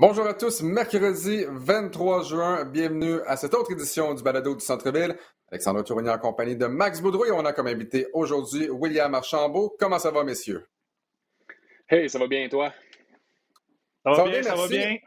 Bonjour 0.00 0.28
à 0.28 0.34
tous, 0.34 0.62
mercredi 0.62 1.44
23 1.48 2.22
juin, 2.22 2.64
bienvenue 2.64 3.20
à 3.26 3.36
cette 3.36 3.52
autre 3.52 3.72
édition 3.72 4.14
du 4.14 4.22
Balado 4.22 4.54
du 4.54 4.64
Centre-Ville. 4.64 5.18
Alexandre 5.50 5.82
Tournier 5.82 6.10
en 6.10 6.18
compagnie 6.20 6.54
de 6.54 6.66
Max 6.66 7.00
Boudreau 7.00 7.24
et 7.24 7.32
on 7.32 7.44
a 7.44 7.52
comme 7.52 7.66
invité 7.66 8.06
aujourd'hui 8.12 8.70
William 8.70 9.12
Archambault. 9.12 9.74
Comment 9.76 9.98
ça 9.98 10.12
va, 10.12 10.22
messieurs? 10.22 10.64
Hey, 11.88 12.08
ça 12.08 12.20
va 12.20 12.28
bien, 12.28 12.48
toi? 12.48 12.72
Ça 14.04 14.12
va, 14.12 14.28
bien, 14.28 14.40
ça 14.40 14.54
va 14.54 14.68
bien. 14.68 14.98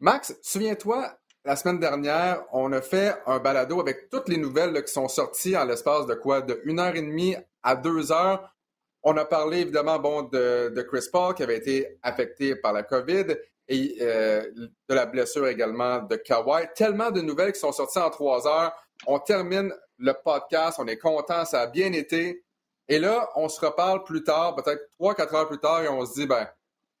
Max, 0.00 0.38
souviens-toi, 0.42 1.18
la 1.46 1.56
semaine 1.56 1.80
dernière, 1.80 2.44
on 2.52 2.70
a 2.72 2.82
fait 2.82 3.14
un 3.24 3.38
balado 3.38 3.80
avec 3.80 4.10
toutes 4.10 4.28
les 4.28 4.36
nouvelles 4.36 4.84
qui 4.84 4.92
sont 4.92 5.08
sorties 5.08 5.56
en 5.56 5.64
l'espace 5.64 6.04
de 6.04 6.14
quoi? 6.14 6.42
De 6.42 6.60
une 6.66 6.78
heure 6.78 6.94
et 6.94 7.00
demie 7.00 7.36
à 7.62 7.74
deux 7.74 8.12
heures. 8.12 8.54
On 9.02 9.16
a 9.16 9.24
parlé 9.24 9.60
évidemment 9.60 9.98
bon, 9.98 10.24
de, 10.24 10.74
de 10.76 10.82
Chris 10.82 11.06
Paul 11.10 11.34
qui 11.34 11.42
avait 11.42 11.56
été 11.56 11.98
affecté 12.02 12.54
par 12.54 12.74
la 12.74 12.82
COVID 12.82 13.34
et 13.68 13.96
euh, 14.00 14.50
de 14.88 14.94
la 14.94 15.06
blessure 15.06 15.46
également 15.46 16.02
de 16.02 16.16
Kawhi. 16.16 16.66
Tellement 16.74 17.10
de 17.10 17.20
nouvelles 17.20 17.52
qui 17.52 17.60
sont 17.60 17.72
sorties 17.72 17.98
en 17.98 18.10
trois 18.10 18.46
heures. 18.46 18.72
On 19.06 19.18
termine 19.18 19.72
le 19.98 20.12
podcast, 20.12 20.78
on 20.80 20.86
est 20.86 20.98
content, 20.98 21.44
ça 21.44 21.62
a 21.62 21.66
bien 21.66 21.92
été. 21.92 22.44
Et 22.88 22.98
là, 22.98 23.28
on 23.36 23.48
se 23.48 23.64
reparle 23.64 24.04
plus 24.04 24.22
tard, 24.22 24.54
peut-être 24.56 24.88
trois, 24.90 25.14
quatre 25.14 25.34
heures 25.34 25.48
plus 25.48 25.58
tard, 25.58 25.82
et 25.82 25.88
on 25.88 26.04
se 26.04 26.14
dit, 26.14 26.26
ben, 26.26 26.46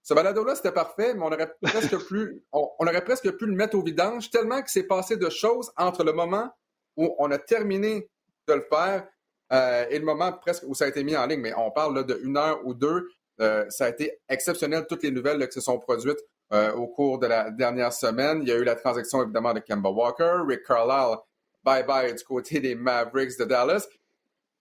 ce 0.02 0.14
balado-là, 0.14 0.54
c'était 0.54 0.72
parfait, 0.72 1.14
mais 1.14 1.22
on 1.22 1.32
aurait 1.32 1.52
presque 1.62 1.98
plus, 2.06 2.42
on, 2.52 2.68
aurait 2.78 3.04
presque 3.04 3.30
pu 3.36 3.46
le 3.46 3.54
mettre 3.54 3.76
au 3.76 3.82
vidange, 3.82 4.30
tellement 4.30 4.62
que 4.62 4.70
c'est 4.70 4.84
passé 4.84 5.16
de 5.16 5.28
choses 5.28 5.72
entre 5.76 6.04
le 6.04 6.12
moment 6.12 6.50
où 6.96 7.14
on 7.18 7.30
a 7.30 7.38
terminé 7.38 8.08
de 8.46 8.54
le 8.54 8.66
faire 8.70 9.06
euh, 9.52 9.86
et 9.90 9.98
le 9.98 10.04
moment 10.04 10.32
presque 10.32 10.62
où 10.66 10.74
ça 10.74 10.84
a 10.86 10.88
été 10.88 11.04
mis 11.04 11.16
en 11.16 11.26
ligne. 11.26 11.40
Mais 11.40 11.54
on 11.54 11.70
parle 11.70 11.96
là, 11.96 12.02
de 12.02 12.18
une 12.22 12.36
heure 12.36 12.60
ou 12.64 12.72
deux. 12.72 13.08
Euh, 13.40 13.64
ça 13.68 13.86
a 13.86 13.88
été 13.88 14.20
exceptionnel, 14.28 14.86
toutes 14.88 15.02
les 15.02 15.10
nouvelles 15.10 15.46
qui 15.48 15.54
se 15.54 15.60
sont 15.60 15.78
produites 15.78 16.20
au 16.52 16.86
cours 16.86 17.18
de 17.18 17.26
la 17.26 17.50
dernière 17.50 17.92
semaine. 17.92 18.40
Il 18.42 18.48
y 18.48 18.52
a 18.52 18.56
eu 18.56 18.64
la 18.64 18.76
transaction 18.76 19.22
évidemment 19.22 19.52
de 19.52 19.60
Kemba 19.60 19.90
Walker, 19.90 20.42
Rick 20.46 20.64
Carlisle, 20.64 21.16
bye 21.64 21.82
bye 21.82 22.14
du 22.14 22.22
côté 22.22 22.60
des 22.60 22.74
Mavericks 22.74 23.38
de 23.38 23.44
Dallas. 23.44 23.86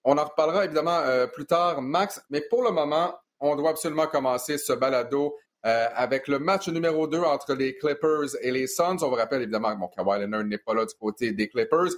On 0.06 0.18
en 0.18 0.26
reparlera 0.26 0.66
évidemment 0.66 1.00
euh, 1.00 1.28
plus 1.28 1.46
tard, 1.46 1.82
Max, 1.82 2.22
mais 2.30 2.42
pour 2.42 2.64
le 2.64 2.72
moment, 2.72 3.18
on 3.40 3.56
doit 3.56 3.70
absolument 3.70 4.08
commencer 4.08 4.58
ce 4.58 4.74
balado 4.74 5.36
euh, 5.66 5.88
avec 5.96 6.28
le 6.28 6.40
match 6.40 6.68
numéro 6.68 7.08
2 7.08 7.20
entre 7.20 7.54
les 7.54 7.78
Clippers 7.78 8.36
et 8.42 8.52
les 8.52 8.68
Suns. 8.68 8.98
On 9.02 9.10
vous 9.10 9.16
rappelle 9.16 9.44
évidemment 9.44 9.74
que 9.74 9.80
mon 9.80 9.88
Kawhi 9.88 10.20
Leonard 10.20 10.44
n'est 10.44 10.58
pas 10.58 10.74
là 10.74 10.86
du 10.86 10.94
côté 10.96 11.32
des 11.32 11.48
Clippers. 11.48 11.92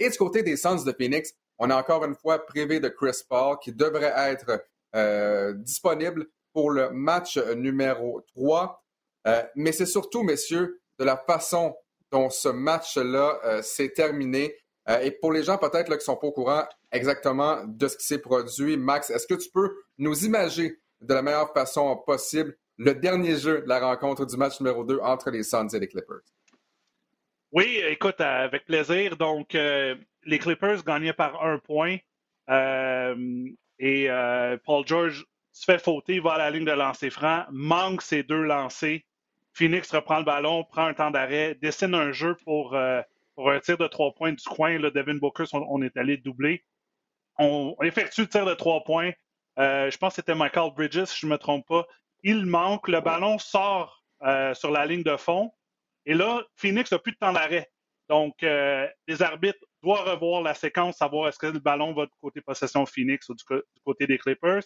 Et 0.00 0.10
du 0.10 0.18
côté 0.18 0.42
des 0.42 0.56
Suns 0.56 0.84
de 0.84 0.92
Phoenix, 0.92 1.32
on 1.58 1.70
est 1.70 1.74
encore 1.74 2.04
une 2.04 2.16
fois 2.16 2.44
privé 2.44 2.80
de 2.80 2.88
Chris 2.88 3.22
Paul 3.28 3.56
qui 3.62 3.72
devrait 3.72 4.12
être 4.16 4.64
disponible 5.58 6.26
pour 6.52 6.70
le 6.70 6.90
match 6.90 7.38
numéro 7.38 8.20
3. 8.34 8.81
Euh, 9.26 9.42
mais 9.54 9.72
c'est 9.72 9.86
surtout, 9.86 10.22
messieurs, 10.22 10.80
de 10.98 11.04
la 11.04 11.16
façon 11.16 11.76
dont 12.10 12.30
ce 12.30 12.48
match-là 12.48 13.38
euh, 13.44 13.62
s'est 13.62 13.90
terminé. 13.90 14.54
Euh, 14.88 14.98
et 15.00 15.12
pour 15.12 15.32
les 15.32 15.44
gens 15.44 15.58
peut-être 15.58 15.86
qui 15.86 15.94
ne 15.94 15.98
sont 15.98 16.16
pas 16.16 16.26
au 16.26 16.32
courant 16.32 16.64
exactement 16.90 17.64
de 17.66 17.88
ce 17.88 17.96
qui 17.96 18.04
s'est 18.04 18.18
produit, 18.18 18.76
Max, 18.76 19.10
est-ce 19.10 19.26
que 19.26 19.34
tu 19.34 19.48
peux 19.50 19.70
nous 19.98 20.24
imaginer 20.24 20.74
de 21.00 21.14
la 21.14 21.22
meilleure 21.22 21.52
façon 21.52 21.96
possible 22.04 22.56
le 22.78 22.94
dernier 22.94 23.36
jeu 23.36 23.62
de 23.62 23.68
la 23.68 23.80
rencontre 23.80 24.26
du 24.26 24.36
match 24.36 24.60
numéro 24.60 24.84
2 24.84 24.98
entre 25.00 25.30
les 25.30 25.42
Suns 25.42 25.68
et 25.68 25.78
les 25.78 25.88
Clippers? 25.88 26.22
Oui, 27.52 27.80
écoute, 27.86 28.20
avec 28.20 28.64
plaisir. 28.64 29.16
Donc, 29.16 29.52
les 29.52 30.38
Clippers 30.38 30.82
gagnaient 30.82 31.12
par 31.12 31.44
un 31.44 31.58
point. 31.58 31.98
et 33.78 34.08
Paul 34.64 34.86
George 34.86 35.26
se 35.52 35.64
fait 35.64 35.82
fauter, 35.82 36.18
va 36.18 36.32
à 36.32 36.38
la 36.38 36.50
ligne 36.50 36.64
de 36.64 36.72
lancer 36.72 37.10
franc, 37.10 37.44
manque 37.50 38.02
ses 38.02 38.22
deux 38.22 38.42
lancers. 38.42 39.00
Phoenix 39.52 39.90
reprend 39.92 40.18
le 40.18 40.24
ballon, 40.24 40.64
prend 40.64 40.86
un 40.86 40.94
temps 40.94 41.10
d'arrêt, 41.10 41.56
dessine 41.60 41.94
un 41.94 42.12
jeu 42.12 42.36
pour, 42.44 42.74
euh, 42.74 43.02
pour 43.34 43.50
un 43.50 43.60
tir 43.60 43.76
de 43.76 43.86
trois 43.86 44.14
points 44.14 44.32
du 44.32 44.44
coin. 44.44 44.78
Là, 44.78 44.90
Devin 44.90 45.16
Booker, 45.16 45.44
on, 45.52 45.82
est 45.82 45.96
allé 45.96 46.16
doubler. 46.16 46.64
On, 47.38 47.76
effectue 47.82 48.22
le 48.22 48.28
tir 48.28 48.46
de 48.46 48.54
trois 48.54 48.82
points. 48.84 49.12
Euh, 49.58 49.90
je 49.90 49.98
pense 49.98 50.14
que 50.14 50.16
c'était 50.16 50.34
Michael 50.34 50.72
Bridges, 50.74 51.04
si 51.04 51.20
je 51.20 51.26
ne 51.26 51.32
me 51.32 51.38
trompe 51.38 51.66
pas. 51.66 51.86
Il 52.22 52.46
manque, 52.46 52.88
le 52.88 53.00
ballon 53.00 53.38
sort 53.38 54.02
euh, 54.22 54.54
sur 54.54 54.70
la 54.70 54.86
ligne 54.86 55.02
de 55.02 55.16
fond. 55.16 55.52
Et 56.06 56.14
là, 56.14 56.42
Phoenix 56.56 56.90
n'a 56.90 56.98
plus 56.98 57.12
de 57.12 57.18
temps 57.18 57.32
d'arrêt. 57.32 57.70
Donc, 58.08 58.42
les 58.42 59.22
arbitres 59.22 59.64
doivent 59.82 60.06
revoir 60.06 60.42
la 60.42 60.54
séquence, 60.54 60.96
savoir 60.96 61.28
est-ce 61.28 61.38
que 61.38 61.46
le 61.46 61.58
ballon 61.58 61.92
va 61.92 62.04
du 62.04 62.12
côté 62.20 62.40
possession 62.40 62.84
Phoenix 62.84 63.28
ou 63.28 63.34
du, 63.34 63.44
côté 63.84 64.06
des 64.06 64.18
Clippers. 64.18 64.62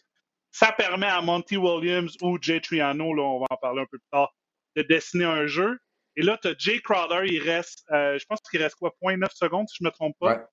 Ça 0.51 0.73
permet 0.73 1.07
à 1.07 1.21
Monty 1.21 1.57
Williams 1.57 2.17
ou 2.23 2.39
Jay 2.41 2.61
Triano, 2.61 3.15
là, 3.15 3.23
on 3.23 3.41
va 3.41 3.47
en 3.51 3.57
parler 3.57 3.83
un 3.83 3.87
peu 3.87 3.99
plus 3.99 4.09
tard, 4.11 4.33
de 4.77 4.83
dessiner 4.83 5.25
un 5.25 5.47
jeu. 5.47 5.79
Et 6.17 6.23
là, 6.23 6.39
tu 6.41 6.49
as 6.49 6.55
Jay 6.57 6.81
Crowder, 6.81 7.27
il 7.27 7.43
reste, 7.43 7.85
euh, 7.91 8.19
je 8.19 8.25
pense 8.27 8.41
qu'il 8.51 8.63
reste 8.63 8.77
quoi, 8.77 8.93
0.9 9.03 9.35
secondes, 9.35 9.69
si 9.69 9.77
je 9.79 9.85
ne 9.85 9.89
me 9.89 9.93
trompe 9.93 10.17
pas. 10.19 10.49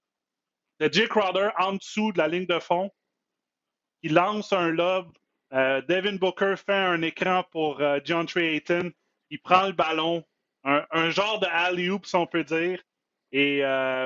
Tu 0.80 0.86
as 0.86 0.92
Jay 0.92 1.08
Crowder 1.08 1.50
en 1.58 1.74
dessous 1.74 2.12
de 2.12 2.18
la 2.18 2.28
ligne 2.28 2.46
de 2.46 2.60
fond. 2.60 2.90
Il 4.02 4.14
lance 4.14 4.52
un 4.52 4.70
lob. 4.70 5.12
Euh, 5.54 5.82
Devin 5.82 6.16
Booker 6.16 6.56
fait 6.58 6.74
un 6.74 7.02
écran 7.02 7.44
pour 7.52 7.80
euh, 7.80 8.00
John 8.04 8.26
Trey 8.26 8.56
Ayton. 8.56 8.92
Il 9.30 9.42
prend 9.42 9.68
le 9.68 9.74
ballon. 9.74 10.24
Un, 10.66 11.10
genre 11.10 11.40
de 11.42 11.46
alley-oop, 11.48 12.06
si 12.06 12.16
on 12.16 12.26
peut 12.26 12.46
dire. 12.46 12.82
Et 13.34 13.64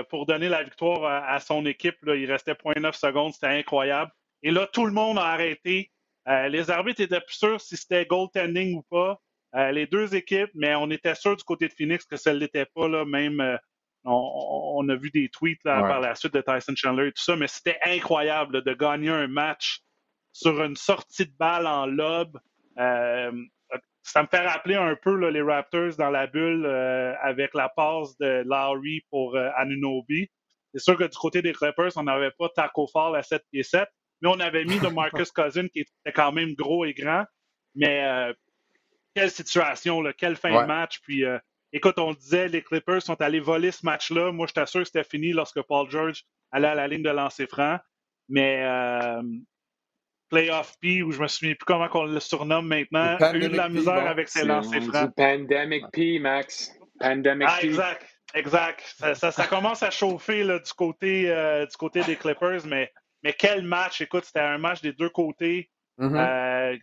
pour 0.09 0.25
donner 0.25 0.50
la 0.50 0.63
victoire 0.63 1.06
à, 1.06 1.39
son 1.39 1.67
équipe, 1.67 1.97
là, 2.01 2.16
il 2.16 2.31
restait 2.31 2.53
0.9 2.53 2.94
secondes. 2.94 3.33
C'était 3.33 3.45
incroyable. 3.45 4.11
Et 4.41 4.50
là, 4.50 4.66
tout 4.66 4.88
le 4.88 4.91
monde 4.91 5.19
a 5.19 5.25
arrêté. 5.25 5.91
les 6.25 6.72
arbitres 6.72 7.01
étaient 7.01 7.22
plus 7.22 7.35
sûrs 7.35 7.61
si 7.61 7.77
c'était 7.77 8.07
goaltending 8.07 8.75
ou 8.75 8.81
pas. 8.89 9.22
Euh, 9.56 9.72
les 9.72 9.88
deux 9.88 10.16
équipes, 10.16 10.52
mais 10.56 10.75
on 10.75 10.90
était 10.91 11.16
sûr 11.16 11.35
du 11.35 11.44
côté 11.44 11.68
de 11.68 11.74
Phoenix 11.74 12.06
que 12.06 12.18
ça 12.18 12.34
ne 12.34 12.40
l'était 12.40 12.66
pas. 12.66 12.88
Là, 12.88 13.06
même 13.06 13.40
euh, 13.40 13.58
on, 14.03 14.88
a 14.90 14.96
vu 14.96 15.09
des 15.09 15.30
tweets 15.30 15.63
par 15.63 16.00
la 16.00 16.16
suite 16.16 16.34
de 16.34 16.41
Tyson 16.41 16.74
Chandler 16.75 17.08
et 17.08 17.12
tout 17.12 17.24
ça, 17.24 17.35
mais 17.35 17.47
c'était 17.47 17.80
incroyable 17.86 18.62
de 18.62 18.74
gagner 18.74 19.09
un 19.09 19.28
match 19.28 19.81
sur 20.31 20.62
une 20.63 20.75
sortie 20.75 21.25
de 21.25 21.34
balle 21.38 21.66
en 21.66 21.86
lob. 21.86 22.38
Euh, 22.78 23.31
ça 24.03 24.22
me 24.22 24.28
fait 24.28 24.46
rappeler 24.46 24.75
un 24.75 24.96
peu 24.96 25.30
les 25.30 25.41
Raptors 25.41 25.96
dans 25.97 26.09
la 26.09 26.28
bulle 26.28 26.66
avec 26.66 27.53
la 27.53 27.68
passe 27.68 28.18
de 28.18 28.44
Lowry 28.46 29.02
pour 29.09 29.36
Anunobi. 29.36 30.30
C'est 30.74 30.81
sûr 30.81 30.97
que 30.97 31.03
du 31.03 31.18
côté 31.18 31.41
des 31.41 31.52
Clippers, 31.52 31.91
on 31.97 32.03
n'avait 32.03 32.31
pas 32.31 32.47
Taco 32.50 32.88
Fall 32.88 33.16
à 33.18 33.24
7 33.24 33.44
pieds 33.52 33.63
7, 33.63 33.90
mais 34.22 34.30
on 34.30 34.40
avait 34.40 34.63
mis 34.63 34.80
de 34.80 34.88
Marcus 34.94 35.31
Cousin 35.31 35.68
qui 35.68 35.80
était 35.81 36.13
quand 36.13 36.31
même 36.31 36.53
gros 36.53 36.86
et 36.86 36.94
grand. 36.94 37.25
Mais 37.75 38.34
quelle 39.17 39.31
situation, 39.31 40.01
là, 40.01 40.13
quelle 40.13 40.35
fin 40.35 40.61
de 40.61 40.67
match. 40.67 41.00
Puis, 41.01 41.25
euh, 41.25 41.39
écoute, 41.73 41.97
on 41.97 42.13
disait, 42.13 42.47
les 42.47 42.61
Clippers 42.61 43.01
sont 43.01 43.19
allés 43.19 43.39
voler 43.39 43.72
ce 43.72 43.83
match-là. 43.83 44.31
Moi, 44.31 44.45
j'étais 44.45 44.67
sûr 44.67 44.81
que 44.81 44.85
c'était 44.85 45.03
fini 45.03 45.31
lorsque 45.31 45.61
Paul 45.63 45.89
George 45.89 46.23
allait 46.51 46.67
à 46.67 46.75
la 46.75 46.88
ligne 46.88 47.01
de 47.01 47.09
lancer 47.09 47.47
franc. 47.47 47.79
Mais 48.29 48.61
euh, 48.63 49.23
Playoff 50.29 50.75
P, 50.81 51.01
ou 51.01 51.12
je 51.12 51.19
me 51.19 51.27
souviens 51.27 51.56
plus 51.56 51.65
comment 51.65 51.88
on 51.95 52.06
le 52.06 52.19
surnomme 52.19 52.68
maintenant, 52.68 53.18
a 53.19 53.36
eu 53.36 53.50
de 53.50 53.57
la 53.57 53.69
misère 53.69 54.06
avec 54.06 54.30
ses 54.30 54.45
lancers 54.45 54.83
francs. 54.83 55.12
Pandemic 55.15 55.86
P, 55.92 56.19
Max. 56.19 56.71
Pandemic 57.00 57.47
ah, 57.50 57.57
Exact, 57.63 58.06
exact. 58.36 58.83
Ça, 59.15 59.47
commence 59.47 59.81
à 59.81 59.89
chauffer 59.89 60.44
là, 60.44 60.59
du, 60.59 60.74
côté, 60.74 61.31
euh, 61.31 61.65
du 61.65 61.75
côté 61.75 62.03
des 62.03 62.18
Clippers, 62.18 62.68
mais, 62.68 62.92
mais 63.24 63.33
quel 63.33 63.63
match. 63.63 64.00
Écoute, 64.01 64.25
c'était 64.25 64.42
un 64.42 64.59
match 64.59 64.81
des 64.81 64.94
deux 64.94 65.09
côtés. 65.09 65.71
Mm-hmm 65.97 66.80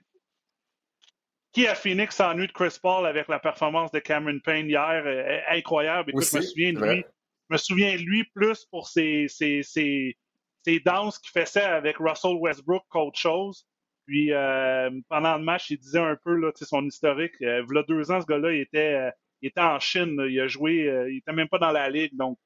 qui 1.55 1.69
à 1.69 1.75
Phoenix 1.75 2.17
s'ennuie 2.17 2.49
de 2.49 2.53
Chris 2.53 2.77
Paul 2.83 3.06
avec 3.06 3.29
la 3.29 3.39
performance 3.39 3.93
de 3.93 4.01
Cameron 4.01 4.41
Payne 4.41 4.69
hier? 4.69 5.03
Euh, 5.06 5.41
incroyable. 5.49 6.11
Écoute, 6.11 6.25
je 6.31 6.37
me 6.37 6.43
souviens 6.43 6.73
de 6.73 6.81
lui. 6.81 7.05
Je 7.49 7.55
me 7.55 7.59
souviens 7.59 7.97
de 7.97 8.01
lui 8.01 8.25
plus 8.35 8.65
pour 8.67 8.89
ses, 8.89 9.29
ses, 9.29 9.62
ses, 9.62 10.17
ses 10.65 10.81
danses 10.81 11.19
qu'il 11.19 11.41
faisait 11.41 11.62
avec 11.62 11.97
Russell 11.99 12.37
Westbrook 12.41 12.83
qu'autre 12.89 13.19
chose. 13.19 13.67
Puis 14.06 14.33
euh, 14.33 14.91
pendant 15.09 15.37
le 15.39 15.45
match, 15.45 15.71
il 15.71 15.79
disait 15.79 16.01
un 16.01 16.17
peu 16.25 16.35
là, 16.35 16.51
son 16.55 16.85
historique. 16.87 17.35
Euh, 17.43 17.65
il 17.69 17.75
y 17.75 17.79
a 17.79 17.83
deux 17.85 18.11
ans, 18.11 18.21
ce 18.21 18.27
gars-là, 18.27 18.53
il 18.53 18.61
était, 18.61 18.95
euh, 18.95 19.11
il 19.41 19.49
était 19.49 19.61
en 19.61 19.79
Chine. 19.79 20.17
Il 20.29 20.41
a 20.41 20.49
joué, 20.49 20.91
il 21.11 21.19
était 21.19 21.33
même 21.33 21.49
pas 21.49 21.59
dans 21.59 21.71
la 21.71 21.89
ligue. 21.89 22.17
Donc, 22.17 22.39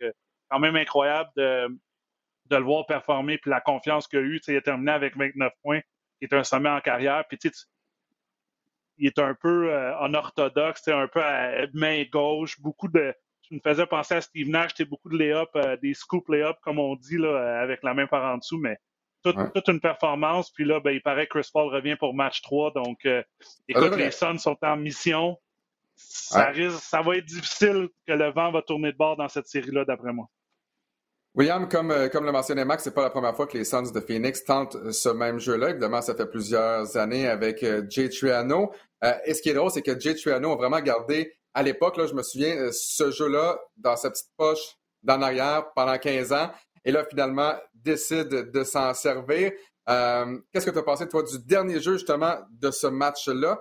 quand 0.51 0.59
même 0.59 0.77
incroyable 0.77 1.31
de, 1.37 1.69
de 2.47 2.57
le 2.57 2.63
voir 2.63 2.87
performer. 2.87 3.39
Puis 3.39 3.51
la 3.51 3.61
confiance 3.61 4.07
qu'il 4.07 4.19
a 4.19 4.23
eue. 4.23 4.41
Il 4.49 4.57
a 4.57 4.61
terminé 4.61 4.93
avec 4.93 5.17
29 5.17 5.53
points, 5.63 5.81
qui 6.21 6.27
est 6.27 6.35
un 6.35 6.45
sommet 6.45 6.69
en 6.69 6.81
carrière. 6.81 7.25
Puis 7.29 7.39
tu 7.39 7.51
il 8.99 9.07
est 9.07 9.19
un 9.19 9.35
peu 9.35 9.73
euh, 9.73 9.93
unorthodoxe, 10.05 10.87
un 10.89 11.09
peu 11.09 11.23
à 11.23 11.67
main 11.73 12.05
gauche, 12.11 12.61
beaucoup 12.61 12.89
de. 12.89 13.15
Je 13.51 13.55
me 13.55 13.61
faisais 13.61 13.87
penser 13.87 14.15
à 14.15 14.21
Steve 14.21 14.49
Nash, 14.49 14.73
c'était 14.77 14.89
beaucoup 14.89 15.09
de 15.09 15.17
lay-up, 15.17 15.49
euh, 15.57 15.77
des 15.79 15.95
scoop 15.95 16.29
lay-up, 16.29 16.57
comme 16.63 16.79
on 16.79 16.97
dit, 16.97 17.17
là, 17.17 17.61
avec 17.63 17.83
la 17.83 17.95
main 17.95 18.07
par 18.07 18.35
en 18.35 18.37
dessous, 18.37 18.59
mais 18.59 18.79
toute, 19.23 19.69
une 19.69 19.81
performance. 19.81 20.51
Puis 20.51 20.65
là, 20.65 20.81
ben, 20.81 20.91
il 20.91 21.03
paraît 21.03 21.27
que 21.27 21.39
Chris 21.39 21.49
Paul 21.53 21.73
revient 21.73 21.97
pour 21.97 22.15
match 22.15 22.43
3. 22.43 22.73
Donc, 22.73 23.05
euh, 23.07 23.23
écoute, 23.69 23.97
les 23.97 24.11
Suns 24.11 24.39
sont 24.39 24.57
en 24.63 24.77
mission. 24.77 25.39
Ça, 25.97 26.51
risque, 26.51 26.79
ça 26.79 27.03
va 27.03 27.17
être 27.17 27.25
difficile 27.25 27.89
que 28.07 28.13
le 28.13 28.31
vent 28.31 28.53
va 28.53 28.63
tourner 28.63 28.93
de 28.93 28.97
bord 28.97 29.17
dans 29.17 29.29
cette 29.29 29.49
série-là, 29.49 29.85
d'après 29.85 30.13
moi. 30.13 30.29
William, 31.39 31.69
comme, 31.69 31.93
euh, 31.93 32.09
comme 32.09 32.25
le 32.25 32.33
mentionnait 32.33 32.65
Max, 32.65 32.83
c'est 32.83 32.91
pas 32.91 33.03
la 33.03 33.11
première 33.11 33.37
fois 33.37 33.47
que 33.47 33.57
les 33.57 33.65
Suns 33.65 33.93
de 33.93 34.01
Phoenix 34.01 34.43
tentent 34.43 34.75
euh, 34.75 34.91
ce 34.91 35.09
même 35.09 35.39
jeu-là. 35.39 35.71
Évidemment, 35.71 36.03
ça 36.03 36.17
fait 36.17 36.27
plusieurs 36.27 36.97
années 36.97 37.29
avec 37.29 37.63
euh, 37.63 37.87
Jay 37.89 38.09
Triano. 38.09 38.73
et 39.25 39.35
ce 39.35 39.41
qui 39.41 39.51
est 39.51 39.55
drôle, 39.55 39.71
c'est 39.71 39.83
que 39.83 39.97
Jay 40.01 40.17
Triano 40.17 40.51
a 40.51 40.57
vraiment 40.57 40.81
gardé 40.81 41.33
à 41.55 41.63
l'époque, 41.63 41.95
je 41.97 42.13
me 42.13 42.25
souviens, 42.25 42.71
ce 42.73 43.13
jeu-là, 43.13 43.57
dans 43.77 43.95
sa 43.95 44.11
petite 44.11 44.31
poche 44.37 44.79
d'en 45.05 45.23
arrière 45.23 45.73
pendant 45.77 45.97
15 45.97 46.33
ans, 46.33 46.51
et 46.85 46.91
là, 46.91 47.05
finalement, 47.09 47.55
décide 47.73 48.29
de 48.29 48.65
s'en 48.65 48.93
servir. 48.95 49.53
Qu'est-ce 49.87 50.67
que 50.67 50.71
tu 50.71 50.79
as 50.79 50.83
pensé, 50.83 51.07
toi, 51.09 51.23
du 51.23 51.39
dernier 51.39 51.81
jeu, 51.81 51.95
justement, 51.95 52.37
de 52.51 52.73
ce 52.73 52.89
match-là? 52.89 53.61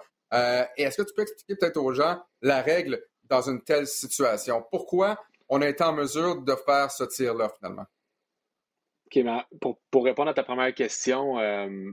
et 0.76 0.84
est-ce 0.84 0.98
que 0.98 1.08
tu 1.08 1.14
peux 1.16 1.22
expliquer 1.22 1.56
peut-être 1.56 1.78
aux 1.78 1.94
gens 1.94 2.20
la 2.42 2.62
règle 2.62 3.00
dans 3.24 3.50
une 3.50 3.62
telle 3.64 3.88
situation? 3.88 4.64
Pourquoi 4.70 5.18
on 5.50 5.62
a 5.62 5.68
été 5.68 5.84
en 5.84 5.94
mesure 5.94 6.42
de 6.42 6.54
faire 6.66 6.92
ce 6.92 7.04
tir-là, 7.04 7.50
finalement? 7.58 7.86
OK, 9.08 9.24
pour, 9.92 10.04
répondre 10.04 10.30
à 10.30 10.34
ta 10.34 10.44
première 10.44 10.74
question, 10.74 11.40
euh, 11.40 11.92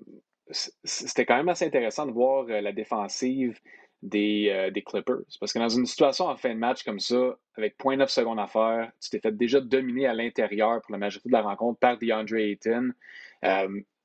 c'était 0.83 1.25
quand 1.25 1.37
même 1.37 1.49
assez 1.49 1.65
intéressant 1.65 2.06
de 2.06 2.12
voir 2.12 2.47
euh, 2.49 2.61
la 2.61 2.73
défensive 2.73 3.59
des, 4.03 4.49
euh, 4.51 4.71
des, 4.71 4.83
Clippers. 4.83 5.23
Parce 5.39 5.53
que 5.53 5.59
dans 5.59 5.69
une 5.69 5.87
situation 5.87 6.27
en 6.27 6.37
fin 6.37 6.51
de 6.51 6.59
match 6.59 6.83
comme 6.83 6.99
ça, 6.99 7.39
avec 7.56 7.77
0.9 7.79 8.09
secondes 8.09 8.41
à 8.41 8.47
faire, 8.47 8.91
tu 9.01 9.11
t'es 9.11 9.21
fait 9.21 9.37
déjà 9.37 9.61
dominer 9.61 10.07
à 10.07 10.15
l'intérieur 10.15 10.83
pour 10.83 10.93
la 10.93 10.99
majorité 10.99 11.29
de 11.29 11.35
la 11.35 11.43
rencontre 11.43 11.79
par 11.79 11.99
DeAndre 11.99 12.37
Ayton. 12.37 12.93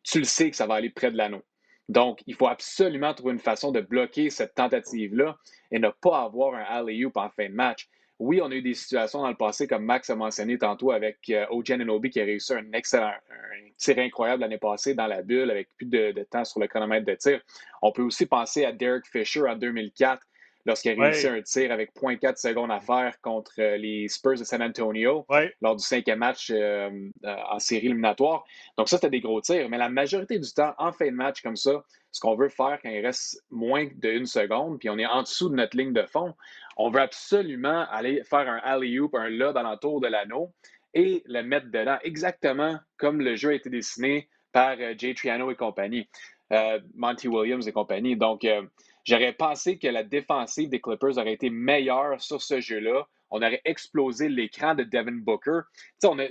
tu 0.03 0.19
le 0.19 0.25
sais 0.25 0.51
que 0.51 0.55
ça 0.55 0.67
va 0.67 0.75
aller 0.75 0.91
près 0.91 1.11
de 1.11 1.17
l'anneau. 1.17 1.41
Donc, 1.89 2.21
il 2.27 2.35
faut 2.35 2.47
absolument 2.47 3.15
trouver 3.15 3.33
une 3.33 3.39
façon 3.39 3.71
de 3.71 3.81
bloquer 3.81 4.29
cette 4.29 4.53
tentative-là 4.53 5.37
et 5.71 5.79
ne 5.79 5.89
pas 5.89 6.21
avoir 6.21 6.53
un 6.53 6.61
alley-oop 6.61 7.17
en 7.17 7.29
fin 7.31 7.49
de 7.49 7.55
match. 7.55 7.89
Oui, 8.19 8.41
on 8.41 8.51
a 8.51 8.55
eu 8.55 8.61
des 8.61 8.73
situations 8.73 9.21
dans 9.21 9.29
le 9.29 9.35
passé, 9.35 9.65
comme 9.65 9.85
Max 9.85 10.09
a 10.09 10.15
mentionné 10.15 10.57
tantôt, 10.57 10.91
avec 10.91 11.17
euh, 11.29 11.45
Ojen 11.51 11.89
Obi 11.89 12.09
qui 12.09 12.19
a 12.19 12.25
réussi 12.25 12.53
un 12.53 12.69
excellent 12.73 13.07
un 13.07 13.69
tir 13.77 13.97
incroyable 13.97 14.41
l'année 14.41 14.57
passée 14.57 14.93
dans 14.93 15.07
la 15.07 15.21
bulle 15.21 15.49
avec 15.49 15.69
plus 15.77 15.85
de, 15.85 16.11
temps 16.29 16.43
sur 16.43 16.59
le 16.59 16.67
chronomètre 16.67 17.05
de 17.05 17.15
tir. 17.15 17.41
On 17.81 17.93
peut 17.93 18.01
aussi 18.01 18.25
penser 18.25 18.65
à 18.65 18.73
Derek 18.73 19.05
Fisher 19.07 19.47
en 19.47 19.55
2004 19.55 20.21
lorsqu'il 20.65 20.99
a 20.99 21.03
réussi 21.05 21.27
un 21.27 21.41
tir 21.41 21.71
avec 21.71 21.93
0.4 21.95 22.37
secondes 22.37 22.71
à 22.71 22.79
faire 22.79 23.19
contre 23.21 23.53
euh, 23.59 23.77
les 23.77 24.07
Spurs 24.07 24.37
de 24.37 24.43
San 24.43 24.61
Antonio 24.61 25.25
lors 25.61 25.75
du 25.75 25.83
cinquième 25.83 26.19
match 26.19 26.51
euh, 26.53 26.89
en 27.23 27.59
série 27.59 27.87
éliminatoire. 27.87 28.43
Donc 28.77 28.89
ça, 28.89 28.97
c'était 28.97 29.09
des 29.09 29.21
gros 29.21 29.41
tirs. 29.41 29.69
Mais 29.69 29.77
la 29.77 29.89
majorité 29.89 30.39
du 30.39 30.51
temps, 30.51 30.73
en 30.77 30.91
fin 30.91 31.07
de 31.07 31.15
match 31.15 31.41
comme 31.41 31.55
ça, 31.55 31.83
ce 32.11 32.19
qu'on 32.19 32.35
veut 32.35 32.49
faire 32.49 32.79
quand 32.81 32.89
il 32.89 33.05
reste 33.05 33.43
moins 33.49 33.87
d'une 33.95 34.25
seconde, 34.25 34.79
puis 34.79 34.89
on 34.89 34.97
est 34.97 35.05
en 35.05 35.21
dessous 35.21 35.49
de 35.49 35.55
notre 35.55 35.77
ligne 35.77 35.93
de 35.93 36.05
fond, 36.05 36.33
on 36.77 36.89
veut 36.89 37.01
absolument 37.01 37.85
aller 37.91 38.23
faire 38.23 38.49
un 38.49 38.57
alley-oop, 38.63 39.13
un 39.15 39.29
lob 39.29 39.57
alentour 39.57 40.01
de 40.01 40.07
l'anneau 40.07 40.51
et 40.93 41.23
le 41.25 41.41
mettre 41.43 41.67
dedans, 41.67 41.97
exactement 42.03 42.79
comme 42.97 43.21
le 43.21 43.35
jeu 43.35 43.49
a 43.49 43.53
été 43.53 43.69
dessiné 43.69 44.27
par 44.51 44.75
euh, 44.79 44.93
Jay 44.97 45.13
Triano 45.13 45.51
et 45.51 45.55
compagnie, 45.55 46.09
euh, 46.51 46.79
Monty 46.95 47.27
Williams 47.27 47.67
et 47.67 47.71
compagnie. 47.71 48.15
Donc, 48.15 48.43
euh, 48.45 48.63
j'aurais 49.09 49.33
pensé 49.33 49.77
que 49.77 49.87
la 49.87 50.03
défensive 50.03 50.69
des 50.69 50.79
Clippers 50.79 51.17
aurait 51.17 51.33
été 51.33 51.49
meilleure 51.49 52.21
sur 52.21 52.41
ce 52.41 52.61
jeu-là. 52.61 53.07
On 53.31 53.37
aurait 53.37 53.61
explosé 53.65 54.29
l'écran 54.29 54.75
de 54.75 54.83
Devin 54.83 55.19
Booker. 55.21 55.61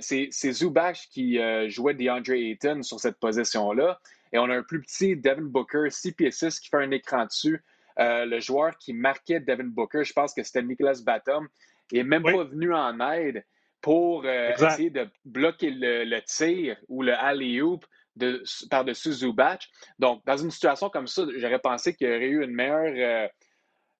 C'est 0.01 0.51
Zubac 0.51 0.97
qui 1.11 1.39
jouait 1.67 1.93
DeAndre 1.93 2.31
Ayton 2.31 2.83
sur 2.83 2.99
cette 2.99 3.19
position-là. 3.19 3.99
Et 4.31 4.37
on 4.37 4.49
a 4.49 4.57
un 4.57 4.63
plus 4.63 4.81
petit 4.81 5.15
Devin 5.15 5.43
Booker, 5.43 5.89
6 5.89 6.11
pieds 6.13 6.31
6, 6.31 6.59
qui 6.59 6.69
fait 6.69 6.77
un 6.77 6.91
écran 6.91 7.25
dessus. 7.25 7.63
Euh, 7.99 8.25
le 8.25 8.39
joueur 8.39 8.77
qui 8.77 8.93
marquait 8.93 9.39
Devin 9.39 9.65
Booker, 9.65 10.03
je 10.03 10.13
pense 10.13 10.33
que 10.33 10.43
c'était 10.43 10.63
Nicholas 10.63 11.01
Batum, 11.03 11.47
n'est 11.91 12.03
même 12.03 12.23
pas 12.23 12.43
venu 12.43 12.73
en 12.73 12.99
aide 13.11 13.43
pour 13.81 14.23
euh, 14.25 14.51
essayer 14.53 14.89
de 14.89 15.07
bloquer 15.25 15.71
le, 15.71 16.19
tir 16.21 16.77
ou 16.87 17.01
le 17.01 17.13
alley-oop 17.13 17.85
par-dessus 18.69 19.13
Zubac. 19.13 19.67
Donc, 19.97 20.25
dans 20.25 20.37
une 20.37 20.51
situation 20.51 20.89
comme 20.89 21.07
ça, 21.07 21.23
j'aurais 21.37 21.59
pensé 21.59 21.95
qu'il 21.95 22.07
y 22.07 22.15
aurait 22.15 22.27
eu 22.27 22.43
une 22.43 22.53
meilleure, 22.53 23.29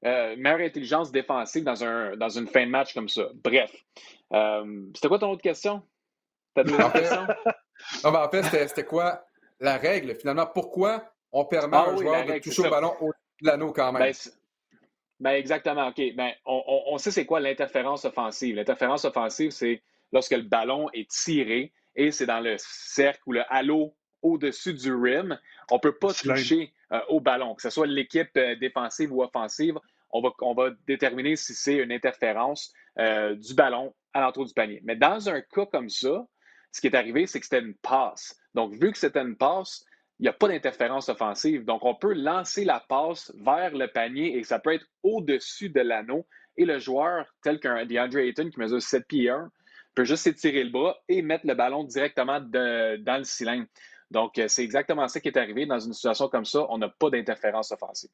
euh, 0.06 0.36
meilleure 0.38 0.60
intelligence 0.60 1.12
défensive 1.12 1.64
dans, 1.64 1.84
un, 1.84 2.16
dans 2.16 2.30
une 2.30 2.48
fin 2.48 2.66
de 2.66 2.72
match 2.72 2.94
comme 2.94 3.10
ça. 3.10 3.24
Bref. 3.44 3.72
c'était 4.94 5.08
quoi 5.08 5.20
ton 5.20 5.32
autre 5.32 5.42
question? 5.42 5.82
Ta 6.56 6.64
deuxième 6.64 6.92
question? 6.92 7.28
Ben, 8.04 8.16
en 8.16 8.30
fait, 8.30 8.44
c'était 8.68 8.86
quoi 8.86 9.24
la 9.60 9.78
règle, 9.78 10.16
finalement? 10.16 10.48
Pourquoi 10.48 11.04
on 11.32 11.46
permet 11.46 11.78
à 11.78 11.86
ah 11.88 11.90
un 11.90 11.98
joueur 11.98 12.26
de 12.26 12.40
toucher 12.40 12.68
au 12.68 12.70
ballon 12.70 12.94
au 13.02 13.12
de 13.42 13.48
l'anneau 13.48 13.72
quand 13.72 13.92
même? 13.92 14.02
Ben, 14.02 14.14
ben 15.20 15.32
exactement. 15.32 15.88
OK. 15.88 16.02
Ben, 16.16 16.32
on, 16.46 16.98
sait 16.98 17.12
c'est 17.12 17.26
quoi 17.26 17.40
l'interférence 17.40 18.06
offensive. 18.06 18.56
L'interférence 18.56 19.06
offensive, 19.06 19.52
c'est 19.52 19.82
lorsque 20.12 20.32
le 20.32 20.44
ballon 20.44 20.90
est 20.94 21.10
tiré 21.10 21.74
et 21.96 22.12
c'est 22.12 22.26
dans 22.26 22.40
le 22.40 22.56
cercle 22.58 23.22
ou 23.26 23.34
le 23.34 23.44
halo 23.50 23.96
au-dessus 24.22 24.74
du 24.74 24.94
rim. 24.94 25.38
On 25.72 25.76
ne 25.76 25.80
peut 25.80 25.98
pas 25.98 26.14
toucher 26.14 26.74
euh, 26.92 27.00
au 27.10 27.20
ballon, 27.20 27.56
que 27.56 27.62
ce 27.62 27.70
soit 27.70 27.88
l'équipe 27.88 28.30
euh, 28.38 28.56
défensive 28.56 29.14
ou 29.14 29.24
offensive. 29.24 29.78
On 30.12 30.22
va, 30.22 30.30
on 30.42 30.54
va 30.54 30.72
déterminer 30.88 31.36
si 31.36 31.54
c'est 31.54 31.76
une 31.76 31.92
interférence 31.92 32.74
euh, 32.98 33.36
du 33.36 33.54
ballon 33.54 33.94
à 34.14 34.22
l'entour 34.22 34.46
du 34.46 34.54
panier. 34.54 34.82
Mais 34.84 34.96
dans 34.96 35.30
un 35.30 35.42
cas 35.42 35.66
comme 35.68 35.90
ça, 35.90 36.26
ce 36.72 36.82
qui 36.82 36.88
est 36.88 36.96
arrivé, 36.96 37.28
c'est 37.28 37.40
que 37.40 37.46
c'était 37.46 37.64
une 37.64 37.76
passe. 37.76 38.36
Donc, 38.54 38.74
vu 38.74 38.92
que 38.92 38.98
c'était 38.98 39.22
une 39.22 39.36
passe, 39.36 39.86
il 40.20 40.24
n'y 40.24 40.30
a 40.30 40.34
pas 40.34 40.48
d'interférence 40.48 41.10
offensive. 41.10 41.64
Donc, 41.64 41.86
on 41.86 41.96
peut 41.96 42.14
lancer 42.14 42.66
la 42.66 42.80
passe 42.80 43.32
vers 43.38 43.74
le 43.76 43.88
panier 43.88 44.38
et 44.38 44.44
ça 44.44 44.60
peut 44.60 44.74
être 44.74 44.86
au-dessus 45.04 45.70
de 45.70 45.82
l'anneau. 45.82 46.28
Et 46.58 46.66
le 46.66 46.78
joueur, 46.78 47.26
tel 47.42 47.60
qu'un 47.60 47.86
DeAndre 47.86 48.18
Ayton 48.18 48.50
qui 48.50 48.60
mesure 48.60 48.82
7 48.82 49.08
pieds 49.08 49.30
1, 49.30 49.50
peut 49.96 50.04
juste 50.04 50.24
s'étirer 50.24 50.64
le 50.64 50.72
bras 50.72 50.98
et 51.08 51.22
mettre 51.22 51.48
le 51.48 51.54
ballon 51.54 51.84
directement 51.84 52.40
dans 52.40 53.18
le 53.18 53.24
cylindre. 53.24 53.68
Donc, 54.12 54.38
euh, 54.38 54.48
c'est 54.48 54.64
exactement 54.64 55.08
ça 55.08 55.20
qui 55.20 55.28
est 55.28 55.38
arrivé. 55.38 55.66
Dans 55.66 55.80
une 55.80 55.94
situation 55.94 56.30
comme 56.30 56.46
ça, 56.46 56.66
on 56.70 56.78
n'a 56.78 56.90
pas 56.90 57.10
d'interférence 57.10 57.72
offensive. 57.72 58.10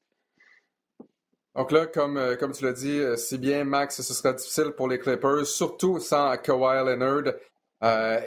Donc 1.55 1.71
là, 1.71 1.85
comme, 1.87 2.17
euh, 2.17 2.35
tu 2.35 2.65
l'as 2.65 2.73
dit, 2.73 2.99
euh, 2.99 3.15
si 3.15 3.37
bien 3.37 3.63
Max, 3.63 4.01
ce 4.01 4.13
sera 4.13 4.33
difficile 4.33 4.71
pour 4.75 4.89
les 4.89 4.99
Clippers, 4.99 5.45
surtout 5.45 5.99
sans 5.99 6.35
Kawhi 6.37 6.83
Leonard. 6.85 7.33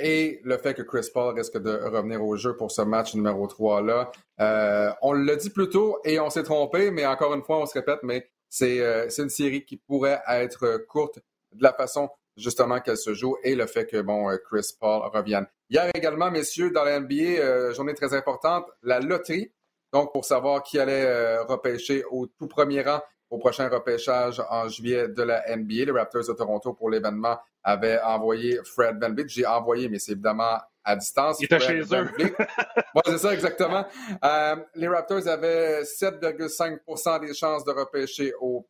Et 0.00 0.40
le 0.45 0.57
fait 0.57 0.73
que 0.73 0.83
Chris 0.83 1.09
Paul 1.12 1.35
risque 1.35 1.59
de 1.59 1.71
revenir 1.71 2.25
au 2.25 2.37
jeu 2.37 2.57
pour 2.57 2.71
ce 2.71 2.81
match 2.83 3.14
numéro 3.14 3.47
3-là. 3.47 4.11
Euh, 4.40 4.90
on 5.02 5.12
l'a 5.12 5.35
dit 5.37 5.50
plus 5.50 5.69
tôt 5.69 5.99
et 6.04 6.21
on 6.21 6.31
s'est 6.31 6.45
trompé, 6.45 6.90
mais 6.93 7.04
encore 7.04 7.35
une 7.35 7.43
fois, 7.43 7.59
on 7.59 7.66
se 7.66 7.75
répète, 7.75 7.99
mais 8.04 8.31
c'est 8.49 8.78
une 9.19 9.28
série 9.28 9.64
qui 9.64 9.76
pourrait 9.76 10.23
être 10.28 10.87
courte 10.87 11.19
de 11.52 11.62
la 11.62 11.73
façon 11.73 12.09
justement 12.38 12.80
qu'elle 12.80 12.97
se 12.97 13.12
joue 13.14 13.37
et 13.42 13.54
le 13.54 13.66
fait 13.66 13.87
que 13.87 14.00
bon 14.00 14.28
Chris 14.45 14.75
Paul 14.80 15.02
revienne. 15.12 15.47
Hier 15.68 15.90
également, 15.95 16.30
messieurs, 16.30 16.71
dans 16.71 16.85
la 16.85 17.00
NBA, 17.00 17.73
journée 17.73 17.95
très 17.95 18.14
importante, 18.14 18.66
la 18.83 19.00
loterie. 19.00 19.52
Donc, 19.92 20.12
pour 20.12 20.25
savoir 20.25 20.62
qui 20.62 20.78
allait 20.78 21.38
repêcher 21.38 22.04
au 22.11 22.26
tout 22.26 22.47
premier 22.47 22.83
rang 22.83 23.00
au 23.30 23.38
prochain 23.38 23.68
repêchage 23.68 24.42
en 24.49 24.68
juillet 24.68 25.09
de 25.09 25.23
la 25.23 25.45
NBA. 25.57 25.85
Les 25.85 25.90
Raptors 25.90 26.26
de 26.26 26.33
Toronto 26.33 26.73
pour 26.73 26.90
l'événement 26.90 27.38
avaient 27.62 28.00
envoyé 28.00 28.59
Fred 28.64 28.99
Van 29.00 29.14
J'ai 29.26 29.47
envoyé, 29.47 29.88
mais 29.88 29.99
c'est 29.99 30.12
évidemment 30.12 30.59
à 30.85 30.97
distance. 30.97 31.38
Il 31.40 31.45
était 31.45 31.61
chez 31.61 31.80
eux. 31.80 32.11
c'est 33.07 33.18
ça, 33.18 33.35
exactement. 33.35 33.85
Euh, 34.25 34.57
les 34.75 34.88
Raptors 34.88 35.28
avaient 35.28 35.83
7,5% 35.83 37.21
des 37.21 37.35
chances 37.35 37.64
de 37.64 37.73
repêcher 37.73 38.33
au, 38.40 38.66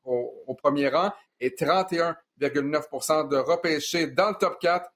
premier 0.60 0.88
rang 0.88 1.12
et 1.40 1.54
31,9 2.40 3.28
de 3.28 3.36
repêcher 3.36 4.06
dans 4.06 4.30
le 4.30 4.34
top 4.34 4.58
4. 4.60 4.90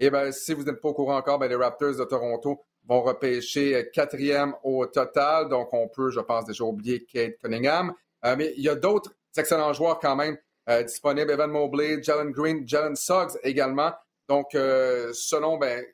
Et 0.00 0.10
bien, 0.10 0.30
si 0.32 0.54
vous 0.54 0.62
n'êtes 0.62 0.80
pas 0.80 0.88
au 0.88 0.94
courant 0.94 1.16
encore, 1.16 1.38
ben, 1.38 1.48
les 1.48 1.56
Raptors 1.56 1.96
de 1.96 2.04
Toronto 2.04 2.64
vont 2.88 3.02
repêcher 3.02 3.90
quatrième 3.92 4.54
au 4.62 4.86
total. 4.86 5.48
Donc, 5.48 5.72
on 5.72 5.88
peut, 5.88 6.10
je 6.10 6.20
pense, 6.20 6.44
déjà 6.44 6.64
oublier 6.64 7.04
Kate 7.04 7.36
Cunningham. 7.42 7.92
Euh, 8.24 8.34
mais 8.36 8.54
il 8.56 8.62
y 8.62 8.68
a 8.68 8.74
d'autres 8.74 9.12
excellents 9.36 9.72
joueurs 9.72 9.98
quand 9.98 10.16
même 10.16 10.36
euh, 10.68 10.82
disponibles. 10.82 11.30
Evan 11.30 11.50
Mobley, 11.50 12.02
Jalen 12.02 12.30
Green, 12.30 12.66
Jalen 12.66 12.96
Suggs 12.96 13.38
également. 13.42 13.92
Donc, 14.28 14.54
euh, 14.54 15.10
selon, 15.12 15.58
ben, 15.58 15.84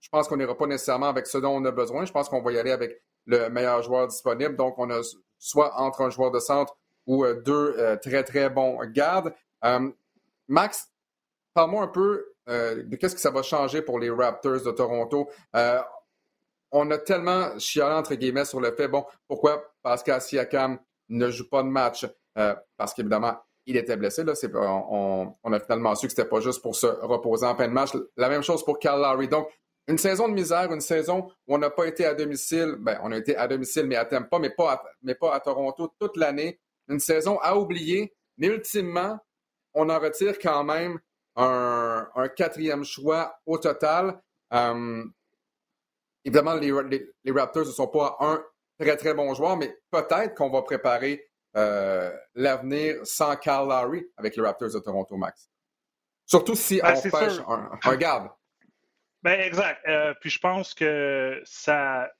je 0.00 0.08
pense 0.08 0.28
qu'on 0.28 0.36
n'ira 0.36 0.56
pas 0.56 0.66
nécessairement 0.66 1.08
avec 1.08 1.26
ce 1.26 1.38
dont 1.38 1.56
on 1.56 1.64
a 1.64 1.70
besoin. 1.70 2.04
Je 2.04 2.12
pense 2.12 2.28
qu'on 2.28 2.42
va 2.42 2.52
y 2.52 2.58
aller 2.58 2.72
avec 2.72 3.00
le 3.26 3.48
meilleur 3.48 3.82
joueur 3.82 4.08
disponible. 4.08 4.56
Donc, 4.56 4.78
on 4.78 4.90
a 4.90 5.00
soit 5.38 5.74
entre 5.80 6.02
un 6.02 6.10
joueur 6.10 6.30
de 6.30 6.40
centre 6.40 6.76
ou 7.06 7.24
deux 7.26 7.98
très, 8.00 8.22
très 8.22 8.48
bons 8.48 8.78
gardes. 8.86 9.32
Max, 10.52 10.88
parle-moi 11.54 11.82
un 11.82 11.88
peu 11.88 12.26
de 12.46 12.96
qu'est-ce 12.96 13.14
que 13.14 13.20
ça 13.20 13.30
va 13.30 13.42
changer 13.42 13.82
pour 13.82 13.98
les 13.98 14.10
Raptors 14.10 14.62
de 14.62 14.70
Toronto. 14.70 15.30
on 16.70 16.90
a 16.90 16.98
tellement 16.98 17.58
chialé, 17.58 17.94
entre 17.94 18.14
guillemets, 18.14 18.44
sur 18.44 18.60
le 18.60 18.72
fait, 18.74 18.88
bon, 18.88 19.04
pourquoi 19.26 19.72
Pascal 19.82 20.20
Siakam 20.20 20.78
ne 21.08 21.30
joue 21.30 21.48
pas 21.48 21.62
de 21.62 21.68
match? 21.68 22.06
Euh, 22.38 22.54
parce 22.76 22.94
qu'évidemment, 22.94 23.36
il 23.66 23.76
était 23.76 23.96
blessé. 23.96 24.24
Là. 24.24 24.34
On, 24.90 25.52
a 25.52 25.60
finalement 25.60 25.94
su 25.94 26.06
que 26.06 26.12
c'était 26.12 26.28
pas 26.28 26.40
juste 26.40 26.62
pour 26.62 26.74
se 26.74 26.86
reposer 26.86 27.46
en 27.46 27.56
fin 27.56 27.68
de 27.68 27.72
match. 27.72 27.90
La 28.16 28.28
même 28.28 28.42
chose 28.42 28.64
pour 28.64 28.78
Cal 28.78 29.00
Lowry. 29.00 29.28
Donc, 29.28 29.48
une 29.88 29.98
saison 29.98 30.28
de 30.28 30.34
misère, 30.34 30.72
une 30.72 30.80
saison 30.80 31.28
où 31.46 31.54
on 31.54 31.58
n'a 31.58 31.70
pas 31.70 31.86
été 31.86 32.04
à 32.04 32.14
domicile. 32.14 32.76
Ben, 32.78 32.98
on 33.02 33.12
a 33.12 33.16
été 33.16 33.36
à 33.36 33.48
domicile, 33.48 33.86
mais 33.86 33.96
à 33.96 34.04
Tampa, 34.04 34.38
mais 34.38 34.50
pas 34.50 34.82
mais 35.02 35.14
pas 35.14 35.34
à 35.34 35.40
Toronto 35.40 35.92
toute 35.98 36.16
l'année. 36.16 36.60
Une 36.88 37.00
saison 37.00 37.38
à 37.40 37.56
oublier. 37.56 38.14
Mais 38.38 38.48
ultimement, 38.48 39.18
on 39.74 39.88
en 39.88 39.98
retire 39.98 40.38
quand 40.38 40.64
même 40.64 40.98
un, 41.36 42.28
quatrième 42.36 42.84
choix 42.84 43.38
au 43.46 43.58
total. 43.58 44.20
Euh, 44.52 45.04
évidemment, 46.24 46.54
les, 46.54 46.72
les, 47.24 47.32
Raptors 47.32 47.66
ne 47.66 47.70
sont 47.70 47.88
pas 47.88 48.16
un 48.20 48.42
très, 48.78 48.96
très 48.96 49.14
bon 49.14 49.32
joueur, 49.34 49.56
mais 49.56 49.74
peut-être 49.90 50.34
qu'on 50.34 50.50
va 50.50 50.62
préparer 50.62 51.26
l'avenir 52.34 52.96
sans 53.04 53.36
Carl 53.36 53.68
Lowry 53.68 54.06
avec 54.16 54.36
les 54.36 54.42
Raptors 54.42 54.72
de 54.72 54.78
Toronto, 54.78 55.16
Max? 55.16 55.50
Surtout 56.26 56.54
si 56.54 56.80
ben, 56.80 56.94
on 56.96 57.10
pêche 57.10 57.40
un, 57.84 57.96
garde. 57.96 58.30
Ben, 59.22 59.40
exact. 59.40 59.86
puis 60.20 60.30
je 60.30 60.38
pense 60.38 60.72
que 60.74 61.40
ça, 61.44 62.10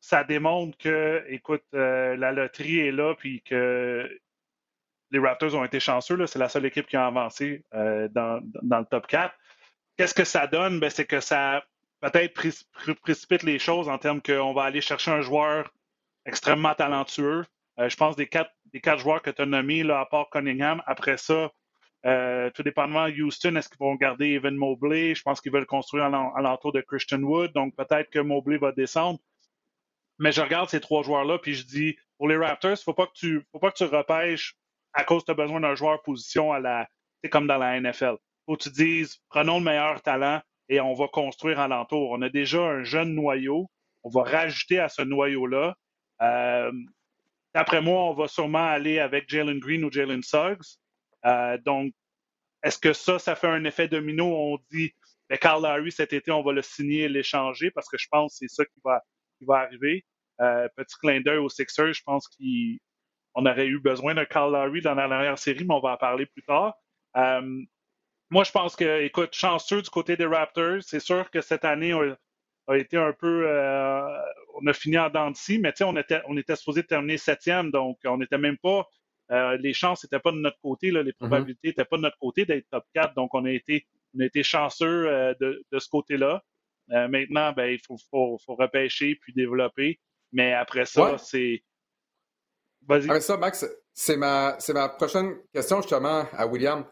ça 0.00 0.24
démontre 0.24 0.76
que, 0.78 1.24
écoute, 1.28 1.64
la 1.72 2.32
loterie 2.32 2.80
est 2.80 2.92
là, 2.92 3.14
puis 3.14 3.42
que 3.42 4.08
les 5.14 5.20
Raptors 5.20 5.54
ont 5.54 5.64
été 5.64 5.80
chanceux. 5.80 6.26
C'est 6.26 6.38
la 6.38 6.48
seule 6.48 6.66
équipe 6.66 6.86
qui 6.86 6.96
a 6.96 7.06
avancé 7.06 7.64
dans, 7.72 8.40
dans, 8.62 8.78
le 8.80 8.84
top 8.84 9.06
4. 9.06 9.34
Qu'est-ce 9.96 10.14
que 10.14 10.24
ça 10.24 10.46
donne? 10.46 10.80
Ben, 10.80 10.90
c'est 10.90 11.06
que 11.06 11.20
ça 11.20 11.64
peut-être 12.00 12.34
précipite 13.02 13.42
les 13.44 13.58
choses 13.58 13.88
en 13.88 13.98
termes 13.98 14.20
qu'on 14.20 14.52
va 14.52 14.64
aller 14.64 14.80
chercher 14.80 15.10
un 15.10 15.22
joueur 15.22 15.72
extrêmement 16.26 16.74
talentueux. 16.74 17.44
Euh, 17.78 17.88
je 17.88 17.96
pense 17.96 18.16
des 18.16 18.26
quatre, 18.26 18.50
des 18.72 18.80
quatre 18.80 19.00
joueurs 19.00 19.22
que 19.22 19.30
tu 19.30 19.42
as 19.42 19.46
nommés, 19.46 19.88
à 19.90 20.04
part 20.06 20.28
Cunningham. 20.30 20.82
Après 20.86 21.16
ça, 21.16 21.50
euh, 22.06 22.50
tout 22.50 22.62
dépendamment, 22.62 23.06
Houston, 23.06 23.56
est-ce 23.56 23.68
qu'ils 23.68 23.78
vont 23.78 23.94
garder 23.94 24.26
Evan 24.30 24.54
Mobley? 24.54 25.14
Je 25.14 25.22
pense 25.22 25.40
qu'ils 25.40 25.52
veulent 25.52 25.66
construire 25.66 26.04
à 26.04 26.42
l'entour 26.42 26.72
de 26.72 26.80
Christian 26.80 27.22
Wood. 27.22 27.52
Donc, 27.52 27.74
peut-être 27.76 28.10
que 28.10 28.18
Mobley 28.18 28.58
va 28.58 28.72
descendre. 28.72 29.18
Mais 30.18 30.30
je 30.30 30.40
regarde 30.40 30.68
ces 30.68 30.80
trois 30.80 31.02
joueurs-là, 31.02 31.38
puis 31.38 31.54
je 31.54 31.64
dis, 31.64 31.96
pour 32.18 32.28
les 32.28 32.36
Raptors, 32.36 32.70
il 32.70 32.74
ne 32.74 32.76
faut 32.76 32.92
pas 32.92 33.06
que 33.06 33.76
tu 33.76 33.84
repêches 33.84 34.54
à 34.94 35.04
cause 35.04 35.22
que 35.22 35.26
tu 35.26 35.32
as 35.32 35.34
besoin 35.34 35.60
d'un 35.60 35.74
joueur 35.74 36.02
position 36.02 36.52
à 36.52 36.60
la, 36.60 36.88
c'est 37.22 37.30
comme 37.30 37.46
dans 37.46 37.58
la 37.58 37.80
NFL. 37.80 38.16
Faut 38.46 38.56
que 38.56 38.62
tu 38.64 38.70
dises, 38.70 39.18
prenons 39.28 39.58
le 39.58 39.64
meilleur 39.64 40.00
talent 40.02 40.40
et 40.68 40.80
on 40.80 40.94
va 40.94 41.08
construire 41.08 41.60
alentour. 41.60 42.10
On 42.10 42.22
a 42.22 42.28
déjà 42.28 42.60
un 42.60 42.84
jeune 42.84 43.14
noyau. 43.14 43.70
On 44.02 44.10
va 44.10 44.22
rajouter 44.22 44.78
à 44.78 44.88
ce 44.88 45.02
noyau-là. 45.02 45.74
Euh, 46.22 46.72
D'après 47.54 47.80
moi, 47.80 48.10
on 48.10 48.14
va 48.14 48.26
sûrement 48.26 48.66
aller 48.66 48.98
avec 48.98 49.28
Jalen 49.28 49.60
Green 49.60 49.84
ou 49.84 49.92
Jalen 49.92 50.22
Suggs. 50.22 50.76
Euh, 51.24 51.56
donc, 51.58 51.94
est-ce 52.64 52.78
que 52.78 52.92
ça, 52.92 53.18
ça 53.20 53.36
fait 53.36 53.46
un 53.46 53.64
effet 53.64 53.86
domino? 53.86 54.26
On 54.26 54.58
dit, 54.72 54.92
mais 55.30 55.38
Carl 55.38 55.62
Larry, 55.62 55.92
cet 55.92 56.12
été, 56.12 56.32
on 56.32 56.42
va 56.42 56.52
le 56.52 56.62
signer 56.62 57.02
et 57.02 57.08
l'échanger 57.08 57.70
parce 57.70 57.88
que 57.88 57.96
je 57.96 58.08
pense 58.10 58.32
que 58.32 58.38
c'est 58.38 58.54
ça 58.54 58.64
qui 58.64 58.80
va, 58.84 59.00
qui 59.38 59.44
va 59.44 59.58
arriver. 59.58 60.04
Euh, 60.40 60.68
petit 60.76 60.96
clin 60.98 61.20
d'œil 61.20 61.38
aux 61.38 61.48
Sixers, 61.48 61.92
je 61.92 62.02
pense 62.04 62.26
qu'on 63.34 63.46
aurait 63.46 63.66
eu 63.66 63.80
besoin 63.80 64.14
de 64.14 64.24
Carl 64.24 64.52
Larry 64.52 64.80
dans 64.80 64.94
la 64.94 65.08
dernière 65.08 65.38
série, 65.38 65.64
mais 65.64 65.74
on 65.74 65.80
va 65.80 65.92
en 65.92 65.96
parler 65.96 66.26
plus 66.26 66.42
tard. 66.42 66.74
Euh, 67.16 67.62
moi, 68.30 68.44
je 68.44 68.50
pense 68.50 68.74
que, 68.74 69.02
écoute, 69.02 69.34
chanceux 69.34 69.82
du 69.82 69.90
côté 69.90 70.16
des 70.16 70.26
Raptors. 70.26 70.82
C'est 70.82 71.00
sûr 71.00 71.30
que 71.30 71.40
cette 71.40 71.64
année 71.64 71.92
a, 71.92 72.76
été 72.76 72.96
un 72.96 73.12
peu. 73.12 73.46
Euh, 73.46 74.08
on 74.60 74.66
a 74.66 74.72
fini 74.72 74.98
en 74.98 75.10
dents 75.10 75.30
de 75.30 75.36
scie, 75.36 75.58
mais 75.58 75.72
on 75.82 75.96
était, 75.96 76.20
on 76.26 76.36
était 76.36 76.56
supposé 76.56 76.82
terminer 76.82 77.18
septième, 77.18 77.70
donc 77.70 77.98
on 78.04 78.18
n'était 78.18 78.38
même 78.38 78.58
pas. 78.58 78.88
Euh, 79.30 79.56
les 79.58 79.72
chances 79.72 80.04
n'étaient 80.04 80.20
pas 80.20 80.32
de 80.32 80.38
notre 80.38 80.58
côté, 80.60 80.90
là, 80.90 81.02
les 81.02 81.12
mm-hmm. 81.12 81.16
probabilités 81.16 81.68
n'étaient 81.68 81.84
pas 81.84 81.96
de 81.96 82.02
notre 82.02 82.18
côté 82.18 82.44
d'être 82.44 82.68
top 82.70 82.84
4, 82.94 83.14
donc 83.14 83.34
on 83.34 83.44
a 83.44 83.50
été, 83.50 83.86
on 84.16 84.20
a 84.20 84.24
été 84.26 84.42
chanceux 84.42 85.08
euh, 85.08 85.34
de, 85.40 85.64
de, 85.70 85.78
ce 85.78 85.88
côté-là. 85.88 86.42
maintenant, 86.88 87.52
ben, 87.52 87.66
il 87.66 87.78
faut, 87.86 87.96
faut, 88.10 88.38
faut, 88.44 88.54
repêcher 88.54 89.14
puis 89.14 89.32
développer. 89.32 90.00
Mais 90.32 90.52
après 90.52 90.84
ça, 90.84 91.18
c'est. 91.18 91.62
Vas-y. 92.88 93.22
Ça, 93.22 93.36
Max, 93.36 93.66
c'est 93.92 94.16
ma, 94.16 94.58
ma 94.74 94.88
prochaine 94.90 95.38
question 95.52 95.80
justement 95.80 96.26
à 96.32 96.46
William. 96.46 96.84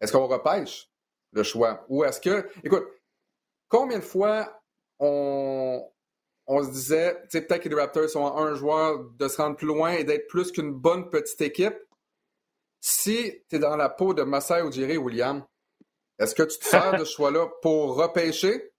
Est-ce 0.00 0.12
qu'on 0.12 0.26
repêche 0.26 0.90
le 1.32 1.42
choix? 1.42 1.84
Ou 1.88 2.04
est-ce 2.04 2.20
que. 2.20 2.48
Écoute, 2.62 2.86
combien 3.68 3.98
de 3.98 4.04
fois 4.04 4.60
on, 4.98 5.82
on 6.46 6.62
se 6.62 6.70
disait, 6.70 7.14
tu 7.22 7.28
sais, 7.30 7.42
peut-être 7.42 7.62
que 7.62 7.68
les 7.68 7.74
Raptors 7.74 8.08
sont 8.08 8.36
un 8.36 8.54
joueur 8.54 9.04
de 9.18 9.28
se 9.28 9.36
rendre 9.36 9.56
plus 9.56 9.66
loin 9.66 9.92
et 9.92 10.04
d'être 10.04 10.26
plus 10.28 10.50
qu'une 10.50 10.72
bonne 10.72 11.10
petite 11.10 11.40
équipe? 11.40 11.76
Si 12.80 13.44
tu 13.48 13.56
es 13.56 13.58
dans 13.58 13.76
la 13.76 13.88
peau 13.88 14.14
de 14.14 14.22
Masai 14.22 14.62
Ujiri, 14.62 14.96
William, 14.96 15.44
est-ce 16.18 16.34
que 16.34 16.42
tu 16.42 16.58
te 16.58 16.64
sers 16.64 16.92
de 16.92 17.04
ce 17.04 17.12
choix-là 17.16 17.48
pour 17.62 17.96
repêcher 17.96 18.72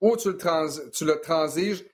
ou 0.00 0.16
tu 0.16 0.28
le, 0.28 0.36
trans, 0.36 0.68
tu 0.92 1.04
le 1.04 1.20
transiges 1.20 1.84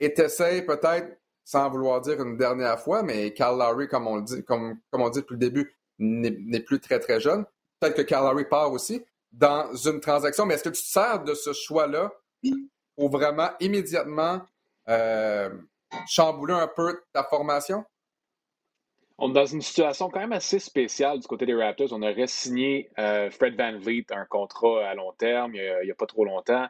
et 0.00 0.12
t'essayes 0.12 0.62
peut-être, 0.62 1.18
sans 1.44 1.70
vouloir 1.70 2.00
dire 2.00 2.22
une 2.22 2.36
dernière 2.36 2.80
fois, 2.80 3.02
mais 3.02 3.32
Carl 3.32 3.58
Lowry, 3.58 3.88
comme 3.88 4.06
on, 4.06 4.20
dit, 4.20 4.42
comme, 4.44 4.80
on 4.92 5.08
dit 5.10 5.20
depuis 5.20 5.34
le 5.34 5.38
début, 5.38 5.74
n'est 5.98 6.60
plus 6.60 6.80
très 6.80 6.98
très 6.98 7.20
jeune 7.20 7.44
peut-être 7.84 7.96
que 7.96 8.02
Calgary 8.02 8.44
part 8.44 8.72
aussi, 8.72 9.04
dans 9.32 9.74
une 9.74 10.00
transaction, 10.00 10.46
mais 10.46 10.54
est-ce 10.54 10.64
que 10.64 10.68
tu 10.70 10.82
te 10.82 10.86
sers 10.86 11.22
de 11.22 11.34
ce 11.34 11.52
choix-là 11.52 12.12
pour 12.96 13.10
vraiment 13.10 13.50
immédiatement 13.60 14.40
euh, 14.88 15.50
chambouler 16.06 16.54
un 16.54 16.68
peu 16.68 17.02
ta 17.12 17.24
formation? 17.24 17.84
On 19.18 19.30
est 19.30 19.34
dans 19.34 19.46
une 19.46 19.62
situation 19.62 20.08
quand 20.10 20.20
même 20.20 20.32
assez 20.32 20.58
spéciale 20.58 21.20
du 21.20 21.26
côté 21.26 21.46
des 21.46 21.54
Raptors. 21.54 21.92
On 21.92 22.02
aurait 22.02 22.26
signé 22.26 22.90
euh, 22.98 23.30
Fred 23.30 23.56
Van 23.56 23.78
Vliet 23.78 24.06
un 24.10 24.24
contrat 24.24 24.88
à 24.88 24.94
long 24.94 25.12
terme 25.12 25.54
il 25.54 25.80
n'y 25.84 25.90
a, 25.90 25.94
pas 25.94 26.06
trop 26.06 26.24
longtemps. 26.24 26.66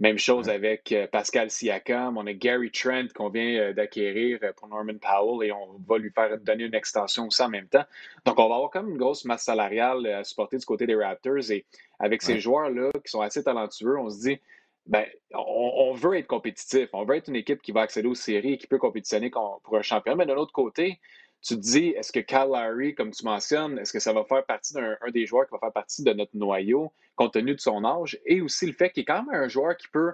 Même 0.00 0.18
chose 0.18 0.48
avec 0.48 0.92
euh, 0.92 1.08
Pascal 1.08 1.50
Siakam. 1.50 2.16
On 2.16 2.26
a 2.26 2.32
Gary 2.32 2.70
Trent 2.70 3.08
qu'on 3.14 3.30
vient 3.30 3.58
euh, 3.58 3.72
d'acquérir 3.72 4.38
euh, 4.44 4.52
pour 4.52 4.68
Norman 4.68 4.94
Powell 5.00 5.48
et 5.48 5.52
on 5.52 5.80
va 5.88 5.98
lui 5.98 6.10
faire 6.10 6.38
donner 6.38 6.64
une 6.64 6.74
extension 6.74 7.26
aussi 7.26 7.42
en 7.42 7.48
même 7.48 7.66
temps. 7.66 7.84
Donc, 8.24 8.38
on 8.38 8.48
va 8.48 8.54
avoir 8.54 8.70
quand 8.70 8.82
même 8.82 8.92
une 8.92 8.98
grosse 8.98 9.24
masse 9.24 9.42
salariale 9.42 10.06
à 10.06 10.22
supporter 10.22 10.56
du 10.56 10.64
côté 10.64 10.86
des 10.86 10.94
Raptors. 10.94 11.50
Et 11.50 11.64
avec 11.98 12.22
ces 12.22 12.38
joueurs-là 12.38 12.90
qui 13.04 13.10
sont 13.10 13.22
assez 13.22 13.42
talentueux, 13.42 13.98
on 13.98 14.08
se 14.08 14.20
dit, 14.20 14.40
ben, 14.86 15.04
on, 15.34 15.92
veut 15.94 16.16
être 16.16 16.28
compétitif. 16.28 16.88
On 16.92 17.04
veut 17.04 17.16
être 17.16 17.28
une 17.28 17.36
équipe 17.36 17.60
qui 17.60 17.72
va 17.72 17.80
accéder 17.80 18.06
aux 18.06 18.14
séries 18.14 18.52
et 18.52 18.58
qui 18.58 18.68
peut 18.68 18.78
compétitionner 18.78 19.30
pour 19.30 19.76
un 19.76 19.82
championnat. 19.82 20.16
Mais 20.16 20.26
d'un 20.26 20.36
autre 20.36 20.52
côté, 20.52 21.00
tu 21.42 21.54
te 21.54 21.60
dis, 21.60 21.88
est-ce 21.90 22.12
que 22.12 22.20
Cal 22.20 22.50
Larry, 22.50 22.94
comme 22.94 23.10
tu 23.10 23.24
mentionnes, 23.24 23.78
est-ce 23.78 23.92
que 23.92 24.00
ça 24.00 24.12
va 24.12 24.24
faire 24.24 24.44
partie 24.44 24.74
d'un 24.74 24.96
des 25.12 25.26
joueurs 25.26 25.46
qui 25.46 25.52
va 25.52 25.58
faire 25.58 25.72
partie 25.72 26.02
de 26.02 26.12
notre 26.12 26.36
noyau, 26.36 26.92
compte 27.16 27.34
tenu 27.34 27.54
de 27.54 27.60
son 27.60 27.84
âge, 27.84 28.18
et 28.26 28.40
aussi 28.40 28.66
le 28.66 28.72
fait 28.72 28.90
qu'il 28.90 29.02
est 29.02 29.06
quand 29.06 29.22
même 29.24 29.42
un 29.42 29.48
joueur 29.48 29.76
qui 29.76 29.88
peut 29.88 30.12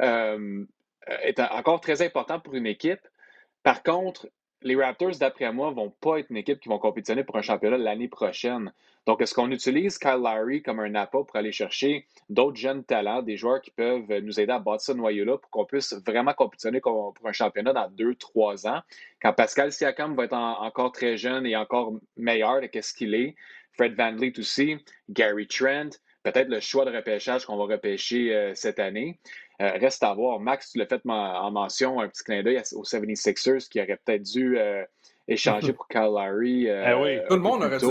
euh, 0.00 0.64
être 1.08 1.40
encore 1.52 1.80
très 1.80 2.02
important 2.02 2.40
pour 2.40 2.54
une 2.54 2.66
équipe. 2.66 3.00
Par 3.62 3.82
contre, 3.82 4.28
les 4.62 4.76
Raptors, 4.76 5.16
d'après 5.18 5.52
moi, 5.52 5.70
vont 5.70 5.90
pas 5.90 6.18
être 6.18 6.30
une 6.30 6.36
équipe 6.36 6.60
qui 6.60 6.68
vont 6.68 6.78
compétitionner 6.78 7.24
pour 7.24 7.36
un 7.36 7.42
championnat 7.42 7.78
l'année 7.78 8.08
prochaine. 8.08 8.72
Donc, 9.06 9.20
est-ce 9.20 9.34
qu'on 9.34 9.50
utilise 9.50 9.98
Kyle 9.98 10.20
Lowry 10.22 10.62
comme 10.62 10.80
un 10.80 10.94
appât 10.94 11.24
pour 11.24 11.36
aller 11.36 11.50
chercher 11.50 12.06
d'autres 12.28 12.56
jeunes 12.56 12.84
talents, 12.84 13.22
des 13.22 13.36
joueurs 13.36 13.60
qui 13.60 13.72
peuvent 13.72 14.08
nous 14.22 14.38
aider 14.38 14.52
à 14.52 14.60
battre 14.60 14.82
ce 14.82 14.92
noyau-là 14.92 15.38
pour 15.38 15.50
qu'on 15.50 15.64
puisse 15.64 15.94
vraiment 16.06 16.34
compétitionner 16.34 16.80
pour 16.80 17.14
un 17.24 17.32
championnat 17.32 17.72
dans 17.72 17.90
deux, 17.90 18.14
trois 18.14 18.66
ans? 18.66 18.80
Quand 19.20 19.32
Pascal 19.32 19.72
Siakam 19.72 20.14
va 20.14 20.24
être 20.24 20.34
encore 20.34 20.92
très 20.92 21.16
jeune 21.16 21.46
et 21.46 21.56
encore 21.56 21.94
meilleur 22.16 22.60
de 22.60 22.68
ce 22.80 22.94
qu'il 22.94 23.14
est, 23.14 23.34
Fred 23.72 23.94
Van 23.96 24.14
Vliet 24.14 24.38
aussi, 24.38 24.76
Gary 25.08 25.46
Trent, 25.46 25.90
peut-être 26.22 26.48
le 26.48 26.60
choix 26.60 26.84
de 26.84 26.94
repêchage 26.94 27.46
qu'on 27.46 27.56
va 27.56 27.64
repêcher 27.64 28.34
euh, 28.34 28.52
cette 28.54 28.78
année. 28.78 29.18
Euh, 29.60 29.72
reste 29.72 30.02
à 30.02 30.12
voir. 30.14 30.40
Max, 30.40 30.72
tu 30.72 30.78
l'as 30.78 30.86
fait 30.86 31.00
en 31.06 31.50
mention, 31.50 32.00
un 32.00 32.08
petit 32.08 32.24
clin 32.24 32.42
d'œil 32.42 32.60
aux 32.72 32.84
76ers 32.84 33.68
qui 33.68 33.80
auraient 33.80 33.98
peut-être 34.04 34.22
dû 34.22 34.58
euh, 34.58 34.84
échanger 35.28 35.72
pour 35.72 35.88
Kyle 35.88 36.02
Lowry. 36.02 36.66
Eh 36.66 36.94
oui, 36.94 37.18
tout 37.28 37.34
le 37.34 37.42
monde 37.42 37.62
aurait 37.62 37.78
dû. 37.78 37.86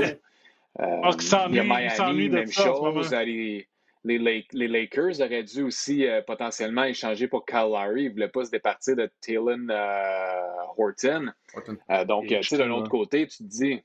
Il 0.80 1.56
y 1.56 1.60
a 1.60 1.64
Miami, 1.64 2.30
même 2.30 2.52
chose. 2.52 3.12
Les, 4.04 4.18
les, 4.18 4.46
les, 4.52 4.68
Lakers 4.68 5.22
auraient 5.22 5.44
dû 5.44 5.62
aussi 5.62 6.06
potentiellement 6.26 6.86
échanger 6.86 7.28
pour 7.28 7.46
Kyle 7.46 7.70
Lowry. 7.72 8.04
Ils 8.04 8.08
ne 8.08 8.14
voulaient 8.14 8.30
pas 8.30 8.46
se 8.46 8.52
départir 8.52 8.96
de 8.96 9.12
Talon 9.22 9.68
Horton. 10.78 11.32
donc, 12.08 12.28
tu 12.28 12.44
sais, 12.44 12.58
d'un 12.58 12.72
autre 12.72 12.90
côté, 12.90 13.28
tu 13.28 13.38
te 13.38 13.44
dis, 13.44 13.84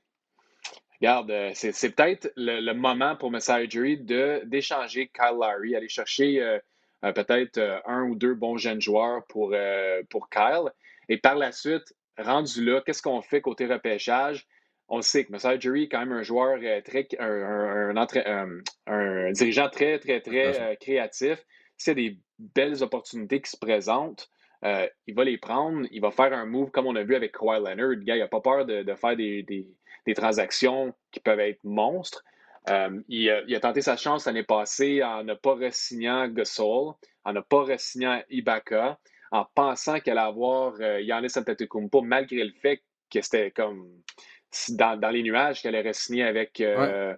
regarde, 0.99 1.31
c'est 1.53 1.95
peut-être 1.95 2.31
le, 2.35 2.73
moment 2.73 3.15
pour 3.15 3.29
Messiah 3.29 3.67
Jury 3.69 3.97
d'échanger 3.97 5.11
Kyle 5.13 5.37
Lowry, 5.39 5.75
aller 5.75 5.89
chercher 5.89 6.59
euh, 7.03 7.11
peut-être 7.11 7.59
euh, 7.59 7.79
un 7.85 8.03
ou 8.03 8.15
deux 8.15 8.33
bons 8.33 8.57
jeunes 8.57 8.81
joueurs 8.81 9.23
pour, 9.27 9.51
euh, 9.53 10.01
pour 10.09 10.29
Kyle. 10.29 10.71
Et 11.09 11.17
par 11.17 11.35
la 11.35 11.51
suite, 11.51 11.93
rendu 12.17 12.65
là, 12.65 12.81
qu'est-ce 12.81 13.01
qu'on 13.01 13.21
fait 13.21 13.41
côté 13.41 13.67
repêchage? 13.67 14.47
On 14.89 15.01
sait 15.01 15.25
que 15.25 15.31
Messiah 15.31 15.59
Jury 15.59 15.83
est 15.83 15.89
quand 15.89 15.99
même 15.99 16.13
un 16.13 16.23
joueur 16.23 16.59
très, 16.85 17.07
un, 17.19 18.61
un, 18.87 19.31
dirigeant 19.31 19.69
très, 19.69 19.99
très, 19.99 20.21
très 20.21 20.77
créatif. 20.79 21.45
S'il 21.77 21.99
y 21.99 22.07
a 22.07 22.09
des 22.09 22.17
belles 22.39 22.81
opportunités 22.83 23.41
qui 23.41 23.51
se 23.51 23.57
présentent, 23.57 24.29
il 24.63 25.13
va 25.13 25.23
les 25.23 25.37
prendre, 25.37 25.85
il 25.91 26.01
va 26.01 26.11
faire 26.11 26.31
un 26.33 26.45
move 26.45 26.71
comme 26.71 26.87
on 26.87 26.95
a 26.95 27.03
vu 27.03 27.15
avec 27.15 27.33
Kawhi 27.33 27.59
Leonard. 27.59 27.89
Le 27.89 27.95
gars, 27.95 28.15
il 28.15 28.19
n'a 28.19 28.27
pas 28.27 28.39
peur 28.39 28.65
de, 28.65 28.95
faire 28.95 29.15
des, 29.17 29.43
des, 29.43 30.13
transactions 30.13 30.93
qui 31.11 31.19
peuvent 31.19 31.39
être 31.41 31.63
monstres. 31.65 32.23
Euh, 32.69 33.01
il, 33.07 33.29
a, 33.29 33.59
tenté 33.59 33.81
sa 33.81 33.95
chance 33.95 34.25
l'année 34.25 34.43
passée 34.43 35.01
en 35.03 35.23
ne 35.23 35.33
pas 35.33 35.53
re-signant 35.53 36.27
Gasol, 36.27 36.93
en 37.23 37.33
ne 37.33 37.39
pas 37.39 37.63
re-signant 37.63 38.21
Ibaka, 38.29 38.99
en 39.31 39.45
pensant 39.55 39.99
qu'elle 39.99 40.17
allait 40.17 40.27
avoir 40.27 40.73
euh, 40.81 41.01
Yannis 41.01 41.37
Antetokounmpo, 41.37 42.01
malgré 42.01 42.43
le 42.43 42.51
fait 42.61 42.81
que 43.09 43.21
c'était 43.21 43.51
comme 43.51 43.89
dans, 44.69 45.09
les 45.11 45.23
nuages 45.23 45.61
qu'elle 45.61 45.75
allait 45.75 45.89
re-signer 45.89 46.23
avec, 46.23 46.61
euh, 46.61 47.15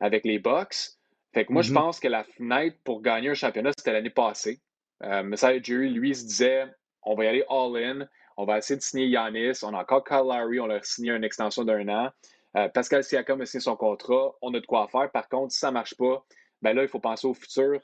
avec 0.00 0.24
les 0.24 0.38
Bucks. 0.38 0.92
Fait 1.32 1.44
que 1.44 1.52
moi, 1.52 1.62
je 1.62 1.70
mm-hmm. 1.70 1.74
pense 1.74 2.00
que 2.00 2.08
la 2.08 2.24
fenêtre 2.24 2.76
pour 2.84 3.02
gagner 3.02 3.30
un 3.30 3.34
championnat, 3.34 3.72
c'était 3.76 3.92
l'année 3.92 4.10
passée. 4.10 4.60
Euh, 5.02 5.22
Messiah 5.22 5.60
Jury, 5.60 5.90
lui, 5.90 6.14
se 6.14 6.24
disait 6.24 6.66
on 7.02 7.14
va 7.14 7.24
y 7.24 7.28
aller 7.28 7.44
all-in, 7.48 8.06
On 8.36 8.44
va 8.44 8.58
essayer 8.58 8.76
de 8.76 8.82
signer 8.82 9.06
Yanis. 9.06 9.62
On 9.62 9.74
a 9.74 9.82
encore 9.82 10.04
Kyle 10.04 10.24
Lowry. 10.24 10.60
On 10.60 10.70
a 10.70 10.82
signé 10.82 11.12
une 11.12 11.24
extension 11.24 11.64
d'un 11.64 11.88
an. 11.88 12.10
Euh, 12.56 12.68
Pascal 12.68 13.04
Siakam 13.04 13.40
a 13.40 13.46
signé 13.46 13.60
son 13.60 13.76
contrat. 13.76 14.32
On 14.42 14.52
a 14.54 14.60
de 14.60 14.66
quoi 14.66 14.88
faire. 14.88 15.10
Par 15.10 15.28
contre, 15.28 15.52
si 15.52 15.58
ça 15.58 15.68
ne 15.68 15.74
marche 15.74 15.96
pas, 15.96 16.24
ben 16.62 16.74
là, 16.74 16.82
il 16.82 16.88
faut 16.88 17.00
penser 17.00 17.26
au 17.26 17.34
futur. 17.34 17.80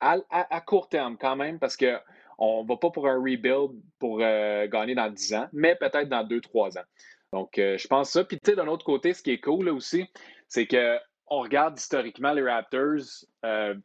À, 0.00 0.60
court 0.66 0.88
terme, 0.88 1.16
quand 1.16 1.36
même, 1.36 1.60
parce 1.60 1.76
qu'on 1.76 2.62
ne 2.64 2.68
va 2.68 2.76
pas 2.76 2.90
pour 2.90 3.06
un 3.06 3.14
rebuild 3.14 3.70
pour 4.00 4.18
euh, 4.20 4.66
gagner 4.66 4.96
dans 4.96 5.08
10 5.08 5.34
ans, 5.34 5.48
mais 5.52 5.76
peut-être 5.76 6.08
dans 6.08 6.24
2-3 6.26 6.76
ans. 6.76 6.84
Donc, 7.32 7.58
euh, 7.58 7.78
je 7.78 7.88
pense 7.88 8.10
ça. 8.10 8.24
Puis, 8.24 8.38
tu 8.38 8.50
sais, 8.50 8.56
d'un 8.56 8.68
autre 8.68 8.84
côté, 8.84 9.14
ce 9.14 9.22
qui 9.22 9.30
est 9.30 9.40
cool 9.40 9.66
là, 9.66 9.72
aussi, 9.72 10.06
c'est 10.48 10.66
qu'on 10.66 11.40
regarde 11.40 11.78
historiquement 11.78 12.32
les 12.32 12.42
Raptors 12.42 13.26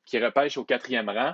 qui 0.05 0.19
repêchent 0.19 0.57
au 0.57 0.65
quatrième 0.65 1.09
rang. 1.09 1.33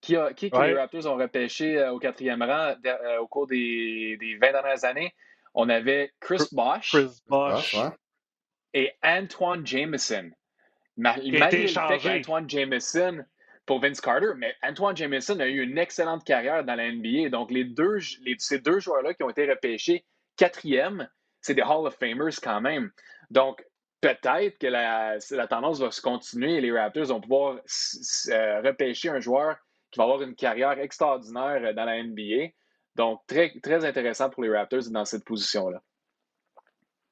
Qui, 0.00 0.14
a, 0.14 0.32
qui 0.32 0.50
les 0.50 0.74
Raptors 0.74 1.06
ont 1.06 1.16
repêché 1.16 1.82
au 1.88 1.98
quatrième 1.98 2.42
rang 2.42 2.74
au 3.20 3.26
cours 3.26 3.46
des, 3.46 4.16
des, 4.20 4.36
20 4.36 4.52
dernières 4.52 4.84
années? 4.84 5.14
On 5.54 5.68
avait 5.68 6.12
Chris 6.20 6.44
Bosh. 6.52 6.90
Chris 6.90 7.20
Bosh 7.26 7.76
et 8.74 8.92
Antoine 9.02 9.66
Jameson. 9.66 10.30
Malgré 10.96 11.62
le 11.62 11.68
fait 11.68 11.98
qu'Antoine 11.98 12.48
Jameson 12.48 13.24
pour 13.66 13.80
Vince 13.80 14.00
Carter, 14.00 14.32
mais 14.36 14.54
Antoine 14.62 14.96
Jameson 14.96 15.38
a 15.40 15.46
eu 15.46 15.60
une 15.62 15.78
excellente 15.78 16.24
carrière 16.24 16.64
dans 16.64 16.74
la 16.74 16.90
NBA. 16.90 17.28
Donc, 17.28 17.50
les 17.50 17.64
deux, 17.64 17.98
ces 18.38 18.58
deux 18.58 18.80
joueurs-là 18.80 19.14
qui 19.14 19.22
ont 19.22 19.30
été 19.30 19.48
repêchés 19.48 20.04
quatrième, 20.36 21.08
c'est 21.40 21.54
des 21.54 21.62
Hall 21.62 21.86
of 21.86 21.96
Famers 21.96 22.40
quand 22.42 22.60
même. 22.60 22.90
Donc, 23.30 23.64
peut-être 24.00 24.58
que 24.58 24.66
la, 24.66 25.18
tendance 25.48 25.80
va 25.80 25.90
se 25.90 26.00
continuer 26.00 26.56
et 26.56 26.60
les 26.60 26.72
Raptors 26.72 27.06
vont 27.06 27.20
pouvoir 27.20 27.56
euh, 27.56 28.60
repêcher 28.62 29.08
un 29.10 29.20
joueur 29.20 29.56
qui 29.90 29.98
va 29.98 30.04
avoir 30.04 30.22
une 30.22 30.34
carrière 30.34 30.78
extraordinaire 30.78 31.74
dans 31.74 31.84
la 31.84 32.02
NBA. 32.02 32.52
Donc, 32.94 33.20
très, 33.26 33.52
très 33.62 33.84
intéressant 33.84 34.30
pour 34.30 34.42
les 34.42 34.56
Raptors 34.56 34.90
dans 34.90 35.04
cette 35.04 35.24
position-là. 35.24 35.82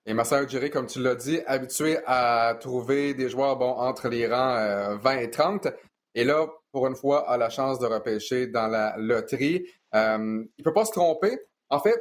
Et 0.08 0.14
Marcel 0.14 0.44
Ujiri, 0.44 0.70
comme 0.70 0.86
tu 0.86 1.02
l'as 1.02 1.16
dit, 1.16 1.40
habitué 1.46 1.98
à 2.06 2.56
trouver 2.60 3.14
des 3.14 3.28
joueurs 3.28 3.56
bon, 3.56 3.70
entre 3.70 4.08
les 4.08 4.28
rangs 4.28 4.96
20 4.98 5.16
euh, 5.16 5.20
et 5.20 5.30
30. 5.30 5.68
Et 6.14 6.22
là, 6.22 6.46
pour 6.70 6.86
une 6.86 6.94
fois, 6.94 7.28
a 7.28 7.36
la 7.36 7.50
chance 7.50 7.80
de 7.80 7.86
repêcher 7.86 8.46
dans 8.46 8.68
la 8.68 8.94
loterie. 8.98 9.66
Euh, 9.94 10.44
il 10.56 10.60
ne 10.60 10.64
peut 10.64 10.72
pas 10.72 10.84
se 10.84 10.92
tromper. 10.92 11.36
En 11.70 11.80
fait, 11.80 12.00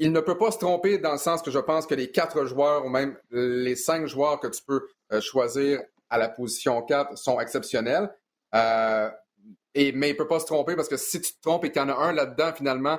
il 0.00 0.12
ne 0.12 0.20
peut 0.20 0.36
pas 0.36 0.50
se 0.50 0.58
tromper 0.58 0.98
dans 0.98 1.12
le 1.12 1.18
sens 1.18 1.42
que 1.42 1.50
je 1.50 1.58
pense 1.58 1.86
que 1.86 1.94
les 1.94 2.10
quatre 2.10 2.44
joueurs 2.46 2.84
ou 2.84 2.88
même 2.88 3.16
les 3.30 3.76
cinq 3.76 4.06
joueurs 4.06 4.40
que 4.40 4.48
tu 4.48 4.62
peux 4.62 4.88
euh, 5.12 5.20
choisir 5.20 5.80
à 6.08 6.18
la 6.18 6.28
position 6.28 6.82
4 6.82 7.16
sont 7.16 7.38
exceptionnels. 7.38 8.10
et, 8.52 9.92
mais 9.92 10.08
il 10.08 10.12
ne 10.12 10.18
peut 10.18 10.26
pas 10.26 10.40
se 10.40 10.46
tromper 10.46 10.74
parce 10.74 10.88
que 10.88 10.96
si 10.96 11.20
tu 11.20 11.32
te 11.32 11.40
trompes 11.40 11.64
et 11.64 11.70
qu'il 11.70 11.80
y 11.80 11.84
en 11.84 11.88
a 11.88 11.94
un 11.94 12.12
là-dedans, 12.12 12.52
finalement, 12.52 12.98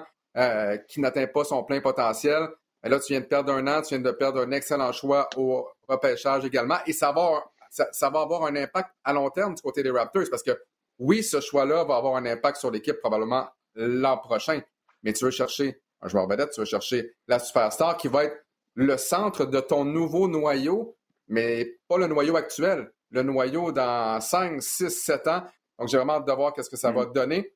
qui 0.88 1.02
n'atteint 1.02 1.28
pas 1.28 1.44
son 1.44 1.62
plein 1.66 1.82
potentiel, 1.82 2.48
mais 2.84 2.90
là, 2.90 3.00
tu 3.00 3.14
viens 3.14 3.22
de 3.22 3.26
perdre 3.26 3.54
un 3.54 3.68
an, 3.68 3.82
tu 3.82 3.90
viens 3.90 4.00
de 4.00 4.12
perdre 4.12 4.42
un 4.42 4.52
excellent 4.52 4.92
choix 4.92 5.30
au 5.38 5.68
repêchage 5.88 6.46
également. 6.46 6.78
Et 6.88 6.94
ça 6.94 7.12
va, 7.12 7.44
ça, 7.70 8.10
va 8.10 8.22
avoir 8.22 8.46
un 8.46 8.56
impact 8.56 8.90
à 9.04 9.14
long 9.14 9.30
terme 9.30 9.54
du 9.54 9.62
côté 9.62 9.84
des 9.84 9.92
Raptors 9.92 10.24
parce 10.30 10.44
que 10.44 10.60
oui, 10.98 11.24
ce 11.24 11.40
choix-là 11.40 11.84
va 11.84 11.96
avoir 11.96 12.16
un 12.16 12.26
impact 12.26 12.58
sur 12.58 12.72
l'équipe 12.72 12.98
probablement 13.00 13.48
l'an 13.76 14.18
prochain. 14.18 14.62
Mais 15.04 15.14
tu 15.14 15.26
veux 15.26 15.32
chercher 15.32 15.80
un 16.02 16.08
joueur 16.08 16.28
vedette, 16.28 16.52
tu 16.52 16.60
veux 16.60 16.66
chercher 16.66 17.14
la 17.28 17.40
superstar 17.40 17.98
qui 17.98 18.08
va 18.08 18.26
être 18.26 18.38
le 18.76 18.98
centre 18.98 19.46
de 19.46 19.60
ton 19.60 19.86
nouveau 19.86 20.28
noyau, 20.28 20.98
mais 21.28 21.78
pas 21.88 21.98
le 21.98 22.08
noyau 22.08 22.36
actuel, 22.36 22.92
le 23.12 23.24
noyau 23.24 23.72
dans 23.72 24.20
5, 24.20 24.62
6, 24.62 24.90
7 24.90 25.28
ans. 25.28 25.44
Donc, 25.78 25.90
j'ai 25.90 25.98
vraiment 25.98 26.14
hâte 26.14 26.28
de 26.28 26.34
voir 26.34 26.54
qu'est-ce 26.54 26.70
que 26.70 26.78
ça 26.78 26.92
va 26.92 27.06
mm. 27.06 27.14
donner. 27.14 27.54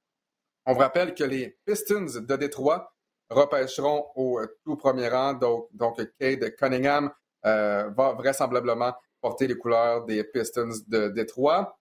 On 0.65 0.73
vous 0.73 0.79
rappelle 0.79 1.13
que 1.13 1.23
les 1.23 1.57
Pistons 1.65 2.07
de 2.19 2.35
Détroit 2.35 2.93
repêcheront 3.29 4.07
au 4.15 4.41
tout 4.63 4.75
premier 4.75 5.07
rang. 5.07 5.33
Donc, 5.33 5.67
donc 5.73 6.01
Cade 6.19 6.55
Cunningham 6.55 7.11
euh, 7.45 7.89
va 7.95 8.13
vraisemblablement 8.13 8.93
porter 9.21 9.47
les 9.47 9.57
couleurs 9.57 10.05
des 10.05 10.23
Pistons 10.23 10.69
de 10.87 11.09
Détroit. 11.09 11.77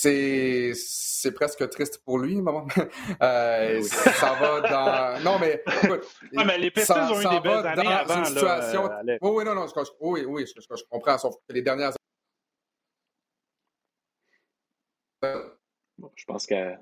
C'est, 0.00 0.74
c'est 0.76 1.32
presque 1.32 1.68
triste 1.70 2.04
pour 2.04 2.18
lui, 2.18 2.40
maman. 2.40 2.68
Euh, 3.20 3.82
ça 3.82 4.34
va 4.34 4.60
dans. 4.60 5.24
Non, 5.24 5.38
mais 5.40 5.60
écoute. 5.82 6.06
mais 6.32 6.58
les 6.58 6.70
Pistons 6.70 6.94
ont 6.94 7.20
eu 7.20 7.28
des 7.28 7.40
belles 7.40 7.66
années 7.66 7.82
dans 7.82 7.90
avant. 7.90 8.18
Une 8.18 8.24
situation... 8.26 8.86
Là, 8.86 9.02
euh, 9.08 9.18
oui, 9.20 9.30
oui, 9.34 9.44
non, 9.44 9.54
non, 9.56 9.66
je, 9.66 9.90
oui, 10.00 10.24
oui, 10.24 10.46
je, 10.46 10.60
je, 10.60 10.84
comprends. 10.88 11.18
Sauf 11.18 11.34
que 11.36 11.52
les 11.52 11.62
dernières. 11.62 11.92
Bon, 15.20 16.12
je 16.14 16.24
pense 16.26 16.46
que. 16.46 16.74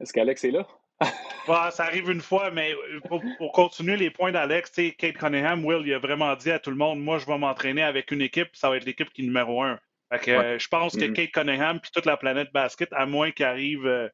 Est-ce 0.00 0.12
qu'Alex 0.12 0.42
est 0.42 0.50
là? 0.50 0.66
ça 1.70 1.84
arrive 1.84 2.10
une 2.10 2.22
fois, 2.22 2.50
mais 2.50 2.72
euh, 2.72 3.00
pour, 3.38 3.52
continuer 3.52 3.96
les 3.96 4.10
points 4.10 4.32
d'Alex, 4.32 4.72
Kate 4.98 5.16
Cunningham, 5.16 5.64
Will, 5.64 5.86
il 5.86 5.94
a 5.94 6.00
vraiment 6.00 6.34
dit 6.34 6.50
à 6.50 6.58
tout 6.58 6.70
le 6.70 6.76
monde 6.76 7.00
Moi, 7.00 7.18
je 7.18 7.26
vais 7.26 7.38
m'entraîner 7.38 7.82
avec 7.82 8.10
une 8.10 8.22
équipe, 8.22 8.48
ça 8.54 8.68
va 8.68 8.78
être 8.78 8.84
l'équipe 8.84 9.12
qui 9.12 9.22
est 9.22 9.26
numéro 9.26 9.62
un. 9.62 9.78
Euh, 10.12 10.58
je 10.58 10.68
pense 10.68 10.94
que 10.94 11.00
mm-hmm. 11.00 11.12
Kate 11.12 11.30
Cunningham 11.32 11.80
puis 11.80 11.90
toute 11.92 12.06
la 12.06 12.16
planète 12.16 12.52
basket, 12.52 12.92
à 12.92 13.06
moins 13.06 13.32
qu'il 13.32 13.44
arrive 13.44 13.86
euh, 13.86 14.08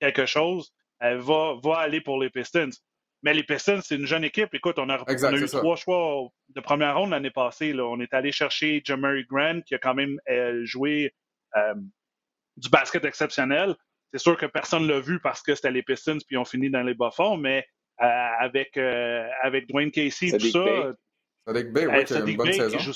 quelque 0.00 0.26
chose, 0.26 0.72
elle 1.00 1.18
va, 1.18 1.54
va 1.62 1.78
aller 1.78 2.00
pour 2.00 2.20
les 2.20 2.30
Pistons. 2.30 2.70
Mais 3.22 3.34
les 3.34 3.42
Pistons, 3.42 3.80
c'est 3.82 3.96
une 3.96 4.06
jeune 4.06 4.24
équipe. 4.24 4.52
Écoute, 4.54 4.78
on 4.78 4.88
a, 4.90 4.98
eu 4.98 5.46
trois 5.46 5.76
choix 5.76 6.28
de 6.50 6.60
première 6.60 6.96
ronde 6.96 7.10
l'année 7.10 7.30
passée. 7.30 7.72
Là. 7.72 7.84
On 7.84 7.98
est 8.00 8.14
allé 8.14 8.30
chercher 8.30 8.80
Jamari 8.84 9.24
Grant, 9.24 9.60
qui 9.62 9.74
a 9.74 9.78
quand 9.78 9.94
même 9.94 10.18
joué 10.62 11.12
du 12.56 12.68
basket 12.68 13.04
exceptionnel. 13.04 13.74
C'est 14.12 14.20
sûr 14.20 14.36
que 14.36 14.46
personne 14.46 14.84
ne 14.84 14.88
l'a 14.88 15.00
vu 15.00 15.20
parce 15.20 15.42
que 15.42 15.54
c'était 15.54 15.70
les 15.70 15.82
Pistons 15.82 16.18
puis 16.18 16.36
ils 16.36 16.38
ont 16.38 16.44
fini 16.44 16.70
dans 16.70 16.82
les 16.82 16.94
bas-fonds, 16.94 17.36
mais 17.36 17.66
euh, 18.00 18.28
avec, 18.38 18.76
euh, 18.76 19.28
avec 19.42 19.68
Dwayne 19.68 19.90
Casey 19.90 20.28
et 20.28 20.38
tout 20.38 20.50
ça. 20.50 20.92
Sadiq 21.48 21.72
Bay, 21.72 21.86
oui, 21.86 22.04
qui 22.04 22.12
a 22.12 22.18
une 22.18 22.36
bonne 22.36 22.52
saison. 22.52 22.76
Qui 22.76 22.84
joue, 22.84 22.92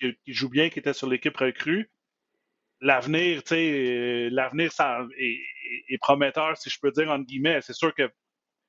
qui, 0.00 0.32
joue, 0.32 0.48
bien, 0.48 0.70
qui 0.70 0.78
était 0.78 0.94
sur 0.94 1.06
l'équipe 1.06 1.36
recrue. 1.36 1.90
L'avenir, 2.80 3.42
tu 3.42 3.54
sais, 3.54 4.28
l'avenir 4.30 4.70
est, 5.18 5.38
est, 5.90 5.98
prometteur, 5.98 6.56
si 6.56 6.70
je 6.70 6.80
peux 6.80 6.90
dire, 6.90 7.10
entre 7.10 7.26
guillemets. 7.26 7.60
C'est 7.60 7.74
sûr 7.74 7.94
que 7.94 8.02
les 8.02 8.08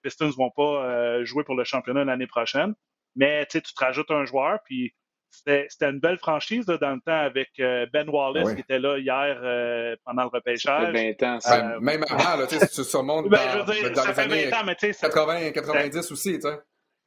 Pistons 0.01 0.28
ne 0.28 0.32
vont 0.34 0.51
pas 0.51 0.86
euh, 0.86 1.25
jouer 1.25 1.45
pour 1.45 1.56
le 1.56 1.63
championnat 1.63 2.04
l'année 2.04 2.28
prochaine, 2.28 2.75
mais 3.15 3.45
tu 3.45 3.62
te 3.62 3.71
rajoutes 3.78 4.12
un 4.12 4.25
joueur, 4.25 4.60
puis 4.65 4.93
c'était 5.30 5.67
une 5.82 5.99
belle 5.99 6.17
franchise 6.17 6.65
dans 6.65 6.91
le 6.91 7.01
temps 7.01 7.19
avec 7.19 7.51
euh, 7.60 7.86
Ben 7.91 8.08
Wallace 8.10 8.54
qui 8.54 8.62
était 8.62 8.80
là 8.80 8.97
hier 8.97 9.39
euh, 9.43 9.95
pendant 10.06 10.23
le 10.23 10.30
repêchage. 10.30 10.88
Ça 10.88 10.91
fait 10.91 11.17
20 11.19 11.28
ans, 11.28 11.39
ça. 11.39 11.62
Ben, 11.62 11.80
même 11.80 12.06
avant, 12.10 12.38
là, 12.38 12.47
si 12.47 12.60
tu 12.60 12.84
surmontes 12.84 13.30
ben, 13.30 13.38
dans, 13.38 13.73
dire, 13.73 13.91
dans 13.91 14.06
les 14.06 14.19
années 14.19 14.45
20 14.49 14.58
ans, 14.58 14.63
mais 14.65 14.93
80, 14.93 15.51
90 15.51 16.12
aussi. 16.12 16.34
tu 16.36 16.41
sais. 16.41 16.60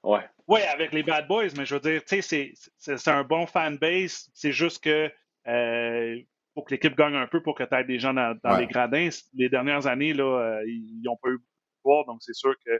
Ouais. 0.02 0.24
Oui, 0.48 0.60
avec 0.62 0.92
les 0.92 1.02
Bad 1.02 1.28
Boys, 1.28 1.50
mais 1.56 1.66
je 1.66 1.74
veux 1.74 1.80
dire, 1.80 2.02
c'est 2.06 3.08
un 3.08 3.22
bon 3.22 3.46
fanbase. 3.46 4.30
C'est 4.34 4.52
juste 4.52 4.82
que 4.82 5.10
euh, 5.46 6.18
faut 6.54 6.62
que 6.62 6.74
l'équipe 6.74 6.96
gagne 6.96 7.14
un 7.14 7.26
peu 7.26 7.42
pour 7.42 7.54
que 7.54 7.64
tu 7.64 7.74
aies 7.74 7.84
des 7.84 7.98
gens 7.98 8.14
dans, 8.14 8.56
les 8.58 8.66
gradins. 8.66 9.10
Les 9.34 9.48
dernières 9.48 9.86
années, 9.86 10.14
là, 10.14 10.24
euh, 10.24 10.64
ils 10.66 11.02
n'ont 11.04 11.18
pas 11.22 11.28
eu 11.28 11.38
pouvoir, 11.82 12.06
donc 12.06 12.18
c'est 12.22 12.34
sûr 12.34 12.54
que 12.64 12.72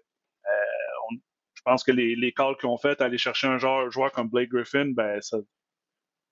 je 1.59 1.62
pense 1.64 1.83
que 1.83 1.90
les, 1.90 2.14
les 2.14 2.33
calls 2.33 2.57
qu'ils 2.57 2.68
ont 2.68 2.78
fait, 2.78 3.00
aller 3.00 3.18
chercher 3.18 3.48
un 3.48 3.59
joueur, 3.59 3.90
joueur 3.90 4.12
comme 4.12 4.28
Blake 4.28 4.48
Griffin, 4.48 4.92
ben 4.92 5.20
ça, 5.20 5.38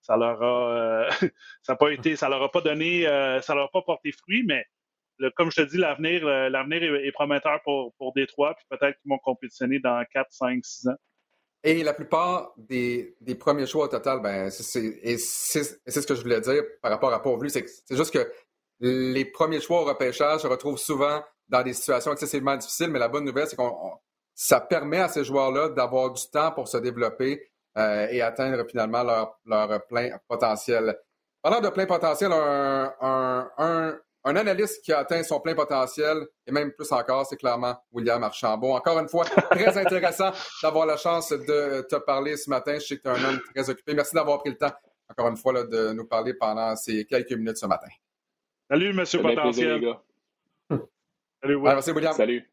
ça 0.01 0.17
leur 0.17 0.41
a, 0.41 0.73
euh, 0.73 1.11
ça 1.63 1.73
a 1.73 1.77
pas 1.77 1.91
été, 1.91 2.15
ça 2.15 2.29
leur 2.29 2.43
a 2.43 2.51
pas 2.51 2.61
donné, 2.61 3.07
euh, 3.09 3.41
ça 3.41 3.55
leur 3.55 3.65
a 3.65 3.71
pas 3.71 3.83
porté 3.83 4.13
fruit, 4.13 4.45
mais 4.45 4.65
comme 5.35 5.51
je 5.51 5.63
te 5.63 5.69
dis, 5.69 5.79
l'avenir, 5.79 6.27
euh, 6.27 6.49
l'avenir 6.49 6.83
est, 6.83 7.13
prometteur 7.13 7.61
pour, 7.65 7.95
pour 7.97 8.13
Détroit, 8.13 8.55
puis 8.55 8.67
peut-être 8.71 9.01
qu'ils 9.01 9.11
vont 9.11 9.19
compétitionner 9.19 9.81
dans 9.81 10.05
4, 10.13 10.27
5, 10.31 10.65
6 10.65 10.89
ans. 10.89 10.97
Et 11.67 11.83
la 11.83 11.93
plupart 11.93 12.53
des, 12.57 13.17
des 13.21 13.35
premiers 13.35 13.67
choix 13.67 13.87
au 13.87 13.89
total, 13.89 14.21
ben, 14.21 14.51
c'est, 14.51 14.63
c'est, 15.19 16.01
ce 16.01 16.07
que 16.07 16.15
je 16.15 16.23
voulais 16.23 16.41
dire 16.41 16.63
par 16.81 16.93
rapport 16.93 17.13
à 17.13 17.21
Pauvre 17.21 17.45
c'est, 17.49 17.67
c'est 17.67 17.97
juste 17.97 18.13
que 18.13 18.31
les 18.79 19.25
premiers 19.25 19.61
choix 19.61 19.81
au 19.81 19.85
repêchage 19.85 20.43
se 20.43 20.47
retrouvent 20.47 20.79
souvent 20.79 21.25
dans 21.49 21.65
des 21.65 21.73
situations 21.73 22.13
excessivement 22.13 22.57
difficiles, 22.57 22.89
mais 22.91 23.01
la 23.01 23.09
bonne 23.09 23.25
nouvelle, 23.25 23.49
c'est 23.49 23.57
qu'on 23.57 23.99
ça 24.33 24.61
permet 24.61 25.01
à 25.01 25.09
ces 25.09 25.25
joueurs-là 25.25 25.71
d'avoir 25.71 26.13
du 26.13 26.23
temps 26.31 26.53
pour 26.53 26.69
se 26.69 26.77
développer 26.77 27.51
euh, 27.77 28.07
et 28.13 28.23
atteindre 28.23 28.65
finalement 28.69 29.03
leur, 29.03 29.37
leur, 29.45 29.85
plein 29.89 30.11
potentiel. 30.29 30.97
Parlant 31.43 31.61
de 31.61 31.71
plein 31.71 31.87
potentiel, 31.87 32.31
un, 32.33 32.95
un, 33.01 33.51
un, 33.59 33.99
un, 34.27 34.37
analyste 34.37 34.85
qui 34.85 34.93
a 34.93 34.99
atteint 34.99 35.23
son 35.23 35.41
plein 35.41 35.55
potentiel, 35.55 36.27
et 36.47 36.53
même 36.53 36.73
plus 36.73 36.91
encore, 36.93 37.27
c'est 37.27 37.37
clairement 37.37 37.77
William 37.93 38.23
Archambault. 38.23 38.75
Encore 38.75 38.99
une 38.99 39.09
fois, 39.09 39.25
très 39.25 39.79
intéressant 39.79 40.33
d'avoir 40.63 40.87
la 40.87 40.97
chance 40.97 41.31
de 41.31 41.87
te 41.89 41.97
parler 41.97 42.37
ce 42.37 42.51
matin. 42.51 42.75
Je 42.75 42.87
sais 42.87 42.97
que 42.97 43.03
tu 43.03 43.09
es 43.09 43.11
un 43.11 43.25
homme 43.29 43.41
très 43.55 43.71
occupé. 43.71 43.95
Merci 43.95 44.15
d'avoir 44.15 44.41
pris 44.41 44.51
le 44.51 44.57
temps, 44.59 44.73
encore 45.09 45.29
une 45.29 45.37
fois, 45.37 45.53
là, 45.53 45.65
de 45.65 45.93
nous 45.93 46.07
parler 46.07 46.35
pendant 46.35 46.75
ces 46.77 47.05
quelques 47.07 47.33
minutes 47.33 47.57
ce 47.57 47.67
matin. 47.67 47.89
Salut, 48.69 48.93
monsieur 48.93 49.23
potentiel. 49.23 49.97
Salut, 51.41 51.59
merci, 51.61 51.91
William. 51.93 52.15
Salut. 52.15 52.51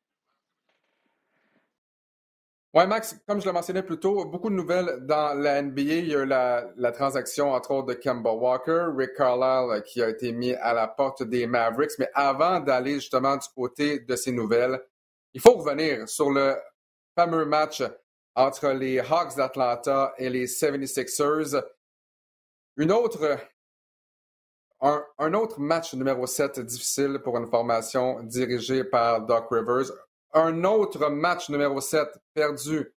Oui, 2.76 2.88
Max, 2.88 3.16
comme 3.28 3.40
je 3.40 3.46
le 3.46 3.52
mentionnais 3.52 3.84
plus 3.84 4.00
tôt, 4.00 4.26
beaucoup 4.26 4.50
de 4.50 4.56
nouvelles 4.56 5.06
dans 5.06 5.40
la 5.40 5.62
NBA. 5.62 5.82
Il 5.82 6.08
y 6.08 6.16
a 6.16 6.24
eu 6.24 6.26
la, 6.26 6.92
transaction, 6.92 7.52
entre 7.52 7.70
autres, 7.70 7.90
de 7.90 7.94
Kemba 7.94 8.32
Walker, 8.32 8.88
Rick 8.98 9.14
Carlisle 9.14 9.78
euh, 9.78 9.82
qui 9.82 10.02
a 10.02 10.10
été 10.10 10.32
mis 10.32 10.56
à 10.56 10.74
la 10.74 10.88
porte 10.88 11.22
des 11.22 11.46
Mavericks. 11.46 11.92
Mais 12.00 12.10
avant 12.16 12.60
d'aller 12.60 12.96
justement 12.96 13.38
du 13.38 13.48
côté 13.56 14.00
de 14.00 14.16
ces 14.16 14.32
nouvelles, 14.32 14.82
il 15.36 15.42
faut 15.42 15.54
revenir 15.54 16.10
sur 16.10 16.32
le 16.32 16.56
fameux 17.16 17.46
match 17.46 17.84
entre 18.34 18.70
les 18.70 19.00
Hawks 19.00 19.36
d'Atlanta 19.38 20.16
et 20.18 20.32
les 20.32 20.48
76ers. 20.48 21.64
Une 22.78 22.92
autre, 22.92 23.38
un, 24.82 25.06
un, 25.20 25.34
autre 25.36 25.60
match 25.60 25.94
numéro 25.94 26.26
7 26.26 26.60
difficile 26.62 27.20
pour 27.24 27.38
une 27.38 27.48
formation 27.48 28.24
dirigée 28.24 28.84
par 28.84 29.22
Doc 29.28 29.46
Rivers. 29.52 29.92
Un 30.34 30.64
autre 30.64 31.10
match 31.10 31.50
numéro 31.50 31.80
7 31.80 32.08
perdu 32.34 32.92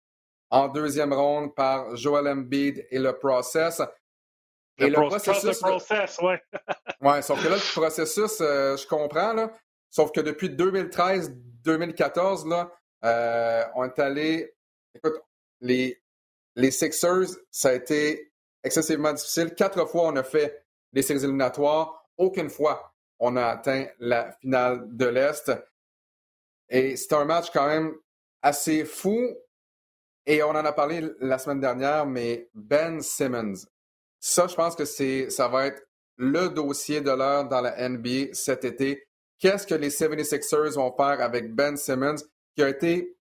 en 0.50 0.68
deuxième 0.68 1.12
ronde 1.12 1.54
par 1.54 1.96
Joel 1.96 2.28
Embiid 2.28 2.86
et 2.90 2.98
le 2.98 3.18
process. 3.18 3.82
Et 4.78 4.88
le, 4.88 4.94
processus. 4.94 5.58
process, 5.58 6.18
ouais. 6.18 6.40
ouais, 7.00 7.22
sauf 7.22 7.42
que 7.42 7.48
là, 7.48 7.56
le 7.56 7.74
processus, 7.74 8.40
euh, 8.40 8.76
je 8.76 8.86
comprends, 8.86 9.32
là. 9.32 9.52
Sauf 9.90 10.12
que 10.12 10.20
depuis 10.20 10.48
2013-2014, 10.48 12.48
là, 12.48 12.72
euh, 13.04 13.64
on 13.74 13.84
est 13.84 13.98
allé. 13.98 14.54
Écoute, 14.94 15.20
les, 15.60 16.00
les 16.56 16.70
Sixers, 16.70 17.36
ça 17.50 17.70
a 17.70 17.74
été 17.74 18.32
excessivement 18.62 19.12
difficile. 19.12 19.54
Quatre 19.54 19.86
fois, 19.86 20.08
on 20.08 20.16
a 20.16 20.24
fait 20.24 20.64
les 20.92 21.02
séries 21.02 21.24
éliminatoires. 21.24 22.06
Aucune 22.16 22.50
fois, 22.50 22.94
on 23.18 23.36
a 23.36 23.44
atteint 23.44 23.86
la 23.98 24.32
finale 24.40 24.84
de 24.88 25.06
l'Est. 25.06 25.52
Et 26.68 26.96
c'est 26.96 27.12
un 27.12 27.24
match 27.24 27.50
quand 27.52 27.66
même 27.66 27.94
assez 28.42 28.84
fou. 28.84 29.36
Et 30.26 30.42
on 30.42 30.50
en 30.50 30.64
a 30.64 30.72
parlé 30.72 31.06
la 31.20 31.38
semaine 31.38 31.60
dernière, 31.60 32.06
mais 32.06 32.48
Ben 32.54 33.00
Simmons, 33.00 33.66
ça, 34.20 34.46
je 34.46 34.54
pense 34.54 34.74
que 34.74 34.86
c'est, 34.86 35.28
ça 35.28 35.48
va 35.48 35.66
être 35.66 35.82
le 36.16 36.48
dossier 36.48 37.00
de 37.00 37.10
l'heure 37.10 37.46
dans 37.46 37.60
la 37.60 37.88
NBA 37.88 38.32
cet 38.32 38.64
été. 38.64 39.06
Qu'est-ce 39.38 39.66
que 39.66 39.74
les 39.74 39.90
76ers 39.90 40.74
vont 40.74 40.94
faire 40.96 41.20
avec 41.20 41.54
Ben 41.54 41.76
Simmons, 41.76 42.16
qui 42.54 42.62
a 42.62 42.68
été, 42.68 43.18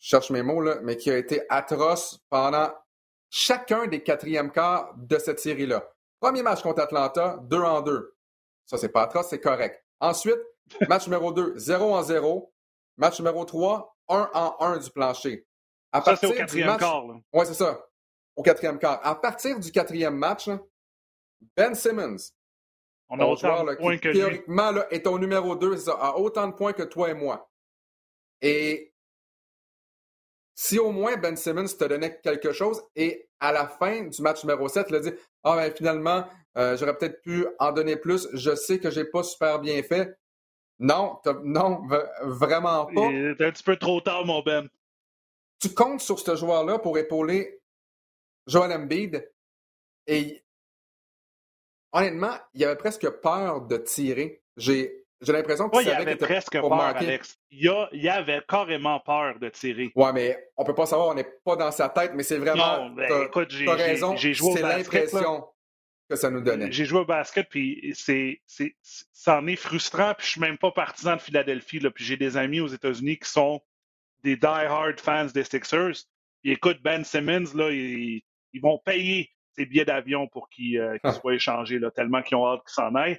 je 0.00 0.08
cherche 0.08 0.30
mes 0.30 0.42
mots 0.42 0.60
là, 0.60 0.80
mais 0.82 0.96
qui 0.96 1.10
a 1.10 1.16
été 1.16 1.42
atroce 1.48 2.18
pendant 2.30 2.72
chacun 3.30 3.86
des 3.86 4.02
quatrièmes 4.02 4.50
quarts 4.50 4.94
de 4.96 5.18
cette 5.18 5.38
série-là. 5.38 5.88
Premier 6.18 6.42
match 6.42 6.62
contre 6.62 6.82
Atlanta, 6.82 7.38
2 7.42 7.58
en 7.58 7.82
2. 7.82 8.16
Ça, 8.66 8.78
c'est 8.78 8.88
pas 8.88 9.02
atroce, 9.02 9.28
c'est 9.28 9.40
correct. 9.40 9.84
Ensuite, 10.00 10.40
match 10.88 11.06
numéro 11.06 11.32
2, 11.32 11.54
0 11.56 11.94
en 11.94 12.02
0. 12.02 12.52
Match 12.96 13.18
numéro 13.18 13.44
3, 13.44 13.96
1 14.08 14.30
en 14.34 14.56
1 14.60 14.78
du 14.78 14.90
plancher. 14.90 15.46
À 15.92 16.02
ça, 16.02 16.16
c'est 16.16 16.26
au 16.26 16.32
quatrième 16.32 16.76
quart. 16.76 17.04
Oui, 17.32 17.46
c'est 17.46 17.54
ça 17.54 17.88
au 18.38 18.42
quatrième 18.42 18.78
quart. 18.78 19.00
À 19.04 19.16
partir 19.16 19.58
du 19.58 19.72
quatrième 19.72 20.16
match, 20.16 20.48
Ben 21.56 21.74
Simmons, 21.74 22.30
on 23.08 23.18
a 23.18 23.26
autant 23.26 23.64
de 23.64 23.74
points 23.74 23.98
que 23.98 24.12
théoriquement 24.12 24.70
là, 24.70 24.86
est 24.92 25.04
ton 25.04 25.18
numéro 25.18 25.56
2, 25.56 25.90
a 25.90 26.16
autant 26.16 26.46
de 26.46 26.52
points 26.52 26.72
que 26.72 26.84
toi 26.84 27.10
et 27.10 27.14
moi. 27.14 27.50
Et 28.40 28.94
si 30.54 30.78
au 30.78 30.92
moins 30.92 31.16
Ben 31.16 31.36
Simmons 31.36 31.66
te 31.66 31.84
donnait 31.84 32.20
quelque 32.20 32.52
chose 32.52 32.80
et 32.94 33.28
à 33.40 33.50
la 33.50 33.66
fin 33.66 34.04
du 34.04 34.22
match 34.22 34.44
numéro 34.44 34.68
7, 34.68 34.86
il 34.88 34.94
a 34.94 35.00
dit 35.00 35.12
Ah 35.42 35.56
ben 35.56 35.74
finalement, 35.74 36.24
euh, 36.56 36.76
j'aurais 36.76 36.96
peut-être 36.96 37.20
pu 37.22 37.44
en 37.58 37.72
donner 37.72 37.96
plus, 37.96 38.28
je 38.34 38.54
sais 38.54 38.78
que 38.78 38.90
j'ai 38.90 39.04
pas 39.04 39.24
super 39.24 39.58
bien 39.58 39.82
fait. 39.82 40.16
Non, 40.78 41.20
non, 41.44 41.82
vraiment 42.22 42.86
pas. 42.86 43.10
C'est 43.10 43.44
un 43.44 43.50
petit 43.50 43.62
peu 43.62 43.76
trop 43.76 44.00
tard, 44.00 44.24
mon 44.24 44.42
Ben. 44.42 44.68
Tu 45.60 45.70
comptes 45.74 46.00
sur 46.00 46.20
ce 46.20 46.36
joueur-là 46.36 46.78
pour 46.78 46.98
épauler 46.98 47.60
Joel 48.46 48.72
Embiid. 48.72 49.28
Et 50.06 50.44
honnêtement, 51.92 52.34
il 52.54 52.64
avait 52.64 52.76
presque 52.76 53.08
peur 53.08 53.62
de 53.62 53.76
tirer. 53.76 54.42
J'ai 54.56 55.04
j'ai 55.20 55.32
l'impression 55.32 55.68
qu'il 55.68 55.88
ouais, 55.88 55.92
avait 55.92 56.14
presque 56.14 56.52
peur, 56.52 56.72
Alex. 56.72 57.38
Il, 57.50 58.08
avait 58.08 58.40
carrément 58.48 59.00
peur 59.00 59.40
de 59.40 59.48
tirer. 59.48 59.90
Ouais, 59.96 60.12
mais 60.12 60.50
on 60.56 60.64
peut 60.64 60.76
pas 60.76 60.86
savoir, 60.86 61.08
on 61.08 61.14
n'est 61.14 61.28
pas 61.44 61.56
dans 61.56 61.72
sa 61.72 61.88
tête, 61.88 62.12
mais 62.14 62.22
c'est 62.22 62.38
vraiment. 62.38 62.84
Non, 62.84 62.90
ben, 62.90 63.24
écoute, 63.24 63.50
j'ai 63.50 63.68
raison. 63.68 64.16
C'est 64.16 64.62
l'impression 64.62 65.44
que 66.08 66.16
ça 66.16 66.30
nous 66.30 66.40
donnait. 66.40 66.72
J'ai 66.72 66.84
joué 66.84 67.00
au 67.00 67.04
basket, 67.04 67.48
puis 67.48 67.92
c'est, 67.94 68.40
ça 69.12 69.38
en 69.38 69.46
est 69.46 69.56
frustrant, 69.56 70.14
puis 70.14 70.26
je 70.26 70.32
suis 70.32 70.40
même 70.40 70.58
pas 70.58 70.70
partisan 70.70 71.16
de 71.16 71.20
Philadelphie, 71.20 71.80
là, 71.80 71.90
puis 71.90 72.04
j'ai 72.04 72.16
des 72.16 72.36
amis 72.36 72.60
aux 72.60 72.68
États-Unis 72.68 73.18
qui 73.18 73.28
sont 73.28 73.60
des 74.22 74.36
die-hard 74.36 75.00
fans 75.00 75.26
des 75.26 75.44
Sixers. 75.44 76.04
Puis 76.42 76.52
écoute, 76.52 76.78
Ben 76.82 77.04
Simmons, 77.04 77.54
là, 77.54 77.70
il, 77.70 78.22
ils 78.52 78.60
vont 78.60 78.78
payer 78.78 79.30
ses 79.52 79.66
billets 79.66 79.84
d'avion 79.84 80.28
pour 80.28 80.48
qu'il 80.48 80.78
euh, 80.78 80.98
ah. 81.02 81.12
soit 81.12 81.34
échangé, 81.34 81.78
là, 81.78 81.90
tellement 81.90 82.22
qu'ils 82.22 82.36
ont 82.36 82.46
hâte 82.46 82.60
qu'il 82.64 82.74
s'en 82.74 82.94
aille. 82.94 83.18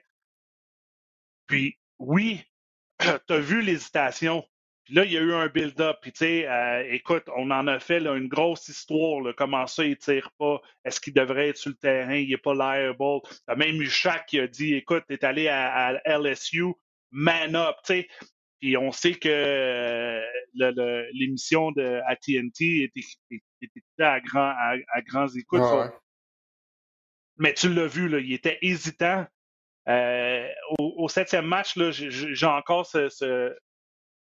Puis, 1.47 1.78
oui, 1.97 2.43
tu 2.99 3.34
as 3.34 3.39
vu 3.39 3.62
l'hésitation. 3.62 4.45
Puis 4.89 4.95
là, 4.95 5.06
il 5.06 5.12
y 5.12 5.17
a 5.17 5.21
eu 5.21 5.34
un 5.34 5.45
build-up. 5.45 5.97
Puis, 6.02 6.12
tu 6.12 6.25
sais, 6.25 6.47
euh, 6.47 6.84
écoute, 6.89 7.30
on 7.36 7.52
en 7.52 7.67
a 7.67 7.80
fait 7.80 7.99
une 7.99 8.28
grosse 8.28 8.69
histoire. 8.69 9.21
Là, 9.21 9.34
comment 9.38 9.67
ça, 9.67 9.86
il 9.86 9.95
tire 9.95 10.32
pas? 10.39 10.60
Est-ce 10.84 10.99
qu'il 10.99 11.13
devrait 11.13 11.49
être 11.49 11.58
sur 11.58 11.69
le 11.69 11.75
terrain? 11.75 12.15
Il 12.15 12.28
n'est 12.28 12.38
pas 12.38 12.56
liable. 12.56 12.97
Tu 12.97 13.38
as 13.45 13.56
même 13.56 13.80
eu 13.80 13.88
Shaq 13.88 14.25
qui 14.25 14.39
a 14.39 14.47
dit, 14.47 14.73
écoute, 14.73 15.04
tu 15.08 15.13
es 15.13 15.23
allé 15.23 15.47
à, 15.47 15.93
LSU, 16.08 16.73
man 17.12 17.56
up. 17.56 17.75
Tu 17.86 17.93
sais, 17.93 18.08
puis 18.60 18.78
on 18.78 18.91
sait 18.91 19.13
que 19.13 19.30
euh, 19.30 21.06
l'émission 21.13 21.71
de 21.71 22.02
à 22.08 22.15
TNT 22.15 22.82
était, 22.82 23.06
était 23.62 23.84
à, 23.99 24.19
grand, 24.21 24.56
à, 24.58 25.02
grands 25.04 25.28
écoutes. 25.28 25.62
Mais 27.38 27.54
tu 27.54 27.71
l'as 27.71 27.86
vu, 27.86 28.10
là, 28.10 28.17
il 28.17 28.34
était 28.34 28.58
hésitant. 28.63 29.28
Euh, 29.88 30.47
au, 30.80 31.08
septième 31.10 31.45
match, 31.45 31.78
j'ai 31.78 32.45
encore 32.47 32.88
ce, 32.88 33.56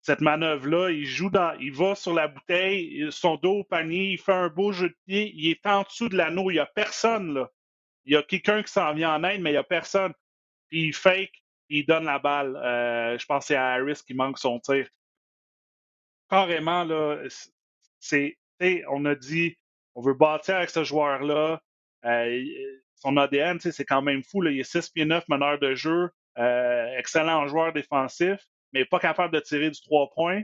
cette 0.01 0.21
manœuvre-là. 0.21 0.91
Il 0.91 1.05
joue 1.05 1.29
dans, 1.29 1.53
il 1.59 1.73
va 1.73 1.95
sur 1.95 2.13
la 2.13 2.27
bouteille, 2.27 3.07
son 3.11 3.35
dos 3.35 3.59
au 3.59 3.63
panier, 3.63 4.11
il 4.11 4.17
fait 4.17 4.33
un 4.33 4.49
beau 4.49 4.71
jeu 4.71 4.89
de 4.89 4.95
pied, 5.05 5.31
il 5.35 5.49
est 5.49 5.65
en 5.65 5.83
dessous 5.83 6.09
de 6.09 6.17
l'anneau, 6.17 6.49
il 6.51 6.55
n'y 6.55 6.59
a 6.59 6.65
personne. 6.65 7.45
Il 8.05 8.13
y 8.13 8.15
a 8.15 8.23
quelqu'un 8.23 8.63
qui 8.63 8.71
s'en 8.71 8.93
vient 8.93 9.13
en 9.15 9.23
aide, 9.23 9.41
mais 9.41 9.51
il 9.51 9.53
n'y 9.53 9.57
a 9.57 9.63
personne. 9.63 10.13
Puis 10.69 10.87
il 10.87 10.93
fake, 10.93 11.43
il 11.69 11.85
donne 11.85 12.05
la 12.05 12.19
balle. 12.19 12.55
Euh, 12.55 13.17
je 13.17 13.25
pense 13.25 13.43
que 13.43 13.47
c'est 13.49 13.55
à 13.55 13.73
Harris 13.73 14.01
qui 14.05 14.13
manque 14.13 14.39
son 14.39 14.59
tir. 14.59 14.87
Carrément, 16.29 16.83
là, 16.83 17.23
on 18.87 19.05
a 19.05 19.15
dit, 19.15 19.57
on 19.95 20.01
veut 20.01 20.13
bâtir 20.13 20.57
avec 20.57 20.69
ce 20.69 20.83
joueur-là. 20.83 21.61
Euh, 22.05 22.43
son 22.95 23.17
ADN, 23.17 23.59
c'est 23.59 23.85
quand 23.85 24.01
même 24.01 24.23
fou. 24.23 24.43
Il 24.45 24.59
est 24.59 24.63
6 24.63 24.89
pieds 24.89 25.05
9 25.05 25.27
meneur 25.27 25.59
de 25.59 25.73
jeu, 25.73 26.09
euh, 26.37 26.97
excellent 26.97 27.47
joueur 27.47 27.73
défensif, 27.73 28.39
mais 28.73 28.85
pas 28.85 28.99
capable 28.99 29.33
de 29.33 29.39
tirer 29.39 29.69
du 29.69 29.81
3 29.81 30.09
points. 30.15 30.43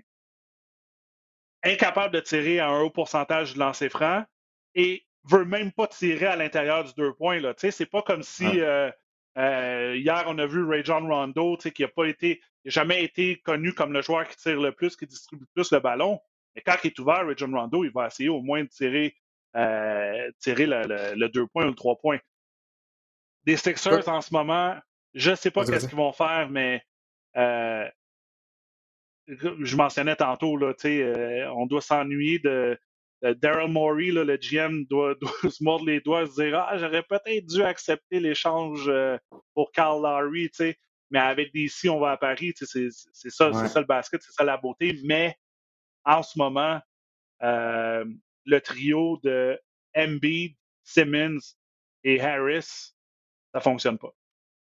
Incapable 1.63 2.13
de 2.13 2.19
tirer 2.19 2.59
à 2.59 2.69
un 2.69 2.81
haut 2.81 2.89
pourcentage 2.89 3.53
de 3.53 3.59
lancer 3.59 3.89
franc 3.89 4.23
et 4.75 5.05
veut 5.23 5.45
même 5.45 5.71
pas 5.71 5.87
tirer 5.87 6.27
à 6.27 6.35
l'intérieur 6.35 6.83
du 6.83 6.93
2 6.95 7.13
points. 7.13 7.39
C'est 7.57 7.85
pas 7.85 8.01
comme 8.01 8.23
si 8.23 8.61
euh, 8.61 8.91
euh, 9.37 9.95
hier, 9.97 10.23
on 10.27 10.37
a 10.37 10.45
vu 10.45 10.63
Ray 10.63 10.83
John 10.83 11.11
Rondo, 11.11 11.57
qui 11.57 11.81
n'a 11.81 11.87
pas 11.87 12.05
été, 12.05 12.41
jamais 12.63 13.03
été 13.03 13.37
connu 13.37 13.73
comme 13.73 13.91
le 13.91 14.01
joueur 14.01 14.27
qui 14.27 14.37
tire 14.37 14.61
le 14.61 14.71
plus, 14.71 14.95
qui 14.95 15.05
distribue 15.05 15.43
le 15.43 15.49
plus 15.53 15.71
le 15.71 15.79
ballon. 15.79 16.19
Mais 16.55 16.61
quand 16.61 16.75
il 16.83 16.87
est 16.87 16.99
ouvert, 16.99 17.25
Ray 17.25 17.35
John 17.37 17.55
Rondo, 17.55 17.83
il 17.83 17.91
va 17.91 18.07
essayer 18.07 18.29
au 18.29 18.41
moins 18.41 18.63
de 18.63 18.69
tirer, 18.69 19.15
euh, 19.55 20.31
tirer 20.39 20.65
le, 20.65 21.15
le, 21.15 21.29
2 21.29 21.47
points 21.47 21.65
ou 21.65 21.69
le 21.69 21.75
3 21.75 21.97
points. 21.97 22.19
Des 23.43 23.57
Sixers 23.57 24.07
en 24.07 24.21
ce 24.21 24.33
moment, 24.33 24.75
je 25.13 25.31
ne 25.31 25.35
sais 25.35 25.51
pas 25.51 25.65
qu'est-ce 25.65 25.87
qu'ils 25.87 25.97
vont 25.97 26.13
faire, 26.13 26.49
mais 26.49 26.83
je 29.27 29.75
mentionnais 29.75 30.15
tantôt, 30.15 30.57
là, 30.57 30.73
euh, 30.85 31.47
on 31.55 31.65
doit 31.65 31.81
s'ennuyer 31.81 32.39
de, 32.39 32.77
Daryl 33.21 33.71
Morey, 33.71 34.11
là, 34.11 34.23
le 34.23 34.37
GM, 34.37 34.85
doit, 34.89 35.15
se 35.49 35.63
mordre 35.63 35.85
les 35.85 35.99
doigts 35.99 36.23
et 36.23 36.27
se 36.27 36.41
dire 36.41 36.59
Ah, 36.59 36.77
j'aurais 36.77 37.03
peut-être 37.03 37.45
dû 37.45 37.63
accepter 37.63 38.19
l'échange 38.19 38.87
euh, 38.87 39.17
pour 39.53 39.71
Carl 39.71 40.01
Lowry, 40.01 40.51
mais 41.11 41.19
avec 41.19 41.53
DC, 41.53 41.89
on 41.89 41.99
va 41.99 42.11
à 42.11 42.17
Paris. 42.17 42.53
C'est 42.55 42.89
ça, 42.89 43.53
ça 43.53 43.79
le 43.79 43.85
basket, 43.85 44.21
c'est 44.21 44.31
ça 44.31 44.43
la 44.43 44.57
beauté. 44.57 44.99
Mais 45.03 45.35
en 46.03 46.23
ce 46.23 46.37
moment, 46.37 46.79
euh, 47.43 48.05
le 48.45 48.61
trio 48.61 49.19
de 49.23 49.59
Embiid, 49.95 50.55
Simmons 50.83 51.39
et 52.03 52.21
Harris, 52.21 52.93
ça 53.53 53.59
fonctionne 53.59 53.97
pas. 53.97 54.13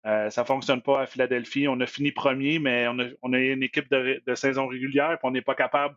Euh, 0.07 0.29
ça 0.29 0.45
fonctionne 0.45 0.81
pas 0.81 1.01
à 1.01 1.05
Philadelphie. 1.05 1.67
On 1.67 1.79
a 1.81 1.85
fini 1.85 2.11
premier, 2.11 2.59
mais 2.59 2.87
on 2.87 3.33
a, 3.33 3.37
une 3.37 3.63
équipe 3.63 3.89
de, 3.91 4.21
de 4.25 4.35
saison 4.35 4.67
régulière, 4.67 5.11
et 5.11 5.17
on 5.23 5.31
n'est 5.31 5.41
pas 5.41 5.55
capable 5.55 5.95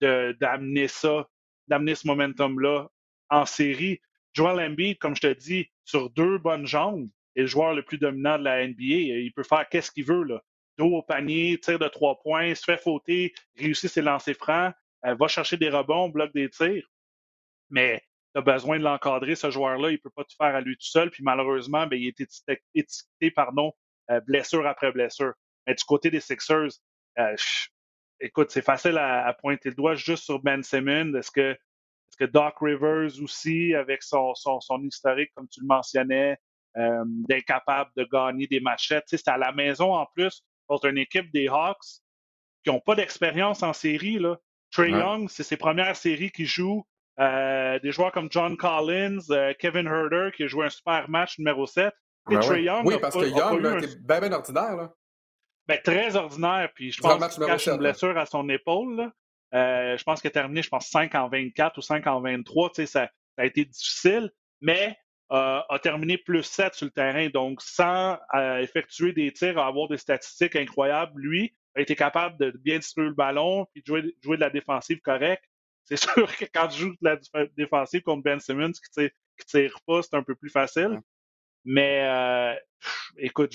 d'amener 0.00 0.88
ça 0.88 1.28
d'amener 1.68 1.94
ce 1.94 2.06
momentum-là 2.06 2.88
en 3.30 3.46
série. 3.46 4.00
Joel 4.32 4.60
Embiid, 4.60 4.98
comme 4.98 5.16
je 5.16 5.22
te 5.22 5.32
dis, 5.32 5.70
sur 5.84 6.10
deux 6.10 6.38
bonnes 6.38 6.66
jambes, 6.66 7.08
est 7.36 7.42
le 7.42 7.46
joueur 7.46 7.74
le 7.74 7.82
plus 7.82 7.98
dominant 7.98 8.38
de 8.38 8.44
la 8.44 8.66
NBA. 8.66 8.74
Il 8.78 9.32
peut 9.34 9.42
faire 9.42 9.68
qu'est-ce 9.68 9.90
qu'il 9.90 10.04
veut. 10.04 10.24
Là. 10.24 10.42
Dos 10.78 10.96
au 10.96 11.02
panier, 11.02 11.58
tir 11.58 11.78
de 11.78 11.88
trois 11.88 12.18
points, 12.20 12.54
se 12.54 12.64
fait 12.64 12.76
fauter, 12.76 13.32
réussit 13.56 13.90
ses 13.90 14.02
lancers 14.02 14.36
francs, 14.36 14.74
euh, 15.06 15.14
va 15.14 15.28
chercher 15.28 15.56
des 15.56 15.68
rebonds, 15.68 16.08
bloque 16.08 16.34
des 16.34 16.50
tirs. 16.50 16.88
Mais 17.70 18.02
tu 18.34 18.38
as 18.38 18.42
besoin 18.42 18.78
de 18.78 18.84
l'encadrer, 18.84 19.34
ce 19.34 19.50
joueur-là. 19.50 19.90
Il 19.90 19.94
ne 19.94 19.98
peut 19.98 20.10
pas 20.10 20.24
tout 20.24 20.36
faire 20.36 20.54
à 20.54 20.60
lui 20.60 20.76
tout 20.76 20.86
seul. 20.86 21.10
Puis 21.10 21.22
malheureusement, 21.22 21.86
ben, 21.86 22.00
il 22.00 22.08
est 22.08 22.20
étiqueté, 22.74 23.30
pardon, 23.30 23.72
euh, 24.10 24.20
blessure 24.20 24.66
après 24.66 24.92
blessure. 24.92 25.32
Mais 25.66 25.74
du 25.74 25.84
côté 25.84 26.10
des 26.10 26.20
Sixers, 26.20 26.70
euh, 27.18 27.36
écoute, 28.20 28.50
c'est 28.50 28.62
facile 28.62 28.98
à, 28.98 29.32
pointer 29.34 29.70
le 29.70 29.74
doigt 29.74 29.94
juste 29.94 30.24
sur 30.24 30.40
Ben 30.40 30.62
Simmons. 30.62 31.14
Est-ce 31.14 31.30
que, 31.30 31.52
est 31.52 32.16
que 32.18 32.24
Doc 32.24 32.54
Rivers 32.60 33.22
aussi, 33.22 33.74
avec 33.74 34.02
son, 34.02 34.34
son, 34.34 34.60
son 34.60 34.82
historique, 34.82 35.30
comme 35.34 35.48
tu 35.48 35.60
le 35.60 35.66
mentionnais, 35.66 36.36
euh, 36.76 37.04
d'être 37.06 37.44
capable 37.44 37.92
de 37.96 38.04
gagner 38.10 38.48
des 38.48 38.58
matchettes. 38.58 39.04
C'est 39.06 39.28
à 39.28 39.38
la 39.38 39.52
maison 39.52 39.94
en 39.94 40.06
plus 40.06 40.42
contre 40.66 40.86
une 40.86 40.98
équipe 40.98 41.30
des 41.32 41.46
Hawks 41.46 42.00
qui 42.64 42.70
n'ont 42.70 42.80
pas 42.80 42.96
d'expérience 42.96 43.62
en 43.62 43.72
série. 43.72 44.18
Là. 44.18 44.38
Trey 44.72 44.90
Young, 44.90 45.28
c'est 45.30 45.44
ses 45.44 45.56
premières 45.56 45.94
séries 45.94 46.32
qu'il 46.32 46.46
joue. 46.46 46.84
Euh, 47.20 47.78
des 47.78 47.92
joueurs 47.92 48.12
comme 48.12 48.28
John 48.30 48.56
Collins, 48.56 49.20
euh, 49.30 49.52
Kevin 49.58 49.86
Herder 49.86 50.30
qui 50.36 50.44
a 50.44 50.46
joué 50.48 50.66
un 50.66 50.70
super 50.70 51.08
match 51.08 51.38
numéro 51.38 51.66
7. 51.66 51.92
Ben 52.26 52.40
Young 52.40 52.86
oui, 52.86 52.96
parce 53.00 53.14
que 53.14 53.26
Young 53.26 53.82
était 53.82 53.96
bien, 54.00 54.20
bien 54.20 54.32
ordinaire. 54.32 54.76
Là. 54.76 54.92
Ben, 55.68 55.78
très 55.84 56.16
ordinaire. 56.16 56.70
Puis 56.74 56.90
je 56.90 57.00
pense 57.00 57.34
qu'il 57.34 57.46
cache 57.46 57.68
une 57.68 57.76
blessure 57.76 58.16
à 58.16 58.26
son 58.26 58.48
épaule. 58.48 59.10
je 59.52 60.02
pense 60.02 60.20
qu'il 60.20 60.28
a 60.28 60.32
terminé, 60.32 60.62
je 60.62 60.70
pense, 60.70 60.88
5 60.88 61.14
en 61.14 61.28
24 61.28 61.78
ou 61.78 61.82
5 61.82 62.06
en 62.06 62.20
23. 62.20 62.70
Ça, 62.74 62.86
ça 62.86 63.10
a 63.36 63.44
été 63.44 63.64
difficile. 63.64 64.30
Mais 64.60 64.96
a 65.30 65.78
terminé 65.82 66.18
plus 66.18 66.42
7 66.42 66.74
sur 66.74 66.86
le 66.86 66.92
terrain. 66.92 67.28
Donc, 67.28 67.60
sans 67.62 68.18
euh, 68.34 68.58
effectuer 68.58 69.12
des 69.12 69.32
tirs, 69.32 69.58
avoir 69.58 69.88
des 69.88 69.98
statistiques 69.98 70.56
incroyables, 70.56 71.20
lui 71.20 71.54
a 71.76 71.80
été 71.80 71.96
capable 71.96 72.38
de 72.38 72.50
bien 72.58 72.78
distribuer 72.78 73.08
le 73.08 73.14
ballon 73.14 73.66
puis 73.72 73.82
de 73.82 73.86
jouer, 73.86 74.16
jouer 74.22 74.36
de 74.36 74.42
la 74.42 74.50
défensive 74.50 75.00
correcte. 75.00 75.44
C'est 75.84 75.96
sûr 75.96 76.36
que 76.36 76.44
quand 76.52 76.68
tu 76.68 76.80
joues 76.80 76.96
de 77.00 77.18
la 77.34 77.46
défensive 77.56 78.02
contre 78.02 78.22
Ben 78.22 78.40
Simmons 78.40 78.72
qui 78.72 78.90
tire, 78.90 79.10
tire 79.46 79.78
pas, 79.86 80.02
c'est 80.02 80.14
un 80.14 80.22
peu 80.22 80.34
plus 80.34 80.50
facile. 80.50 81.00
Mais 81.64 82.02
euh, 82.04 82.54
écoute, 83.16 83.54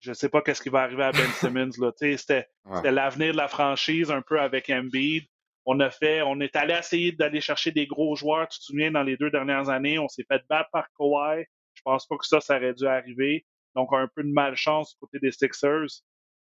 je 0.00 0.10
ne 0.10 0.14
sais 0.14 0.28
pas 0.28 0.42
qu'est-ce 0.42 0.62
qui 0.62 0.68
va 0.68 0.82
arriver 0.82 1.04
à 1.04 1.12
Ben 1.12 1.28
Simmons. 1.40 1.70
C'était 1.96 2.48
l'avenir 2.84 3.32
de 3.32 3.36
la 3.36 3.48
franchise 3.48 4.10
un 4.10 4.22
peu 4.22 4.40
avec 4.40 4.70
Embiid. 4.70 5.24
On 5.66 5.80
a 5.80 5.90
fait, 5.90 6.20
on 6.20 6.40
est 6.40 6.54
allé 6.56 6.74
essayer 6.74 7.12
d'aller 7.12 7.40
chercher 7.40 7.70
des 7.70 7.86
gros 7.86 8.14
joueurs. 8.16 8.48
Tu 8.48 8.58
te 8.58 8.64
souviens, 8.64 8.90
dans 8.90 9.02
les 9.02 9.16
deux 9.16 9.30
dernières 9.30 9.70
années, 9.70 9.98
on 9.98 10.08
s'est 10.08 10.26
fait 10.30 10.42
battre 10.48 10.68
par 10.72 10.86
Kawhi. 10.98 11.44
Je 11.72 11.82
pense 11.82 12.06
pas 12.06 12.18
que 12.18 12.26
ça, 12.26 12.40
ça 12.40 12.56
aurait 12.56 12.74
dû 12.74 12.86
arriver. 12.86 13.46
Donc, 13.74 13.88
un 13.92 14.08
peu 14.14 14.22
de 14.22 14.28
malchance 14.28 14.92
du 14.92 14.98
côté 15.00 15.18
des 15.20 15.32
Sixers. 15.32 16.02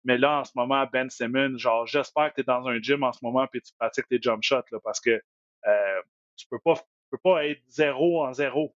Mais 0.03 0.17
là, 0.17 0.39
en 0.39 0.43
ce 0.43 0.51
moment, 0.55 0.85
Ben 0.91 1.09
Simmons, 1.09 1.57
genre, 1.57 1.87
j'espère 1.87 2.29
que 2.29 2.35
tu 2.35 2.41
es 2.41 2.43
dans 2.43 2.67
un 2.67 2.79
gym 2.79 3.03
en 3.03 3.13
ce 3.13 3.19
moment 3.23 3.47
et 3.53 3.61
tu 3.61 3.73
pratiques 3.77 4.07
tes 4.07 4.19
jump 4.21 4.43
shots, 4.43 4.65
là, 4.71 4.79
parce 4.83 4.99
que 4.99 5.21
euh, 5.67 6.01
tu 6.35 6.45
peux 6.49 6.59
pas, 6.59 6.75
peux 7.09 7.17
pas 7.17 7.45
être 7.45 7.61
zéro 7.67 8.25
en 8.25 8.33
zéro. 8.33 8.75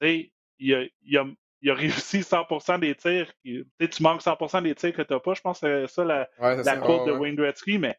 Tu 0.00 0.06
sais, 0.06 0.32
il 0.58 0.74
a, 0.74 0.84
il, 1.02 1.18
a, 1.18 1.26
il 1.60 1.70
a 1.70 1.74
réussi 1.74 2.20
100% 2.20 2.80
des 2.80 2.94
tirs. 2.94 3.32
tu 3.44 4.02
manques 4.02 4.22
100% 4.22 4.62
des 4.62 4.74
tirs 4.74 4.94
que 4.94 5.02
tu 5.02 5.12
n'as 5.12 5.20
pas. 5.20 5.34
Je 5.34 5.40
pense 5.40 5.60
que 5.60 5.86
c'est 5.86 5.94
ça 5.94 6.04
la, 6.04 6.28
la 6.38 6.76
courbe 6.78 7.06
de 7.08 7.12
Wayne 7.12 7.36
Gretzky, 7.36 7.78
mais 7.78 7.98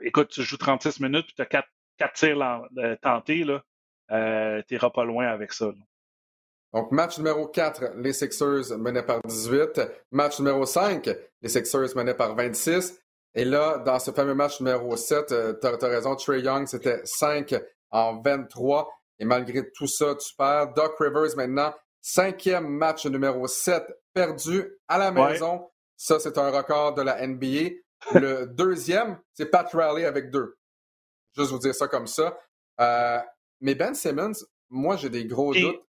écoute, 0.00 0.28
tu 0.28 0.42
joues 0.42 0.56
36 0.56 1.00
minutes 1.00 1.26
puis 1.26 1.34
tu 1.34 1.42
as 1.42 1.46
4, 1.46 1.68
tirs 2.14 2.40
euh, 2.78 2.96
tentés, 2.96 3.44
là, 3.44 3.62
euh, 4.10 4.62
tu 4.66 4.74
n'iras 4.74 4.90
pas 4.90 5.04
loin 5.04 5.26
avec 5.26 5.52
ça. 5.52 5.72
Donc, 6.72 6.90
match 6.90 7.18
numéro 7.18 7.46
4, 7.46 7.96
les 7.96 8.12
Sixers 8.12 8.78
menaient 8.78 9.02
par 9.02 9.20
18. 9.22 9.80
Match 10.10 10.38
numéro 10.38 10.64
5, 10.64 11.10
les 11.42 11.48
Sixers 11.48 11.94
menaient 11.94 12.14
par 12.14 12.34
26. 12.34 12.98
Et 13.34 13.44
là, 13.44 13.78
dans 13.78 13.98
ce 13.98 14.10
fameux 14.10 14.34
match 14.34 14.60
numéro 14.60 14.96
7, 14.96 15.26
tu 15.60 15.66
as, 15.66 15.88
raison, 15.88 16.16
Trey 16.16 16.40
Young, 16.40 16.66
c'était 16.66 17.00
5 17.04 17.54
en 17.90 18.20
23. 18.20 18.90
Et 19.18 19.24
malgré 19.24 19.70
tout 19.72 19.86
ça, 19.86 20.14
tu 20.14 20.34
perds. 20.34 20.72
Doc 20.74 20.96
Rivers, 20.98 21.36
maintenant, 21.36 21.74
cinquième 22.00 22.68
match 22.68 23.06
numéro 23.06 23.46
7 23.46 23.84
perdu 24.14 24.78
à 24.88 24.98
la 24.98 25.10
maison. 25.10 25.68
Ça, 25.96 26.18
c'est 26.18 26.36
un 26.38 26.50
record 26.50 26.94
de 26.94 27.02
la 27.02 27.26
NBA. 27.26 27.76
Le 28.14 28.46
deuxième, 28.46 29.18
c'est 29.34 29.46
Pat 29.46 29.68
Riley 29.72 30.04
avec 30.04 30.30
deux. 30.30 30.56
Juste 31.36 31.50
vous 31.50 31.58
dire 31.58 31.74
ça 31.74 31.86
comme 31.86 32.06
ça. 32.06 32.36
Euh, 32.80 33.20
mais 33.60 33.74
Ben 33.74 33.94
Simmons, 33.94 34.32
moi, 34.68 34.96
j'ai 34.96 35.08
des 35.08 35.24
gros 35.24 35.54
doutes. 35.54 35.82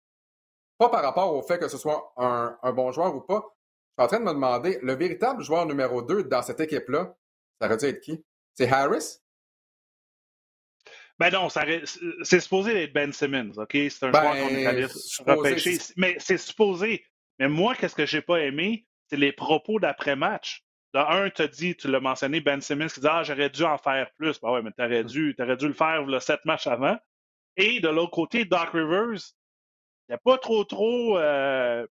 Pas 0.81 0.89
par 0.89 1.03
rapport 1.03 1.31
au 1.35 1.43
fait 1.43 1.59
que 1.59 1.67
ce 1.67 1.77
soit 1.77 2.11
un, 2.17 2.73
bon 2.73 2.91
joueur 2.91 3.15
ou 3.15 3.21
pas. 3.21 3.43
Je 3.45 4.03
suis 4.03 4.05
en 4.05 4.07
train 4.07 4.19
de 4.19 4.25
me 4.25 4.33
demander, 4.33 4.79
le 4.81 4.95
véritable 4.95 5.43
joueur 5.43 5.67
numéro 5.67 6.01
2 6.01 6.23
dans 6.23 6.41
cette 6.41 6.59
équipe-là, 6.59 7.15
ça 7.59 7.67
aurait 7.67 7.77
dû 7.77 7.85
être 7.85 8.01
qui? 8.01 8.25
C'est 8.55 8.67
Harris? 8.67 9.19
Ben 11.19 11.29
non, 11.29 11.49
c'est 11.49 12.39
supposé 12.39 12.85
être 12.85 12.93
Ben 12.93 13.13
Simmons, 13.13 13.51
OK? 13.57 13.73
C'est 13.73 14.05
un 14.05 14.11
joueur 14.11 14.31
qu'on 14.31 14.55
est 14.55 14.65
allé 14.65 14.87
ben, 15.23 15.35
repêcher. 15.35 15.77
Mais 15.97 16.15
c'est 16.17 16.39
supposé. 16.39 17.05
Mais 17.37 17.47
moi, 17.47 17.75
qu'est-ce 17.75 17.93
que 17.93 18.07
j'ai 18.07 18.23
pas 18.23 18.39
aimé? 18.39 18.87
C'est 19.07 19.17
les 19.17 19.33
propos 19.33 19.79
d'après-match. 19.79 20.65
De 20.95 20.99
un, 20.99 21.29
tu 21.29 21.43
as 21.43 21.47
dit, 21.47 21.75
tu 21.75 21.89
l'as 21.89 21.99
mentionné, 21.99 22.41
Ben 22.41 22.59
Simmons 22.59 22.87
qui 22.87 23.01
dit 23.01 23.07
Ah, 23.07 23.21
j'aurais 23.21 23.51
dû 23.51 23.63
en 23.63 23.77
faire 23.77 24.09
plus. 24.17 24.41
Ben 24.41 24.49
ouais, 24.49 24.63
mais 24.63 24.71
t'aurais 24.71 25.03
dû, 25.03 25.35
aurais 25.39 25.57
dû 25.57 25.67
le 25.67 25.75
faire 25.75 26.05
le 26.05 26.19
sept 26.19 26.43
matchs 26.45 26.65
avant. 26.65 26.97
Et 27.55 27.81
de 27.81 27.87
l'autre 27.87 28.13
côté, 28.13 28.45
Doc 28.45 28.69
Rivers, 28.73 29.21
n'y 30.11 30.15
a 30.15 30.19
pas 30.19 30.37
trop 30.37 30.63
trop. 30.63 31.17
Euh, 31.17 31.85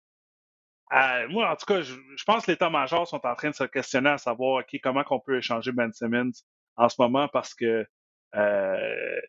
moi, 1.28 1.50
en 1.50 1.56
tout 1.56 1.66
cas, 1.66 1.82
je, 1.82 1.94
pense 2.26 2.44
que 2.44 2.50
l'état-major 2.50 3.06
sont 3.06 3.24
en 3.24 3.34
train 3.34 3.50
de 3.50 3.54
se 3.54 3.64
questionner 3.64 4.10
à 4.10 4.18
savoir 4.18 4.64
comment 4.82 5.04
on 5.10 5.20
peut 5.20 5.38
échanger 5.38 5.72
Ben 5.72 5.92
Simmons 5.92 6.32
en 6.76 6.88
ce 6.88 6.96
moment 6.98 7.28
parce 7.28 7.54
que 7.54 7.86
euh, 8.34 9.20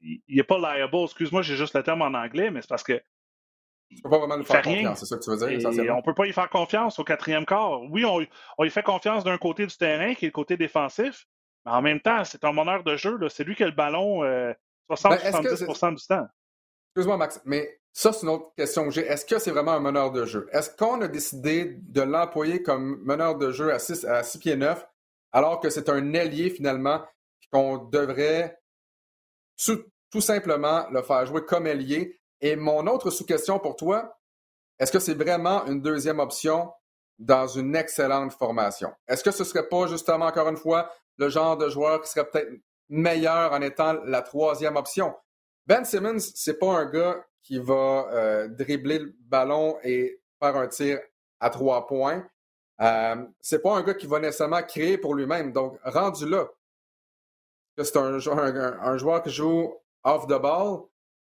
il 0.00 0.36
n'est 0.36 0.42
pas 0.42 0.58
liable. 0.58 0.96
Excuse-moi, 0.96 1.42
j'ai 1.42 1.56
juste 1.56 1.74
le 1.74 1.82
terme 1.82 2.02
en 2.02 2.14
anglais, 2.14 2.50
mais 2.50 2.62
c'est 2.62 2.68
parce 2.68 2.82
que 2.82 3.00
tu 3.94 4.02
peux 4.02 4.10
pas 4.10 4.18
vraiment 4.18 4.36
lui 4.36 4.44
faire 4.44 4.62
confiance, 4.62 4.98
c'est 4.98 5.06
ça 5.06 5.16
que 5.16 5.22
tu 5.22 5.30
veux 5.30 5.72
dire, 5.72 5.96
On 5.96 6.02
peut 6.02 6.14
pas 6.14 6.26
y 6.26 6.32
faire 6.32 6.50
confiance 6.50 6.98
au 6.98 7.04
quatrième 7.04 7.46
quart. 7.46 7.82
Oui, 7.82 8.04
on, 8.04 8.26
on 8.58 8.64
y 8.64 8.70
fait 8.70 8.82
confiance 8.82 9.22
d'un 9.22 9.38
côté 9.38 9.64
du 9.64 9.76
terrain, 9.76 10.14
qui 10.14 10.24
est 10.24 10.28
le 10.28 10.32
côté 10.32 10.56
défensif, 10.56 11.26
mais 11.64 11.72
en 11.72 11.82
même 11.82 12.00
temps, 12.00 12.24
c'est 12.24 12.42
un 12.44 12.52
meneur 12.52 12.82
de 12.82 12.96
jeu. 12.96 13.16
C'est 13.28 13.44
lui 13.44 13.54
qui 13.54 13.62
a 13.62 13.66
le 13.66 13.72
ballon 13.72 14.24
60-70% 14.24 14.24
euh, 14.24 15.76
ben, 15.82 15.94
du 15.94 16.06
temps. 16.06 16.26
Excuse-moi, 16.96 17.18
Max, 17.18 17.42
mais 17.44 17.78
ça, 17.92 18.10
c'est 18.10 18.22
une 18.22 18.30
autre 18.30 18.54
question 18.56 18.84
que 18.84 18.90
j'ai. 18.90 19.02
Est-ce 19.02 19.26
que 19.26 19.38
c'est 19.38 19.50
vraiment 19.50 19.72
un 19.72 19.80
meneur 19.80 20.12
de 20.12 20.24
jeu? 20.24 20.48
Est-ce 20.50 20.70
qu'on 20.70 21.02
a 21.02 21.08
décidé 21.08 21.76
de 21.82 22.00
l'employer 22.00 22.62
comme 22.62 23.02
meneur 23.04 23.36
de 23.36 23.52
jeu 23.52 23.70
à 23.70 23.78
6, 23.78 24.06
à 24.06 24.22
6 24.22 24.38
pieds 24.38 24.56
9, 24.56 24.82
alors 25.30 25.60
que 25.60 25.68
c'est 25.68 25.90
un 25.90 26.14
ailier 26.14 26.48
finalement, 26.48 27.02
qu'on 27.52 27.76
devrait 27.76 28.58
tout, 29.62 29.84
tout 30.10 30.22
simplement 30.22 30.88
le 30.90 31.02
faire 31.02 31.26
jouer 31.26 31.44
comme 31.44 31.66
ailier 31.66 32.18
et 32.40 32.56
mon 32.56 32.86
autre 32.86 33.10
sous-question 33.10 33.58
pour 33.58 33.76
toi, 33.76 34.18
est-ce 34.78 34.90
que 34.90 34.98
c'est 34.98 35.12
vraiment 35.12 35.66
une 35.66 35.82
deuxième 35.82 36.18
option 36.18 36.72
dans 37.18 37.46
une 37.46 37.76
excellente 37.76 38.32
formation? 38.32 38.90
Est-ce 39.06 39.22
que 39.22 39.32
ce 39.32 39.42
ne 39.42 39.48
serait 39.48 39.68
pas 39.68 39.86
justement, 39.86 40.24
encore 40.24 40.48
une 40.48 40.56
fois, 40.56 40.90
le 41.18 41.28
genre 41.28 41.58
de 41.58 41.68
joueur 41.68 42.00
qui 42.00 42.10
serait 42.10 42.26
peut-être 42.30 42.54
meilleur 42.88 43.52
en 43.52 43.60
étant 43.60 43.92
la 44.04 44.22
troisième 44.22 44.76
option? 44.76 45.14
Ben 45.66 45.84
Simmons, 45.84 46.20
c'est 46.34 46.58
pas 46.58 46.72
un 46.72 46.86
gars 46.86 47.24
qui 47.42 47.58
va 47.58 48.08
euh, 48.12 48.48
dribbler 48.48 48.98
le 48.98 49.14
ballon 49.20 49.78
et 49.82 50.20
faire 50.40 50.56
un 50.56 50.68
tir 50.68 51.00
à 51.40 51.50
trois 51.50 51.86
points. 51.86 52.26
Euh, 52.80 53.26
c'est 53.40 53.62
pas 53.62 53.76
un 53.76 53.82
gars 53.82 53.94
qui 53.94 54.06
va 54.06 54.20
nécessairement 54.20 54.62
créer 54.62 54.98
pour 54.98 55.14
lui-même. 55.14 55.52
Donc, 55.52 55.78
rendu 55.84 56.28
là, 56.28 56.46
c'est 57.78 57.96
un, 57.96 58.14
un, 58.14 58.80
un, 58.80 58.96
joueur 58.96 59.22
qui 59.22 59.30
joue 59.30 59.74
off 60.02 60.26
the 60.26 60.40
ball, 60.40 60.82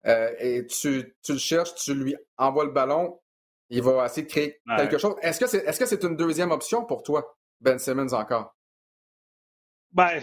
euh, 0.06 0.34
et 0.40 0.66
tu, 0.68 1.16
tu, 1.24 1.34
le 1.34 1.38
cherches, 1.38 1.76
tu 1.76 1.94
lui 1.94 2.16
envoies 2.38 2.66
le 2.66 2.72
ballon, 2.72 3.20
il 3.70 3.82
va 3.82 4.06
essayer 4.06 4.24
de 4.24 4.30
créer 4.32 4.60
quelque 4.78 4.98
chose. 4.98 5.16
Est-ce 5.22 5.40
que 5.40 5.48
c'est 5.48 5.66
est 5.66 5.72
-ce 5.72 5.86
c'est 5.86 6.04
une 6.04 6.16
deuxième 6.16 6.52
option 6.52 6.86
pour 6.86 7.04
toi, 7.04 7.38
Ben 7.60 7.80
Simmons, 7.80 8.14
encore? 8.14 8.56
Ben, 9.92 10.22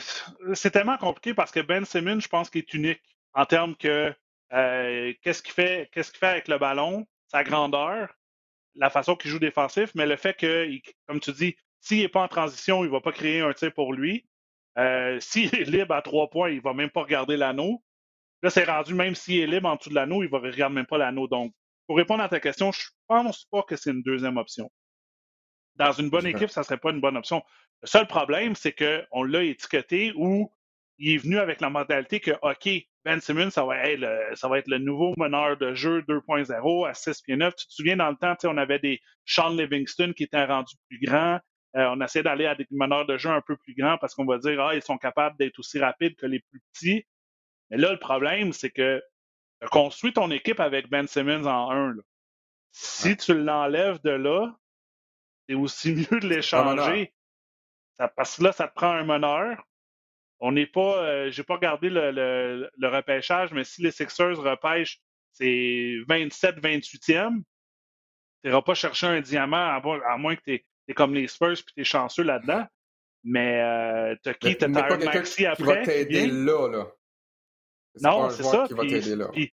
c'est 0.55 0.71
tellement 0.71 0.99
compliqué 0.99 1.35
parce 1.35 1.51
que 1.51 1.61
Ben 1.61 1.85
Simmons, 1.85 2.21
je 2.21 2.29
pense 2.29 2.49
qu'il 2.49 2.61
est 2.61 2.75
unique 2.75 3.14
en 3.35 3.45
termes 3.47 3.77
que 3.77 4.15
euh, 4.53 5.13
qu'est-ce 5.23 5.43
qu'il 5.43 5.53
fait, 5.53 5.89
qu'est-ce 5.93 6.11
qu'il 6.11 6.19
fait 6.19 6.27
avec 6.27 6.49
le 6.49 6.59
ballon, 6.59 7.07
sa 7.29 7.43
grandeur, 7.45 8.15
la 8.75 8.91
façon 8.91 9.17
qu'il 9.17 9.31
joue 9.31 9.39
défensif, 9.39 9.91
mais 9.95 10.07
le 10.07 10.17
fait 10.17 10.35
que, 10.35 10.69
comme 11.07 11.21
tu 11.21 11.33
dis, 11.33 11.57
s'il 11.81 12.01
n'est 12.01 12.09
pas 12.09 12.23
en 12.23 12.29
transition, 12.29 12.85
il 12.85 12.89
ne 12.89 12.93
va 12.93 13.01
pas 13.01 13.13
créer 13.13 13.41
un 13.41 13.53
tir 13.53 13.73
pour 13.73 13.93
lui. 13.93 14.27
Euh, 14.79 15.19
s'il 15.21 15.55
est 15.55 15.65
libre 15.65 15.95
à 15.95 16.03
trois 16.03 16.31
points, 16.31 16.51
il 16.51 16.57
ne 16.57 16.63
va 16.63 16.73
même 16.73 16.91
pas 16.91 17.03
regarder 17.03 17.37
l'anneau. 17.37 17.83
Là, 18.43 18.51
c'est 18.51 18.65
rendu, 18.65 18.95
même 18.95 19.15
s'il 19.15 19.41
est 19.41 19.47
libre 19.47 19.69
en 19.69 19.77
dessous 19.77 19.91
de 19.91 19.95
l'anneau, 19.95 20.23
il 20.23 20.31
ne 20.31 20.37
regarder 20.37 20.75
même 20.75 20.87
pas 20.87 20.99
l'anneau. 20.99 21.27
Donc, 21.29 21.53
pour 21.87 21.97
répondre 21.97 22.23
à 22.23 22.29
ta 22.29 22.41
question, 22.41 22.73
je 22.73 22.81
ne 22.81 23.17
pense 23.17 23.45
pas 23.51 23.63
que 23.63 23.77
c'est 23.77 23.91
une 23.91 24.03
deuxième 24.03 24.37
option. 24.37 24.71
Dans 25.77 25.93
une 25.93 26.09
bonne 26.09 26.27
équipe, 26.27 26.51
ça 26.51 26.61
ne 26.61 26.65
serait 26.65 26.79
pas 26.79 26.91
une 26.91 27.01
bonne 27.01 27.17
option. 27.17 27.43
Le 27.83 27.89
seul 27.89 28.07
problème, 28.07 28.55
c'est 28.55 28.73
qu'on 28.73 29.25
l'a 29.25 29.43
étiqueté 29.43 30.13
ou 30.15 30.53
il 30.99 31.15
est 31.15 31.19
venu 31.19 31.39
avec 31.39 31.61
la 31.61 31.69
mentalité 31.69 32.21
que, 32.21 32.31
OK, 32.43 32.69
Ben 33.05 33.21
Simmons, 33.21 33.51
ça 33.51 33.65
va 33.65 33.77
être 33.89 34.01
le, 34.01 34.35
ça 34.35 34.49
va 34.49 34.59
être 34.59 34.69
le 34.69 34.79
nouveau 34.79 35.13
meneur 35.19 35.59
de 35.59 35.75
jeu 35.75 36.01
2.0 36.03 36.89
à 36.89 36.95
6 36.95 37.23
pieds 37.23 37.37
9. 37.37 37.55
Tu 37.55 37.67
te 37.67 37.73
souviens, 37.73 37.97
dans 37.97 38.09
le 38.09 38.17
temps, 38.17 38.35
on 38.45 38.57
avait 38.57 38.79
des 38.79 39.01
Sean 39.27 39.51
Livingston 39.51 40.13
qui 40.17 40.25
étaient 40.25 40.45
rendus 40.45 40.77
plus 40.89 40.99
grands. 41.01 41.39
Euh, 41.77 41.87
on 41.91 42.01
essaie 42.01 42.23
d'aller 42.23 42.47
à 42.47 42.55
des 42.55 42.67
meneurs 42.71 43.05
de 43.05 43.19
jeu 43.19 43.31
un 43.31 43.43
peu 43.43 43.57
plus 43.57 43.75
grands 43.75 43.99
parce 43.99 44.15
qu'on 44.15 44.25
va 44.25 44.39
dire, 44.39 44.61
ah, 44.61 44.75
ils 44.75 44.83
sont 44.83 44.97
capables 44.97 45.37
d'être 45.37 45.59
aussi 45.59 45.79
rapides 45.79 46.17
que 46.17 46.27
les 46.27 46.41
plus 46.41 46.63
petits. 46.73 47.05
Mais 47.71 47.77
là, 47.77 47.93
le 47.93 47.99
problème, 47.99 48.53
c'est 48.53 48.71
que 48.71 49.03
tu 49.61 49.69
construit 49.69 50.13
ton 50.13 50.31
équipe 50.31 50.61
avec 50.61 50.89
Ben 50.89 51.07
Simmons 51.07 51.47
en 51.47 51.71
1. 51.73 51.97
Si 52.71 53.17
tu 53.17 53.35
l'enlèves 53.35 54.01
de 54.03 54.11
là, 54.11 54.57
c'est 55.49 55.55
aussi 55.55 55.93
mieux 56.11 56.21
de 56.21 56.29
l'échanger. 56.29 57.13
parce 58.17 58.37
que 58.37 58.45
là, 58.45 58.53
ça 58.53 58.69
te 58.69 58.75
prend 58.75 58.91
un 58.91 59.05
meneur. 59.05 59.63
On 60.47 60.53
n'est 60.53 60.67
pas. 60.67 61.03
Euh, 61.03 61.31
j'ai 61.31 61.43
pas 61.43 61.55
regardé 61.55 61.89
le, 61.89 62.69
repêchage, 62.83 63.51
mais 63.53 63.65
si 63.65 63.81
les 63.81 63.91
Sixers 63.91 64.39
repêchent, 64.39 65.01
c'est 65.33 65.97
27-28e. 66.07 66.91
Tu 66.91 67.45
n'iras 68.45 68.61
pas 68.61 68.75
chercher 68.75 69.07
un 69.07 69.23
diamant 69.23 69.57
à, 69.57 70.19
moins 70.19 70.37
que 70.37 70.43
tu 70.43 70.63
es, 70.87 70.93
comme 70.93 71.15
les 71.15 71.29
Spurs 71.29 71.53
et 71.53 71.57
tu 71.57 71.81
es 71.81 71.85
chanceux 71.85 72.25
là-dedans. 72.25 72.67
Mais 73.23 73.59
euh, 73.63 74.15
tu 74.23 74.29
as 74.29 74.35
qui? 74.35 74.59
Tu 74.59 74.65
as 74.67 74.69
Maxi 74.69 75.47
après. 75.47 75.57
Qui 75.57 75.63
va 75.63 75.77
t'aider 75.79 76.27
là, 76.27 76.69
là. 76.69 76.93
Non, 78.03 78.29
c'est 78.29 78.43
ça. 78.43 78.67
Puis, 79.33 79.51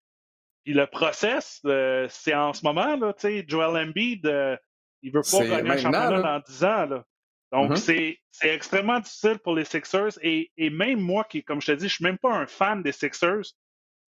le 0.68 0.86
process, 0.86 1.60
euh, 1.66 2.08
c'est 2.10 2.34
en 2.34 2.54
ce 2.54 2.64
moment, 2.64 2.96
là, 2.96 3.12
tu 3.12 3.28
sais, 3.28 3.46
Joel 3.46 3.90
Embiid, 3.90 4.26
euh, 4.26 4.56
il 5.02 5.12
veut 5.12 5.22
pas 5.22 5.46
gagner 5.46 5.70
un 5.70 5.78
championnat 5.78 6.22
dans 6.22 6.40
10 6.40 6.64
ans, 6.64 6.86
là. 6.86 7.06
Donc, 7.52 7.72
mm-hmm. 7.72 8.18
c'est 8.32 8.50
extrêmement 8.50 9.00
difficile 9.00 9.40
pour 9.40 9.56
les 9.56 9.66
Sixers. 9.66 10.20
Et, 10.22 10.52
et, 10.58 10.70
même 10.70 11.00
moi, 11.00 11.24
qui, 11.24 11.44
comme 11.44 11.62
je 11.62 11.68
te 11.68 11.78
dis, 11.78 11.88
je 11.88 11.96
suis 11.96 12.04
même 12.04 12.18
pas 12.18 12.34
un 12.34 12.46
fan 12.46 12.84
des 12.84 12.92
Sixers, 12.92 13.54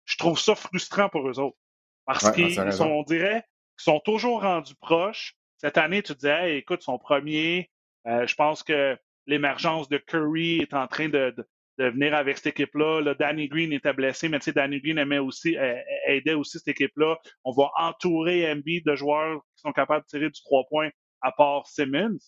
je 0.05 0.17
trouve 0.17 0.39
ça 0.39 0.55
frustrant 0.55 1.09
pour 1.09 1.27
eux 1.27 1.39
autres. 1.39 1.57
Parce 2.05 2.31
qu'ils 2.31 2.53
sont, 2.71 2.85
on 2.85 3.03
dirait, 3.03 3.43
qu'ils 3.77 3.91
sont 3.91 3.99
toujours 3.99 4.41
rendus 4.41 4.75
proches. 4.75 5.35
Cette 5.57 5.77
année, 5.77 6.03
tu 6.03 6.13
disais, 6.13 6.57
écoute, 6.57 6.81
son 6.81 6.99
premier, 6.99 7.71
euh, 8.07 8.27
je 8.27 8.35
pense 8.35 8.61
que 8.61 8.97
l'émergence 9.25 9.89
de 9.89 9.97
Curry 9.97 10.59
est 10.59 10.73
en 10.75 10.87
train 10.87 11.09
de, 11.09 11.33
de, 11.79 11.85
venir 11.89 12.13
avec 12.13 12.37
cette 12.37 12.47
équipe-là. 12.47 13.15
Danny 13.15 13.47
Green 13.47 13.73
était 13.73 13.93
blessé, 13.93 14.29
mais 14.29 14.37
tu 14.39 14.45
sais, 14.45 14.53
Danny 14.53 14.79
Green 14.79 14.99
aimait 14.99 15.17
aussi, 15.17 15.57
aidait 16.05 16.35
aussi 16.35 16.59
cette 16.59 16.67
équipe-là. 16.67 17.17
On 17.43 17.51
va 17.51 17.71
entourer 17.77 18.53
MB 18.53 18.83
de 18.85 18.95
joueurs 18.95 19.41
qui 19.55 19.61
sont 19.61 19.73
capables 19.73 20.03
de 20.03 20.07
tirer 20.07 20.29
du 20.29 20.41
trois 20.43 20.63
points 20.69 20.89
à 21.21 21.31
part 21.31 21.65
Simmons. 21.65 22.19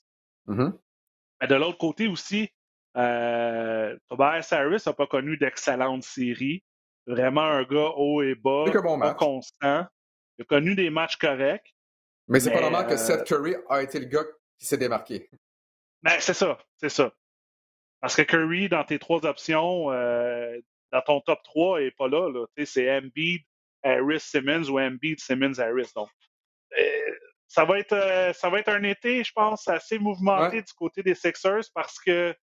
Mm-hmm. 0.48 0.74
Mais 1.42 1.48
de 1.48 1.56
l'autre 1.56 1.78
côté 1.78 2.08
aussi, 2.08 2.50
euh, 2.98 3.96
Tobias 4.10 4.48
Harris 4.52 4.84
n'a 4.86 4.94
pas 4.94 5.08
connu 5.08 5.38
d'excellentes 5.38 6.04
séries. 6.04 6.64
Vraiment 7.06 7.44
un 7.44 7.64
gars 7.64 7.92
haut 7.96 8.22
et 8.22 8.36
bas, 8.36 8.66
pas 9.00 9.14
constant. 9.14 9.86
Il 10.38 10.42
a 10.42 10.46
connu 10.46 10.76
des 10.76 10.90
matchs 10.90 11.18
corrects. 11.18 11.74
Mais 12.28 12.40
c'est 12.40 12.52
pas 12.52 12.62
normal 12.62 12.88
que 12.88 12.94
euh, 12.94 12.98
Seth 12.98 13.24
Curry 13.24 13.56
a 13.70 13.82
été 13.82 14.00
le 14.00 14.06
gars 14.06 14.26
qui 14.60 14.66
s'est 14.66 14.78
démarqué. 14.78 15.30
Ben, 16.04 16.18
c'est 16.20 16.34
ça, 16.34 16.58
c'est 16.78 16.90
ça. 16.90 17.14
Parce 18.02 18.16
que 18.16 18.22
Curry, 18.24 18.70
dans 18.70 18.84
tes 18.84 19.00
trois 19.00 19.26
options, 19.26 19.92
euh, 19.92 20.60
dans 20.92 21.02
ton 21.02 21.22
top 21.22 21.42
3, 21.44 21.82
n'est 21.82 21.92
pas 21.92 22.08
là. 22.08 22.30
là. 22.30 22.46
C'est 22.66 22.92
Embiid, 22.96 23.42
Harris, 23.84 24.20
Simmons 24.20 24.70
ou 24.70 24.80
Embiid, 24.80 25.20
Simmons, 25.20 25.60
Harris. 25.60 25.92
Donc, 25.96 26.10
ça 27.48 27.66
va 27.66 27.80
être 27.80 27.94
euh, 27.94 28.34
ça 28.34 28.50
va 28.50 28.60
être 28.60 28.70
un 28.70 28.84
été, 28.84 29.24
je 29.24 29.32
pense, 29.34 29.68
assez 29.68 30.00
mouvementé 30.00 30.62
du 30.62 30.74
côté 30.74 31.02
des 31.02 31.16
Sixers 31.16 31.64
parce 31.74 32.00
que 32.00 32.36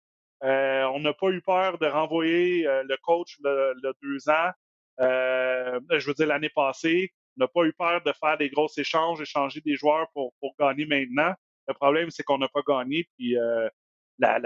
euh, 0.43 0.85
on 0.95 1.01
n'a 1.01 1.13
pas 1.13 1.29
eu 1.31 1.41
peur 1.41 1.79
de 1.79 1.87
renvoyer 1.87 2.67
euh, 2.67 2.83
le 2.89 2.97
coach 3.03 3.37
le, 3.43 3.75
deux 4.03 4.29
ans. 4.29 4.51
je 4.99 6.07
veux 6.07 6.15
dire 6.15 6.27
l'année 6.27 6.51
passée, 6.55 7.13
on 7.39 7.45
n'a 7.45 7.49
pas 7.49 7.65
eu 7.65 7.73
peur 7.73 8.03
de 8.03 8.13
faire 8.13 8.39
des 8.39 8.49
gros 8.49 8.69
échanges, 8.77 9.21
échanger 9.21 9.61
des 9.61 9.77
joueurs 9.77 10.09
pour, 10.13 10.33
pour 10.41 10.55
gagner 10.59 10.87
maintenant. 10.87 11.35
Le 11.69 11.75
problème, 11.75 12.11
c'est 12.11 12.23
qu'on 12.23 12.39
n'a 12.39 12.49
pas 12.49 12.63
gagné, 12.67 13.09
puis 13.17 13.37
la, 14.19 14.39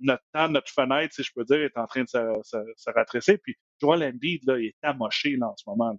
notre 0.00 0.24
temps, 0.32 0.48
notre 0.48 0.72
fenêtre, 0.72 1.14
si 1.14 1.22
je 1.22 1.30
peux 1.34 1.44
dire, 1.44 1.60
est 1.60 1.76
en 1.76 1.86
train 1.86 2.02
de 2.02 2.08
se, 2.08 2.18
se, 2.42 2.56
se 2.76 2.90
ratresser. 2.90 3.38
Puis 3.38 3.54
Joel 3.80 4.02
Embiid, 4.02 4.42
là, 4.46 4.58
il 4.58 4.66
est 4.66 4.76
amoché 4.82 5.36
là, 5.36 5.48
en 5.48 5.56
ce 5.56 5.64
moment. 5.66 5.98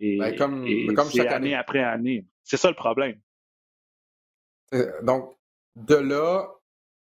Et, 0.00 0.18
ben, 0.18 0.36
comme, 0.36 0.66
comme 0.94 1.10
chaque 1.10 1.28
année 1.28 1.54
après 1.54 1.82
année. 1.82 2.26
C'est 2.42 2.56
ça 2.56 2.68
le 2.68 2.74
problème. 2.74 3.20
Euh, 4.74 4.92
donc, 5.02 5.36
de 5.76 5.96
là, 5.96 6.48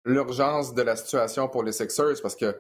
l'urgence 0.06 0.74
de 0.74 0.82
la 0.82 0.96
situation 0.96 1.48
pour 1.48 1.64
les 1.64 1.72
Sixers, 1.72 2.22
parce 2.22 2.36
que, 2.36 2.60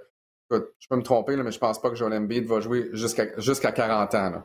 je 0.51 0.87
peux 0.87 0.95
me 0.95 1.01
tromper, 1.01 1.35
mais 1.35 1.51
je 1.51 1.57
pense 1.57 1.81
pas 1.81 1.89
que 1.89 1.95
Joel 1.95 2.13
Embiid 2.13 2.45
va 2.45 2.59
jouer 2.59 2.89
jusqu'à 2.93 3.39
jusqu'à 3.39 3.71
40 3.71 4.13
ans. 4.15 4.43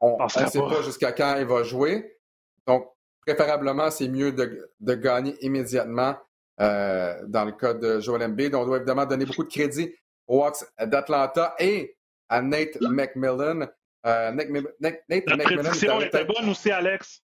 On 0.00 0.22
ne 0.22 0.28
sait 0.28 0.58
pas, 0.58 0.82
jusqu'à 0.82 1.12
quand 1.12 1.36
il 1.38 1.46
va 1.46 1.64
jouer. 1.64 2.18
Donc, 2.66 2.88
préférablement, 3.26 3.90
c'est 3.90 4.08
mieux 4.08 4.32
de, 4.32 4.70
de, 4.78 4.94
gagner 4.94 5.34
immédiatement 5.44 6.16
euh, 6.60 7.20
dans 7.26 7.44
le 7.44 7.52
cas 7.52 7.74
de 7.74 8.00
Joel 8.00 8.22
Embiid. 8.22 8.54
On 8.54 8.64
doit 8.64 8.76
évidemment 8.76 9.06
donner 9.06 9.24
beaucoup 9.24 9.44
de 9.44 9.48
crédit 9.48 9.92
aux 10.28 10.44
Hawks 10.44 10.64
d'Atlanta 10.78 11.54
et 11.58 11.96
à 12.28 12.42
Nate 12.42 12.80
McMillan. 12.80 13.66
Euh, 14.06 14.30
Nate, 14.30 14.50
Nate, 14.80 15.02
Notre 15.08 15.42
prédiction 15.42 16.00
était 16.00 16.24
bonne 16.24 16.48
aussi, 16.48 16.70
Alex. 16.70 17.22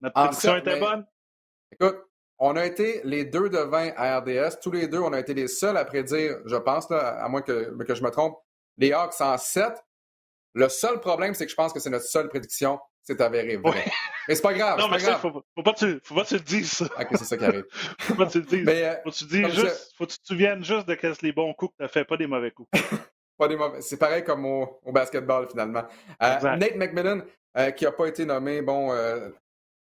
Notre 0.00 0.14
prédiction 0.14 0.56
était 0.56 0.80
bonne. 0.80 1.06
Écoute, 1.72 1.96
on 2.38 2.56
a 2.56 2.66
été 2.66 3.00
les 3.04 3.24
deux 3.24 3.48
de 3.48 3.58
20 3.58 3.92
à 3.96 4.18
RDS. 4.18 4.58
Tous 4.62 4.70
les 4.70 4.88
deux, 4.88 4.98
on 4.98 5.12
a 5.12 5.20
été 5.20 5.32
les 5.32 5.48
seuls 5.48 5.76
à 5.76 5.84
prédire, 5.84 6.38
je 6.44 6.56
pense, 6.56 6.90
à 6.90 7.26
moins 7.28 7.42
que, 7.42 7.72
que 7.84 7.94
je 7.94 8.02
me 8.02 8.10
trompe, 8.10 8.36
les 8.78 8.92
Hawks 8.92 9.20
en 9.20 9.38
7. 9.38 9.72
Le 10.54 10.68
seul 10.68 11.00
problème, 11.00 11.34
c'est 11.34 11.46
que 11.46 11.50
je 11.50 11.56
pense 11.56 11.72
que 11.72 11.80
c'est 11.80 11.90
notre 11.90 12.04
seule 12.04 12.28
prédiction. 12.28 12.78
C'est 13.04 13.20
avéré 13.20 13.56
vrai. 13.56 13.84
Mais 14.28 14.36
c'est 14.36 14.42
pas 14.42 14.54
grave. 14.54 14.78
Non, 14.78 14.88
mais 14.88 15.00
ça, 15.00 15.18
faut, 15.18 15.32
faut, 15.32 15.62
pas 15.62 15.72
que 15.72 15.78
tu, 15.78 16.00
faut 16.04 16.14
pas 16.14 16.22
que 16.22 16.28
tu 16.28 16.34
le 16.34 16.40
dises, 16.40 16.70
ça. 16.70 16.84
Ok, 16.84 17.08
c'est 17.12 17.24
ça 17.24 17.36
qui 17.36 17.44
arrive. 17.44 17.64
faut 17.98 18.14
pas 18.14 18.26
que 18.26 18.32
tu 18.32 18.38
le 18.38 18.44
dises. 18.44 18.64
Mais, 18.64 18.84
euh, 18.84 18.94
faut 19.02 19.10
que 19.10 19.16
tu 19.16 19.24
dises 19.24 19.48
juste, 19.48 19.94
faut 19.96 20.06
que 20.06 20.12
tu 20.12 20.18
te 20.18 20.26
souviennes 20.26 20.64
juste 20.64 20.86
de 20.86 20.94
quels 20.94 21.14
les 21.22 21.32
bons 21.32 21.52
coups 21.54 21.74
que 21.76 21.84
tu 21.84 21.90
fait, 21.90 22.04
pas 22.04 22.16
des 22.16 22.28
mauvais 22.28 22.52
coups. 22.52 22.68
pas 23.38 23.48
des 23.48 23.56
mauvais. 23.56 23.80
C'est 23.80 23.96
pareil 23.96 24.22
comme 24.22 24.46
au, 24.46 24.80
basketball, 24.92 25.48
finalement. 25.48 25.82
Euh, 26.22 26.56
Nate 26.56 26.76
McMillan, 26.76 27.22
euh, 27.56 27.70
qui 27.72 27.84
n'a 27.84 27.92
pas 27.92 28.06
été 28.06 28.24
nommé, 28.24 28.62
bon, 28.62 28.92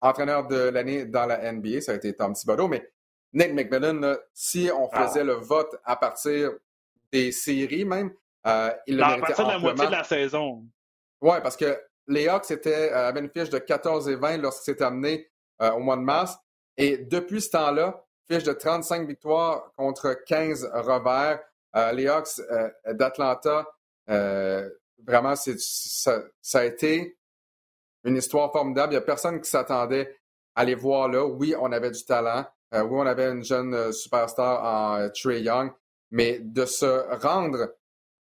entraîneur 0.02 0.48
de 0.48 0.70
l'année 0.70 1.06
dans 1.06 1.26
la 1.26 1.52
NBA, 1.52 1.82
ça 1.82 1.94
a 1.94 1.96
été 1.96 2.16
Tom 2.16 2.34
Thibodeau, 2.34 2.68
mais 2.68 2.90
Nate 3.34 3.54
McMillan, 3.54 4.16
si 4.34 4.70
on 4.74 4.90
ah. 4.92 5.08
faisait 5.08 5.24
le 5.24 5.34
vote 5.34 5.76
à 5.84 5.96
partir 5.96 6.52
des 7.12 7.32
séries 7.32 7.86
même, 7.86 8.12
euh, 8.48 8.72
il 8.88 8.98
le 8.98 9.04
À 9.04 9.18
partir 9.18 9.46
de 9.46 9.52
la 9.52 9.60
moitié 9.60 9.86
de 9.86 9.92
la 9.92 10.04
saison. 10.04 10.64
Oui, 11.22 11.38
parce 11.44 11.58
que 11.58 11.80
les 12.08 12.28
Hawks 12.28 12.50
étaient, 12.52 12.92
euh, 12.92 13.08
avaient 13.08 13.20
une 13.20 13.30
fiche 13.30 13.50
de 13.50 13.60
14 13.60 14.08
et 14.10 14.16
20 14.16 14.38
lorsqu'ils 14.38 14.76
s'est 14.76 14.84
amené 14.84 15.30
euh, 15.62 15.72
au 15.72 15.80
mois 15.80 15.98
de 15.98 16.02
mars. 16.02 16.38
Et 16.78 16.98
depuis 16.98 17.42
ce 17.42 17.52
temps-là, 17.52 18.04
fiche 18.30 18.44
de 18.44 18.54
35 18.54 19.08
victoires 19.08 19.72
contre 19.76 20.14
15 20.26 20.72
revers. 20.74 21.40
les 21.94 22.08
Hawks 22.08 22.42
d'Atlanta, 22.94 23.68
vraiment, 24.08 25.36
ça, 25.36 26.22
ça, 26.42 26.60
a 26.60 26.64
été 26.64 27.19
une 28.04 28.18
histoire 28.18 28.52
formidable. 28.52 28.94
Il 28.94 28.98
n'y 28.98 29.02
a 29.02 29.06
personne 29.06 29.42
qui 29.42 29.50
s'attendait 29.50 30.16
à 30.56 30.66
les 30.66 30.76
voir 30.76 31.08
là. 31.08 31.26
Oui, 31.26 31.56
on 31.60 31.72
avait 31.72 31.92
du 31.92 32.04
talent. 32.04 32.46
Euh, 32.74 32.84
oui, 32.84 33.00
on 33.00 33.06
avait 33.06 33.30
une 33.30 33.44
jeune 33.44 33.74
euh, 33.74 33.92
superstar 33.92 34.64
en 34.64 35.00
euh, 35.00 35.10
Trey 35.10 35.42
Young. 35.42 35.72
Mais 36.12 36.40
de 36.40 36.66
se 36.66 37.16
rendre 37.24 37.74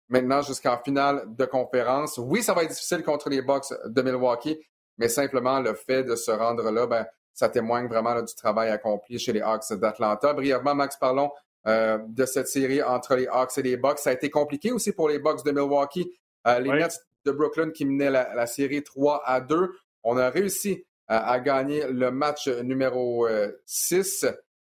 maintenant 0.09 0.41
jusqu'en 0.41 0.77
finale 0.77 1.23
de 1.35 1.45
conférence, 1.45 2.17
oui, 2.17 2.43
ça 2.43 2.53
va 2.53 2.63
être 2.63 2.69
difficile 2.69 3.03
contre 3.03 3.29
les 3.29 3.41
Bucks 3.41 3.73
de 3.85 4.01
Milwaukee, 4.01 4.59
mais 4.97 5.07
simplement 5.07 5.59
le 5.59 5.73
fait 5.73 6.03
de 6.03 6.15
se 6.15 6.31
rendre 6.31 6.69
là, 6.69 6.85
ben, 6.85 7.05
ça 7.33 7.49
témoigne 7.49 7.87
vraiment 7.87 8.21
du 8.21 8.35
travail 8.35 8.69
accompli 8.69 9.19
chez 9.19 9.31
les 9.31 9.41
Hawks 9.41 9.71
d'Atlanta. 9.73 10.33
Brièvement, 10.33 10.75
Max, 10.75 10.97
parlons 10.97 11.31
de 11.65 12.25
cette 12.25 12.47
série 12.47 12.81
entre 12.81 13.15
les 13.15 13.27
Hawks 13.27 13.57
et 13.57 13.61
les 13.61 13.75
Bucks. 13.75 13.99
Ça 13.99 14.11
a 14.11 14.13
été 14.13 14.29
compliqué 14.29 14.71
aussi 14.71 14.93
pour 14.93 15.09
les 15.09 15.19
Bucks 15.19 15.43
de 15.45 15.51
Milwaukee. 15.51 16.09
les 16.45 16.69
Nets 16.69 17.06
de 17.27 17.31
Brooklyn 17.31 17.71
qui 17.71 17.85
menait 17.85 18.09
la, 18.09 18.47
série 18.47 18.83
3 18.83 19.21
à 19.25 19.41
2. 19.41 19.71
On 20.03 20.17
a 20.17 20.29
réussi 20.29 20.85
euh, 21.11 21.19
à 21.19 21.39
gagner 21.39 21.87
le 21.87 22.11
match 22.11 22.47
numéro 22.47 23.27
6 23.65 24.23
euh, 24.23 24.31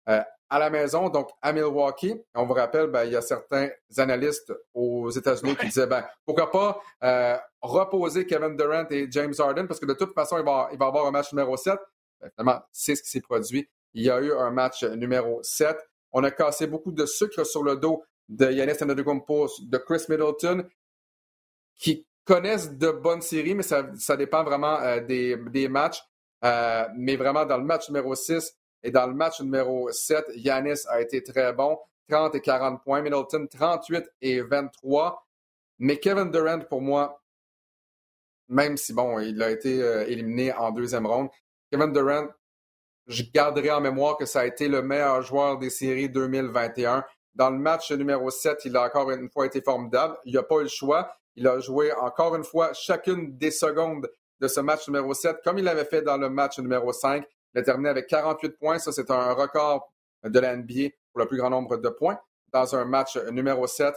euh, 0.10 0.22
à 0.50 0.60
la 0.60 0.70
maison, 0.70 1.10
donc 1.10 1.30
à 1.42 1.54
Milwaukee. 1.54 2.16
On 2.36 2.46
vous 2.46 2.54
rappelle, 2.54 2.88
ben, 2.88 3.06
il 3.06 3.14
y 3.14 3.16
a 3.16 3.22
certains 3.22 3.70
analystes 3.98 4.54
aux 4.74 5.10
États-Unis 5.10 5.56
qui 5.56 5.68
disaient 5.68 5.88
ben, 5.88 6.06
pourquoi 6.26 6.52
pas 6.52 7.42
reposer 7.62 8.26
Kevin 8.26 8.58
Durant 8.58 8.86
et 8.90 9.08
James 9.10 9.34
Harden, 9.38 9.66
parce 9.68 9.80
que 9.80 9.86
de 9.86 9.94
toute 9.94 10.14
façon, 10.14 10.38
il 10.38 10.46
va, 10.46 10.70
il 10.74 10.78
va 10.78 10.88
avoir 10.88 11.06
un 11.06 11.12
match 11.12 11.32
numéro 11.32 11.56
7. 11.56 11.76
Ben, 12.20 12.30
finalement, 12.36 12.62
c'est 12.72 12.96
ce 12.96 13.04
qui 13.04 13.10
s'est 13.10 13.22
produit. 13.22 13.70
Il 13.94 14.04
y 14.04 14.10
a 14.10 14.20
eu 14.20 14.34
un 14.34 14.52
match 14.52 14.84
numéro 14.84 15.40
7. 15.42 15.78
On 16.12 16.24
a 16.24 16.32
cassé 16.32 16.68
beaucoup 16.68 16.92
de 16.92 17.06
sucre 17.06 17.46
sur 17.46 17.64
le 17.64 17.78
dos 17.78 18.04
de 18.28 18.52
Yannis 18.52 18.82
Antetokounmpo, 18.82 19.48
de 19.62 19.78
Chris 19.78 20.04
Middleton, 20.10 20.66
qui 21.78 22.06
connaissent 22.26 22.72
de 22.72 22.92
bonnes 22.92 23.22
séries, 23.22 23.56
mais 23.56 23.64
ça, 23.64 24.18
dépend 24.18 24.44
vraiment 24.44 24.80
euh, 24.80 25.00
des, 25.02 25.38
des, 25.50 25.68
matchs. 25.68 26.02
Euh, 26.44 26.88
mais 26.96 27.16
vraiment, 27.16 27.46
dans 27.46 27.58
le 27.58 27.64
match 27.64 27.90
numéro 27.90 28.16
6 28.16 28.54
et 28.84 28.92
dans 28.92 29.08
le 29.08 29.14
match 29.14 29.42
numéro 29.42 29.92
7, 29.92 30.26
Yanis 30.36 30.82
a 30.90 31.02
été 31.02 31.24
très 31.24 31.54
bon. 31.54 31.78
30 32.10 32.36
et 32.36 32.42
40 32.42 32.84
points. 32.84 33.02
Middleton, 33.02 33.48
38 33.48 34.10
et 34.22 34.42
23. 34.42 35.26
Mais 35.80 35.98
Kevin 35.98 36.30
Durant, 36.30 36.60
pour 36.60 36.82
moi, 36.82 37.22
même 38.50 38.78
si, 38.78 38.94
bon, 38.94 39.20
il 39.20 39.42
a 39.42 39.50
été 39.50 39.82
euh, 39.82 40.06
éliminé 40.08 40.54
en 40.54 40.72
deuxième 40.72 41.08
ronde, 41.08 41.30
Kevin 41.72 41.94
Durant, 41.94 42.28
je 43.08 43.24
garderai 43.34 43.72
en 43.72 43.82
mémoire 43.82 44.18
que 44.18 44.26
ça 44.26 44.42
a 44.42 44.46
été 44.46 44.68
le 44.68 44.82
meilleur 44.82 45.22
joueur 45.22 45.58
des 45.58 45.70
séries 45.70 46.10
2021. 46.10 47.04
Dans 47.36 47.50
le 47.50 47.58
match 47.58 47.92
numéro 47.92 48.30
7, 48.30 48.66
il 48.66 48.76
a 48.76 48.84
encore 48.86 49.10
une 49.12 49.30
fois 49.30 49.46
été 49.46 49.62
formidable. 49.62 50.18
Il 50.26 50.34
n'a 50.34 50.44
pas 50.44 50.58
eu 50.58 50.64
le 50.64 50.68
choix. 50.68 51.16
Il 51.36 51.48
a 51.48 51.60
joué 51.60 51.94
encore 51.94 52.36
une 52.36 52.44
fois 52.44 52.74
chacune 52.74 53.38
des 53.38 53.52
secondes 53.52 54.10
de 54.40 54.48
ce 54.48 54.60
match 54.60 54.88
numéro 54.88 55.14
7, 55.14 55.38
comme 55.44 55.60
il 55.60 55.64
l'avait 55.64 55.86
fait 55.86 56.02
dans 56.02 56.18
le 56.18 56.30
match 56.30 56.60
numéro 56.60 56.92
5. 56.92 57.24
Il 57.54 57.60
a 57.60 57.64
terminé 57.64 57.90
avec 57.90 58.08
48 58.08 58.58
points. 58.58 58.80
Ça, 58.80 58.92
c'est 58.92 59.10
un 59.12 59.34
record 59.34 59.92
de 60.24 60.40
la 60.40 60.56
NBA 60.56 60.90
pour 61.12 61.22
le 61.22 61.28
plus 61.28 61.38
grand 61.38 61.50
nombre 61.50 61.78
de 61.78 61.90
points. 61.90 62.20
dans 62.52 62.76
un 62.76 62.86
match 62.86 63.18
numéro 63.32 63.68
7, 63.68 63.96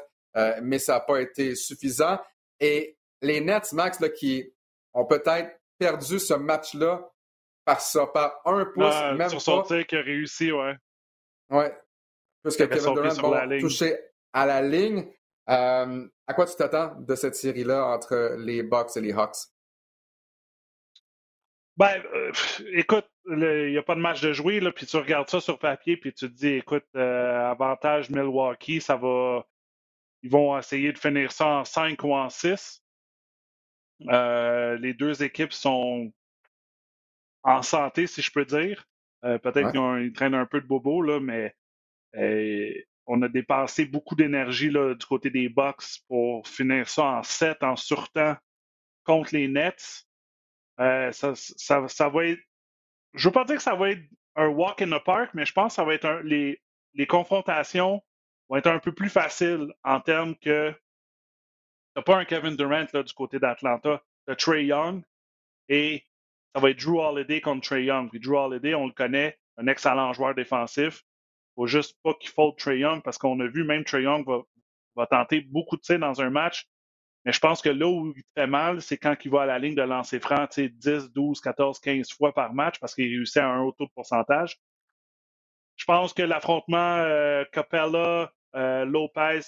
mais 0.63 0.79
ça 0.79 0.95
n'a 0.95 1.01
pas 1.01 1.21
été 1.21 1.55
suffisant. 1.55 2.19
Et 2.61 2.97
les 3.21 3.41
Nets, 3.41 3.73
Max, 3.73 3.99
qui 4.17 4.53
ont 4.93 5.05
peut-être 5.05 5.59
perdu 5.79 6.19
ce 6.19 6.35
match-là 6.35 7.11
par 7.65 7.81
ça, 7.81 8.07
par 8.07 8.41
un 8.45 8.65
pouce, 8.67 8.95
même 9.17 9.29
sur 9.29 9.41
son 9.41 9.63
tir 9.63 9.87
qui 9.87 9.97
a 9.97 10.03
réussi, 10.03 10.53
ouais. 10.53 10.77
Ouais. 11.51 11.77
Puisque 12.45 12.69
Kevin 12.69 12.95
Durant 12.95 13.33
a 13.33 13.59
touché 13.59 13.97
à 14.35 14.45
la 14.45 14.61
ligne. 14.61 15.07
Euh, 15.49 16.07
à 16.27 16.35
quoi 16.35 16.47
tu 16.47 16.57
t'attends 16.57 16.95
de 17.01 17.15
cette 17.15 17.35
série-là 17.35 17.87
entre 17.87 18.37
les 18.39 18.63
Bucks 18.63 18.97
et 18.97 19.01
les 19.01 19.13
Hawks? 19.13 19.49
Ben, 21.77 22.03
euh, 22.15 22.33
écoute, 22.73 23.07
il 23.27 23.71
n'y 23.71 23.79
a 23.79 23.83
pas 23.83 23.95
de 23.95 24.01
match 24.01 24.21
de 24.21 24.33
jouer, 24.33 24.61
là, 24.61 24.71
puis 24.71 24.87
tu 24.87 24.97
regardes 24.97 25.29
ça 25.29 25.41
sur 25.41 25.59
papier, 25.59 25.97
puis 25.97 26.13
tu 26.13 26.31
te 26.31 26.35
dis, 26.35 26.49
écoute, 26.55 26.87
euh, 26.95 27.51
avantage 27.51 28.11
Milwaukee, 28.11 28.81
ça 28.81 28.97
va. 28.97 29.45
Ils 30.23 30.31
vont 30.31 30.57
essayer 30.57 30.93
de 30.93 30.99
finir 30.99 31.33
ça 31.33 31.47
en 31.47 31.65
5 31.65 32.03
ou 32.05 32.15
en 32.15 32.31
6. 32.31 32.83
les 34.01 34.95
deux 34.95 35.23
équipes 35.23 35.53
sont 35.53 36.13
en 37.43 37.63
santé, 37.63 38.07
si 38.07 38.23
je 38.23 38.33
peux 38.33 38.45
dire. 38.45 38.87
Peut-être 39.23 39.73
qu'ils 39.73 40.13
traînent 40.13 40.35
un 40.35 40.47
peu 40.47 40.61
de 40.61 40.67
bobo, 40.67 41.03
là, 41.03 41.21
mais 41.21 41.55
on 43.07 43.23
a 43.23 43.29
dépensé 43.29 43.85
beaucoup 43.85 44.15
d'énergie 44.15 44.71
du 44.71 45.07
côté 45.07 45.31
des 45.31 45.49
Bucks 45.49 46.01
pour 46.09 46.47
finir 46.49 46.89
ça 46.89 47.05
en 47.05 47.23
7 47.23 47.63
en 47.63 47.77
surtemps 47.77 48.37
contre 49.05 49.35
les 49.35 49.49
Nets. 49.49 50.07
Euh, 50.81 51.13
ça, 51.13 52.09
va 52.09 52.27
être. 52.27 52.41
Je 53.15 53.29
veux 53.29 53.33
pas 53.33 53.45
dire 53.45 53.57
que 53.57 53.63
ça 53.63 53.75
va 53.75 53.91
être 53.91 54.03
un 54.37 54.49
walk 54.49 54.83
in 54.83 54.91
the 54.91 55.03
park, 55.03 55.31
mais 55.35 55.45
je 55.45 55.53
pense 55.53 55.73
que 55.73 55.77
ça 55.77 55.85
va 55.85 55.95
être 55.95 56.21
les, 56.25 56.61
les 56.95 57.07
confrontations 57.07 58.03
vont 58.49 58.57
être 58.57 58.67
un 58.67 58.79
peu 58.79 58.93
plus 58.93 59.09
faciles 59.09 59.73
en 59.85 60.01
termes 60.01 60.35
que 60.37 60.75
t'as 61.95 62.03
pas 62.03 62.17
un 62.17 62.25
Kevin 62.25 62.57
Durant 62.57 62.87
là, 62.93 63.03
du 63.03 63.13
côté 63.13 63.39
d'Atlanta, 63.39 64.03
t'as 64.27 64.35
Trey 64.35 64.67
Young 64.67 65.03
et 65.69 66.05
ça 66.55 66.61
va 66.61 66.71
être 66.71 66.85
Drew 66.85 67.01
Holiday 67.01 67.41
contre 67.41 67.67
Trey 67.67 67.85
Young. 67.85 68.11
Puis 68.11 68.21
Drew 68.21 68.37
Holiday, 68.37 68.75
on 68.75 68.87
le 68.87 68.93
connaît, 68.93 69.39
un 69.57 69.67
excellent 69.67 70.13
joueur 70.13 70.35
défensif 70.35 71.05
faut 71.55 71.67
juste 71.67 71.97
pas 72.03 72.15
qu'il 72.15 72.31
faute 72.31 72.59
Trey 72.59 72.79
Young 72.79 73.03
parce 73.03 73.19
qu'on 73.19 73.39
a 73.41 73.47
vu 73.47 73.65
même 73.65 73.85
Trey 73.85 74.03
Young 74.03 74.27
va, 74.97 75.07
tenter 75.07 75.41
beaucoup 75.41 75.77
de 75.77 75.83
tirs 75.83 75.99
dans 75.99 76.21
un 76.21 76.31
match. 76.31 76.67
Mais 77.25 77.33
je 77.33 77.41
pense 77.41 77.63
que 77.63 77.71
là 77.71 77.87
où 77.87 78.13
il 78.15 78.23
fait 78.35 78.47
mal, 78.47 78.83
c'est 78.83 78.99
quand 78.99 79.17
il 79.25 79.31
va 79.31 79.43
à 79.43 79.47
la 79.47 79.59
ligne 79.59 79.75
de 79.75 79.83
lancer 79.83 80.21
franc 80.21 80.47
10, 80.57 81.13
12, 81.13 81.41
14, 81.41 81.79
15 81.81 82.13
fois 82.13 82.35
par 82.35 82.53
match 82.53 82.79
parce 82.81 82.95
qu'il 82.95 83.07
réussit 83.07 83.39
à 83.39 83.49
un 83.49 83.63
haut 83.63 83.73
taux 83.73 83.87
de 83.87 83.93
pourcentage. 83.95 84.59
Je 85.77 85.85
pense 85.87 86.13
que 86.13 86.23
l'affrontement 86.23 86.99
euh, 86.99 87.45
Capella, 87.51 88.31
euh, 88.55 88.85
Lopez, 88.85 89.41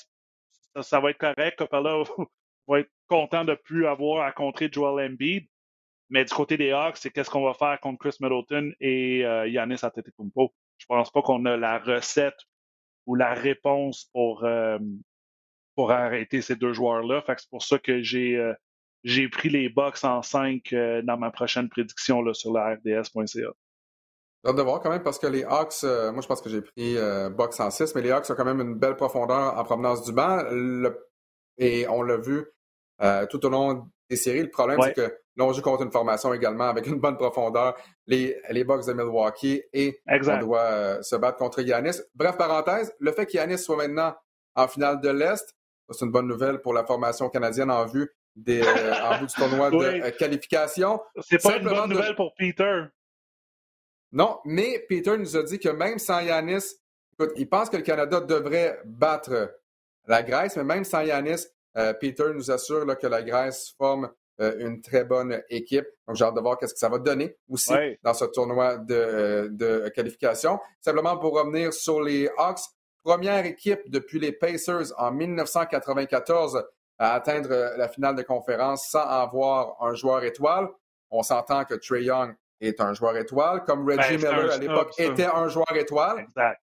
ça, 0.80 1.00
va 1.00 1.10
être 1.10 1.18
correct. 1.18 1.58
Capella 1.58 2.02
va 2.66 2.80
être 2.80 2.90
content 3.08 3.44
de 3.44 3.54
plus 3.54 3.86
avoir 3.86 4.24
à 4.24 4.32
contrer 4.32 4.68
Joel 4.72 5.12
Embiid. 5.12 5.46
Mais 6.08 6.24
du 6.24 6.32
côté 6.32 6.56
des 6.56 6.72
Hawks, 6.72 6.98
c'est 6.98 7.10
qu'est-ce 7.10 7.30
qu'on 7.30 7.44
va 7.44 7.54
faire 7.54 7.78
contre 7.80 7.98
Chris 7.98 8.16
Middleton 8.20 8.72
et 8.80 9.24
euh, 9.24 9.46
Yanis 9.48 9.80
Antetokounmpo? 9.82 10.52
Je 10.78 10.86
pense 10.86 11.10
pas 11.10 11.22
qu'on 11.22 11.44
a 11.46 11.56
la 11.56 11.78
recette 11.78 12.38
ou 13.06 13.14
la 13.14 13.34
réponse 13.34 14.08
pour, 14.12 14.44
euh, 14.44 14.78
pour 15.74 15.90
arrêter 15.92 16.42
ces 16.42 16.56
deux 16.56 16.72
joueurs-là. 16.72 17.22
c'est 17.26 17.50
pour 17.50 17.62
ça 17.62 17.78
que 17.78 18.02
j'ai 18.02 18.36
euh, 18.36 18.52
j'ai 19.04 19.28
pris 19.28 19.48
les 19.48 19.68
Bucks 19.68 20.02
en 20.02 20.20
5 20.20 20.72
euh, 20.72 21.02
dans 21.02 21.16
ma 21.16 21.30
prochaine 21.30 21.68
prédiction 21.68 22.22
là, 22.22 22.34
sur 22.34 22.52
la 22.52 22.74
RDS.ca. 22.74 23.24
J'ai 23.26 23.44
hâte 24.50 24.56
de 24.56 24.62
voir 24.62 24.80
quand 24.80 24.90
même 24.90 25.02
parce 25.02 25.18
que 25.18 25.28
les 25.28 25.44
Hawks, 25.44 25.82
moi 25.82 26.20
je 26.20 26.26
pense 26.26 26.40
que 26.40 26.50
j'ai 26.50 26.62
pris 26.62 26.96
Bucks 27.36 27.58
en 27.58 27.70
6, 27.70 27.94
mais 27.94 28.02
les 28.02 28.10
Hawks 28.10 28.28
ont 28.30 28.34
quand 28.34 28.44
même 28.44 28.60
une 28.60 28.74
belle 28.74 28.96
profondeur 28.96 29.56
en 29.56 29.64
provenance 29.64 30.04
du 30.04 30.12
banc. 30.12 30.44
et 31.58 31.88
on 31.88 32.02
l'a 32.02 32.16
vu 32.16 32.44
tout 33.30 33.44
au 33.46 33.48
long 33.48 33.88
des 34.08 34.16
séries. 34.16 34.42
Le 34.42 34.50
problème, 34.50 34.80
c'est 34.82 34.94
que 34.94 35.18
Là, 35.36 35.44
on 35.44 35.52
joue 35.52 35.60
contre 35.60 35.82
une 35.82 35.92
formation 35.92 36.32
également 36.32 36.64
avec 36.64 36.86
une 36.86 36.98
bonne 36.98 37.16
profondeur, 37.16 37.76
les, 38.06 38.40
les 38.48 38.64
Bucks 38.64 38.86
de 38.86 38.94
Milwaukee, 38.94 39.62
et 39.72 40.00
on 40.08 40.38
doit 40.38 40.60
euh, 40.60 41.02
se 41.02 41.14
battre 41.16 41.36
contre 41.36 41.60
Yanis. 41.60 41.98
Bref, 42.14 42.38
parenthèse, 42.38 42.94
le 42.98 43.12
fait 43.12 43.26
qu'Yanis 43.26 43.58
soit 43.58 43.76
maintenant 43.76 44.14
en 44.54 44.66
finale 44.66 45.00
de 45.00 45.10
l'Est, 45.10 45.54
c'est 45.90 46.04
une 46.04 46.10
bonne 46.10 46.26
nouvelle 46.26 46.62
pour 46.62 46.72
la 46.72 46.84
formation 46.86 47.28
canadienne 47.28 47.70
en 47.70 47.84
vue, 47.84 48.10
des, 48.34 48.62
euh, 48.62 48.94
en 49.02 49.18
vue 49.18 49.26
du 49.26 49.34
tournoi 49.34 49.70
de 49.70 49.76
euh, 50.04 50.10
qualification. 50.12 51.00
C'est 51.20 51.42
pas 51.42 51.58
une 51.58 51.68
bonne 51.68 51.90
nouvelle 51.90 52.16
pour 52.16 52.32
Peter. 52.34 52.84
Non, 54.12 54.38
mais 54.46 54.86
Peter 54.88 55.18
nous 55.18 55.36
a 55.36 55.42
dit 55.42 55.58
que 55.58 55.68
même 55.68 55.98
sans 55.98 56.20
Yanis, 56.20 56.64
écoute, 57.12 57.34
il 57.36 57.48
pense 57.48 57.68
que 57.68 57.76
le 57.76 57.82
Canada 57.82 58.20
devrait 58.20 58.80
battre 58.86 59.54
la 60.06 60.22
Grèce, 60.22 60.56
mais 60.56 60.64
même 60.64 60.84
sans 60.84 61.02
Yanis, 61.02 61.44
Peter 62.00 62.24
nous 62.32 62.50
assure 62.50 62.86
là, 62.86 62.96
que 62.96 63.06
la 63.06 63.22
Grèce 63.22 63.74
forme 63.76 64.10
une 64.38 64.80
très 64.82 65.04
bonne 65.04 65.42
équipe. 65.48 65.86
Donc, 66.06 66.16
j'ai 66.16 66.24
hâte 66.24 66.34
de 66.34 66.40
voir 66.40 66.58
qu'est-ce 66.58 66.74
que 66.74 66.78
ça 66.78 66.88
va 66.88 66.98
donner 66.98 67.36
aussi 67.48 67.72
dans 68.02 68.14
ce 68.14 68.26
tournoi 68.26 68.76
de, 68.76 69.48
de, 69.50 69.88
qualification. 69.94 70.58
Simplement 70.80 71.16
pour 71.16 71.34
revenir 71.34 71.72
sur 71.72 72.02
les 72.02 72.28
Hawks, 72.36 72.60
première 73.02 73.46
équipe 73.46 73.80
depuis 73.86 74.18
les 74.18 74.32
Pacers 74.32 74.92
en 74.98 75.10
1994 75.12 76.64
à 76.98 77.14
atteindre 77.14 77.76
la 77.76 77.88
finale 77.88 78.16
de 78.16 78.22
conférence 78.22 78.88
sans 78.88 79.00
avoir 79.00 79.76
un 79.80 79.94
joueur 79.94 80.24
étoile. 80.24 80.68
On 81.10 81.22
s'entend 81.22 81.64
que 81.64 81.74
Trey 81.74 82.04
Young 82.04 82.34
est 82.60 82.80
un 82.80 82.94
joueur 82.94 83.16
étoile, 83.16 83.64
comme 83.64 83.86
Reggie 83.86 84.16
ben, 84.16 84.32
Miller 84.32 84.52
à 84.52 84.58
l'époque 84.58 84.92
était 84.98 85.26
un 85.26 85.48
joueur 85.48 85.76
étoile. 85.76 86.20
Exact. 86.20 86.60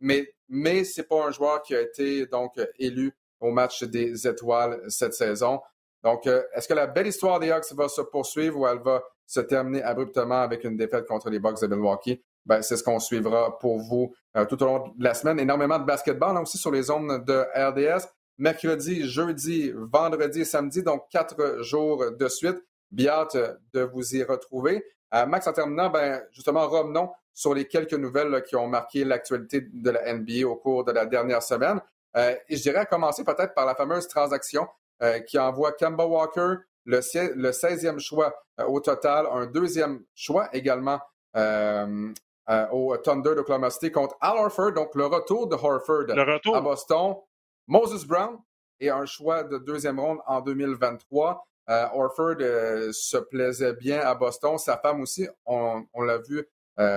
Mais, 0.00 0.28
mais 0.48 0.84
ce 0.84 1.00
n'est 1.00 1.06
pas 1.06 1.26
un 1.26 1.30
joueur 1.30 1.62
qui 1.62 1.74
a 1.74 1.80
été 1.80 2.26
donc 2.26 2.52
élu 2.78 3.12
au 3.40 3.50
match 3.50 3.82
des 3.84 4.26
étoiles 4.26 4.80
cette 4.88 5.14
saison. 5.14 5.60
Donc, 6.06 6.28
euh, 6.28 6.44
est-ce 6.54 6.68
que 6.68 6.74
la 6.74 6.86
belle 6.86 7.08
histoire 7.08 7.40
des 7.40 7.50
Hawks 7.50 7.72
va 7.72 7.88
se 7.88 8.00
poursuivre 8.00 8.60
ou 8.60 8.66
elle 8.68 8.78
va 8.78 9.02
se 9.26 9.40
terminer 9.40 9.82
abruptement 9.82 10.40
avec 10.40 10.62
une 10.62 10.76
défaite 10.76 11.04
contre 11.04 11.30
les 11.30 11.40
Bucks 11.40 11.60
de 11.60 11.66
Milwaukee? 11.66 12.22
Ben, 12.44 12.62
c'est 12.62 12.76
ce 12.76 12.84
qu'on 12.84 13.00
suivra 13.00 13.58
pour 13.58 13.80
vous 13.80 14.14
euh, 14.36 14.44
tout 14.44 14.62
au 14.62 14.66
long 14.66 14.88
de 14.96 15.02
la 15.02 15.14
semaine. 15.14 15.40
Énormément 15.40 15.80
de 15.80 15.84
basketball 15.84 16.34
là 16.34 16.42
aussi 16.42 16.58
sur 16.58 16.70
les 16.70 16.84
zones 16.84 17.24
de 17.24 17.44
RDS. 17.56 18.06
Mercredi, 18.38 19.02
jeudi, 19.08 19.72
vendredi 19.74 20.44
samedi, 20.44 20.84
donc 20.84 21.08
quatre 21.10 21.60
jours 21.64 22.12
de 22.12 22.28
suite. 22.28 22.62
Bien 22.92 23.26
de 23.72 23.80
vous 23.80 24.14
y 24.14 24.22
retrouver. 24.22 24.84
Euh, 25.12 25.26
Max, 25.26 25.48
en 25.48 25.52
terminant, 25.52 25.90
ben, 25.90 26.22
justement, 26.30 26.68
revenons 26.68 27.10
sur 27.34 27.52
les 27.52 27.66
quelques 27.66 27.94
nouvelles 27.94 28.44
qui 28.44 28.54
ont 28.54 28.68
marqué 28.68 29.04
l'actualité 29.04 29.66
de 29.72 29.90
la 29.90 30.14
NBA 30.14 30.46
au 30.46 30.54
cours 30.54 30.84
de 30.84 30.92
la 30.92 31.04
dernière 31.04 31.42
semaine. 31.42 31.80
et 32.16 32.56
je 32.56 32.62
dirais 32.62 32.78
à 32.78 32.86
commencer 32.86 33.24
peut-être 33.24 33.54
par 33.54 33.66
la 33.66 33.74
fameuse 33.74 34.06
transaction 34.06 34.68
euh, 35.02 35.20
qui 35.20 35.38
envoie 35.38 35.72
Kemba 35.72 36.06
Walker, 36.06 36.54
le, 36.86 37.00
16e 37.00 37.98
choix 37.98 38.34
euh, 38.58 38.64
au 38.64 38.80
total, 38.80 39.26
un 39.30 39.44
deuxième 39.44 40.02
choix 40.14 40.48
également 40.54 40.98
euh, 41.36 42.14
au 42.72 42.96
Thunder 42.96 43.34
d'Oklahoma 43.34 43.68
City 43.68 43.92
contre 43.92 44.16
Al 44.22 44.38
Horford, 44.38 44.72
donc 44.72 44.94
le 44.94 45.04
retour 45.04 45.48
de 45.48 45.54
Horford 45.54 46.06
à 46.54 46.60
Boston, 46.62 47.16
Moses 47.66 48.06
Brown 48.06 48.38
et 48.80 48.88
un 48.88 49.04
choix 49.04 49.42
de 49.42 49.58
deuxième 49.58 50.00
ronde 50.00 50.20
en 50.26 50.40
2023. 50.40 51.44
Horford 51.68 52.38
se 52.92 53.18
plaisait 53.18 53.74
bien 53.74 54.00
à 54.00 54.14
Boston, 54.14 54.56
sa 54.56 54.78
femme 54.78 55.02
aussi, 55.02 55.28
on, 55.44 55.84
l'a 56.00 56.18
vu 56.18 56.48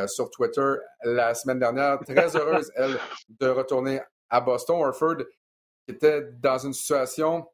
sur 0.08 0.30
Twitter 0.30 0.76
la 1.04 1.34
semaine 1.34 1.60
dernière, 1.60 2.00
très 2.00 2.34
heureuse, 2.38 2.72
elle, 2.76 2.98
de 3.28 3.48
retourner 3.50 4.00
à 4.30 4.40
Boston. 4.40 4.78
Horford 4.80 5.24
était 5.88 6.22
dans 6.40 6.60
une 6.60 6.74
situation 6.74 7.46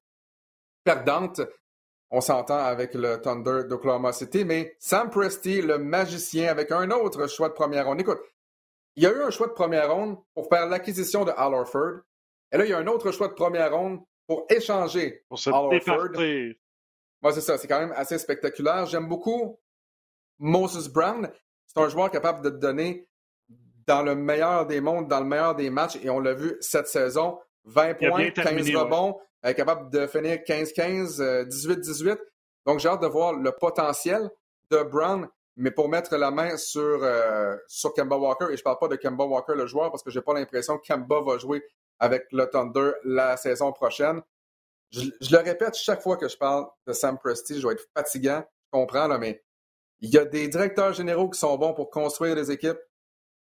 perdante. 0.85 1.41
On 2.11 2.21
s'entend 2.21 2.59
avec 2.59 2.93
le 2.93 3.19
Thunder 3.19 3.63
d'Oklahoma 3.67 4.13
City, 4.13 4.45
mais 4.45 4.77
Sam 4.79 5.09
Presti, 5.09 5.61
le 5.61 5.79
magicien, 5.79 6.47
avec 6.47 6.71
un 6.71 6.91
autre 6.91 7.27
choix 7.27 7.49
de 7.49 7.53
première 7.53 7.87
ronde. 7.87 7.99
Écoute, 7.99 8.21
il 8.95 9.03
y 9.03 9.07
a 9.07 9.11
eu 9.11 9.21
un 9.21 9.31
choix 9.31 9.47
de 9.47 9.53
première 9.53 9.93
ronde 9.93 10.17
pour 10.33 10.47
faire 10.47 10.67
l'acquisition 10.67 11.25
de 11.25 11.31
Al 11.35 11.53
Orford. 11.53 12.01
Et 12.51 12.57
là, 12.57 12.65
il 12.65 12.69
y 12.69 12.73
a 12.73 12.77
un 12.77 12.87
autre 12.87 13.11
choix 13.11 13.27
de 13.27 13.33
première 13.33 13.75
ronde 13.75 13.99
pour 14.27 14.45
échanger 14.49 15.25
pour 15.27 15.39
se 15.39 15.49
Al 15.49 15.55
Orford. 15.55 16.11
Moi, 17.21 17.33
c'est 17.33 17.41
ça. 17.41 17.57
C'est 17.57 17.67
quand 17.67 17.79
même 17.79 17.93
assez 17.97 18.17
spectaculaire. 18.17 18.85
J'aime 18.85 19.09
beaucoup 19.09 19.59
Moses 20.39 20.87
Brown. 20.87 21.29
C'est 21.65 21.81
un 21.81 21.89
joueur 21.89 22.11
capable 22.11 22.43
de 22.43 22.51
te 22.51 22.57
donner 22.57 23.09
dans 23.87 24.03
le 24.03 24.15
meilleur 24.15 24.65
des 24.67 24.79
mondes, 24.79 25.07
dans 25.07 25.19
le 25.19 25.25
meilleur 25.25 25.55
des 25.55 25.69
matchs. 25.69 25.97
Et 26.03 26.09
on 26.09 26.19
l'a 26.19 26.33
vu 26.33 26.55
cette 26.61 26.87
saison. 26.87 27.39
20 27.65 27.93
points, 27.95 28.29
15 28.31 28.75
rebonds, 28.75 29.19
capable 29.55 29.89
de 29.89 30.07
finir 30.07 30.37
15-15, 30.37 31.47
18-18. 31.47 32.09
Euh, 32.09 32.15
Donc, 32.65 32.79
j'ai 32.79 32.89
hâte 32.89 33.01
de 33.01 33.07
voir 33.07 33.33
le 33.33 33.51
potentiel 33.51 34.29
de 34.71 34.83
Brown, 34.83 35.27
mais 35.57 35.71
pour 35.71 35.89
mettre 35.89 36.15
la 36.15 36.31
main 36.31 36.57
sur, 36.57 36.81
euh, 36.81 37.55
sur 37.67 37.93
Kemba 37.93 38.17
Walker, 38.17 38.45
et 38.45 38.55
je 38.55 38.61
ne 38.61 38.63
parle 38.63 38.79
pas 38.79 38.87
de 38.87 38.95
Kemba 38.95 39.25
Walker, 39.25 39.53
le 39.55 39.67
joueur, 39.67 39.91
parce 39.91 40.03
que 40.03 40.11
je 40.11 40.19
n'ai 40.19 40.23
pas 40.23 40.33
l'impression 40.33 40.77
que 40.77 40.85
Kemba 40.85 41.21
va 41.21 41.37
jouer 41.37 41.63
avec 41.99 42.25
le 42.31 42.45
Thunder 42.47 42.91
la 43.03 43.37
saison 43.37 43.71
prochaine. 43.71 44.21
Je, 44.91 45.01
le 45.31 45.37
répète 45.37 45.75
chaque 45.75 46.01
fois 46.01 46.17
que 46.17 46.27
je 46.27 46.37
parle 46.37 46.65
de 46.87 46.93
Sam 46.93 47.17
Presti, 47.17 47.59
je 47.59 47.67
vais 47.67 47.73
être 47.73 47.87
fatigant, 47.95 48.43
je 48.65 48.69
comprends, 48.71 49.07
là, 49.07 49.17
mais 49.17 49.43
il 50.01 50.09
y 50.09 50.17
a 50.17 50.25
des 50.25 50.47
directeurs 50.47 50.93
généraux 50.93 51.29
qui 51.29 51.39
sont 51.39 51.57
bons 51.57 51.73
pour 51.73 51.89
construire 51.89 52.35
des 52.35 52.51
équipes. 52.51 52.77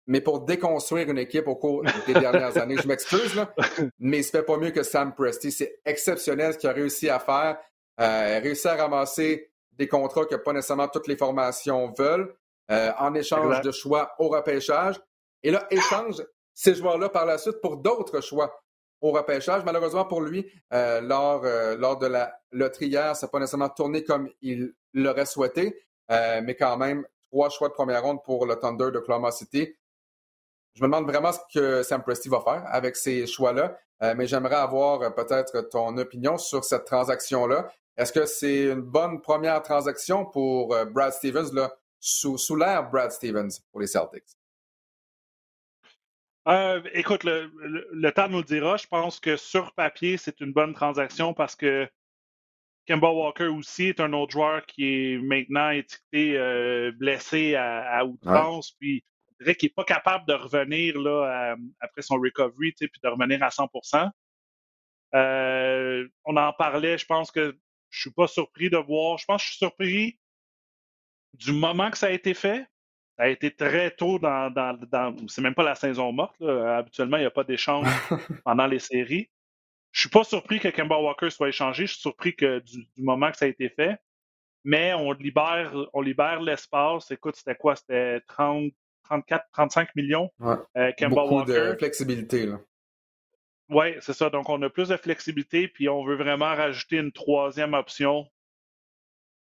Mais 0.06 0.20
pour 0.20 0.40
déconstruire 0.40 1.08
une 1.08 1.18
équipe 1.18 1.48
au 1.48 1.56
cours 1.56 1.82
des 2.06 2.14
dernières 2.14 2.56
années. 2.58 2.76
Je 2.76 2.86
m'excuse, 2.86 3.34
là, 3.34 3.54
mais 3.98 4.18
il 4.18 4.24
se 4.24 4.30
fait 4.30 4.42
pas 4.42 4.56
mieux 4.56 4.70
que 4.70 4.82
Sam 4.82 5.14
Presti. 5.14 5.50
C'est 5.50 5.80
exceptionnel 5.84 6.52
ce 6.52 6.58
qu'il 6.58 6.68
a 6.68 6.72
réussi 6.72 7.08
à 7.08 7.18
faire. 7.18 7.58
Euh, 8.00 8.26
il 8.28 8.34
a 8.36 8.40
réussi 8.40 8.68
à 8.68 8.76
ramasser 8.76 9.50
des 9.72 9.88
contrats 9.88 10.26
que 10.26 10.36
pas 10.36 10.52
nécessairement 10.52 10.88
toutes 10.88 11.08
les 11.08 11.16
formations 11.16 11.92
veulent, 11.96 12.34
euh, 12.70 12.92
en 12.98 13.14
échange 13.14 13.60
de 13.60 13.72
choix 13.72 14.14
au 14.18 14.28
repêchage. 14.28 15.00
Et 15.42 15.50
là, 15.50 15.66
échange 15.70 16.22
ces 16.54 16.74
joueurs-là 16.74 17.08
par 17.08 17.26
la 17.26 17.38
suite 17.38 17.60
pour 17.60 17.76
d'autres 17.76 18.20
choix 18.20 18.60
au 19.00 19.10
repêchage. 19.10 19.62
Malheureusement 19.64 20.04
pour 20.04 20.22
lui, 20.22 20.50
euh, 20.72 21.00
lors, 21.00 21.44
euh, 21.44 21.76
lors 21.76 21.98
de 21.98 22.06
la 22.06 22.40
loterie 22.52 22.92
ça 22.92 23.14
n'a 23.20 23.28
pas 23.28 23.38
nécessairement 23.38 23.68
tourné 23.68 24.02
comme 24.02 24.30
il 24.40 24.72
l'aurait 24.94 25.26
souhaité, 25.26 25.78
euh, 26.10 26.40
mais 26.42 26.54
quand 26.54 26.76
même, 26.78 27.04
trois 27.30 27.50
choix 27.50 27.68
de 27.68 27.74
première 27.74 28.02
ronde 28.02 28.22
pour 28.24 28.46
le 28.46 28.56
Thunder 28.56 28.90
de 28.92 28.98
Oklahoma 28.98 29.30
City. 29.30 29.74
Je 30.74 30.82
me 30.82 30.86
demande 30.88 31.06
vraiment 31.06 31.32
ce 31.32 31.38
que 31.52 31.82
Sam 31.82 32.02
Presti 32.02 32.28
va 32.28 32.40
faire 32.40 32.64
avec 32.66 32.96
ces 32.96 33.26
choix-là, 33.26 33.78
mais 34.16 34.26
j'aimerais 34.26 34.56
avoir 34.56 35.14
peut-être 35.14 35.68
ton 35.70 35.96
opinion 35.98 36.36
sur 36.36 36.64
cette 36.64 36.84
transaction-là. 36.84 37.70
Est-ce 37.96 38.12
que 38.12 38.26
c'est 38.26 38.64
une 38.64 38.80
bonne 38.82 39.20
première 39.20 39.62
transaction 39.62 40.26
pour 40.26 40.76
Brad 40.86 41.12
Stevens, 41.12 41.54
là, 41.54 41.72
sous, 42.00 42.36
sous 42.38 42.56
l'ère 42.56 42.90
Brad 42.90 43.12
Stevens 43.12 43.60
pour 43.70 43.80
les 43.80 43.86
Celtics? 43.86 44.36
Euh, 46.46 46.82
écoute, 46.92 47.24
le, 47.24 48.10
temps 48.10 48.28
nous 48.28 48.38
le 48.38 48.44
dira. 48.44 48.76
Je 48.76 48.86
pense 48.86 49.18
que 49.18 49.36
sur 49.36 49.72
papier, 49.72 50.16
c'est 50.16 50.40
une 50.40 50.52
bonne 50.52 50.74
transaction 50.74 51.32
parce 51.32 51.56
que 51.56 51.88
Kemba 52.86 53.08
Walker 53.08 53.46
aussi 53.46 53.86
est 53.86 54.00
un 54.00 54.12
autre 54.12 54.32
joueur 54.32 54.66
qui 54.66 54.84
est 54.84 55.18
maintenant 55.18 55.70
étiqueté 55.70 56.36
euh, 56.36 56.92
blessé 56.92 57.54
à, 57.54 58.04
outrance. 58.04 58.72
Puis, 58.78 59.02
je 59.38 59.44
dirais 59.44 59.54
qu'il 59.56 59.68
n'est 59.68 59.74
pas 59.74 59.84
capable 59.84 60.26
de 60.26 60.34
revenir 60.34 60.98
là, 60.98 61.56
après 61.80 62.02
son 62.02 62.16
recovery 62.16 62.72
puis 62.72 62.90
de 63.02 63.08
revenir 63.08 63.42
à 63.42 63.48
100% 63.48 64.10
euh, 65.14 66.08
On 66.24 66.36
en 66.36 66.52
parlait. 66.52 66.98
Je 66.98 67.06
pense 67.06 67.30
que 67.30 67.56
je 67.90 68.00
suis 68.00 68.12
pas 68.12 68.26
surpris 68.26 68.70
de 68.70 68.76
voir. 68.76 69.18
Je 69.18 69.24
pense 69.24 69.42
que 69.42 69.46
je 69.46 69.50
suis 69.50 69.58
surpris 69.58 70.18
du 71.34 71.52
moment 71.52 71.90
que 71.90 71.98
ça 71.98 72.06
a 72.06 72.10
été 72.10 72.34
fait 72.34 72.66
ça 73.16 73.24
a 73.24 73.28
été 73.28 73.54
très 73.54 73.90
tôt 73.92 74.18
dans. 74.18 74.50
dans, 74.50 74.76
dans 74.90 75.16
c'est 75.28 75.40
même 75.40 75.54
pas 75.54 75.62
la 75.62 75.74
saison 75.74 76.12
morte. 76.12 76.40
Habituellement, 76.42 77.16
il 77.16 77.20
n'y 77.20 77.26
a 77.26 77.30
pas 77.30 77.44
d'échange 77.44 77.86
pendant 78.44 78.66
les 78.66 78.80
séries. 78.80 79.30
Je 79.92 80.00
suis 80.00 80.08
pas 80.10 80.24
surpris 80.24 80.58
que 80.58 80.68
Kemba 80.68 80.98
Walker 80.98 81.30
soit 81.30 81.48
échangé. 81.48 81.86
Je 81.86 81.92
suis 81.92 82.00
surpris 82.00 82.34
que 82.34 82.58
du, 82.58 82.88
moment 82.98 83.30
que 83.30 83.36
ça 83.36 83.44
a 83.44 83.48
été 83.48 83.68
fait. 83.68 83.96
Mais 84.64 84.92
on 84.94 85.12
libère, 85.12 85.72
on 85.92 86.00
libère 86.00 86.40
l'espace. 86.40 87.10
Écoute, 87.12 87.36
c'était 87.36 87.54
quoi? 87.54 87.76
C'était 87.76 88.20
30, 88.22 88.72
34, 89.04 89.46
35 89.52 89.94
millions. 89.96 90.30
Ouais. 90.40 90.56
Euh, 90.76 90.92
Kemba 90.98 91.22
Beaucoup 91.22 91.44
de 91.44 91.76
flexibilité. 91.78 92.48
Oui, 93.70 93.94
c'est 94.00 94.12
ça. 94.12 94.30
Donc, 94.30 94.48
on 94.48 94.60
a 94.62 94.68
plus 94.68 94.88
de 94.88 94.96
flexibilité, 94.96 95.68
puis 95.68 95.88
on 95.88 96.04
veut 96.04 96.16
vraiment 96.16 96.54
rajouter 96.54 96.96
une 96.96 97.12
troisième 97.12 97.74
option 97.74 98.26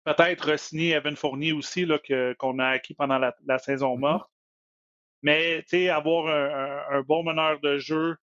peut-être 0.06 0.56
signer 0.56 0.92
Evan 0.92 1.16
Fournier 1.16 1.52
aussi, 1.52 1.84
là, 1.84 1.98
qu'on 2.38 2.58
a 2.60 2.68
acquis 2.68 2.94
pendant 2.94 3.18
la, 3.18 3.58
saison 3.58 3.96
mm-hmm. 3.96 4.00
morte. 4.00 4.30
Mais, 5.22 5.62
tu 5.62 5.70
sais, 5.70 5.88
avoir 5.88 6.28
un, 6.92 7.02
bon 7.02 7.24
meneur 7.24 7.58
de 7.60 7.78
jeu 7.78 8.16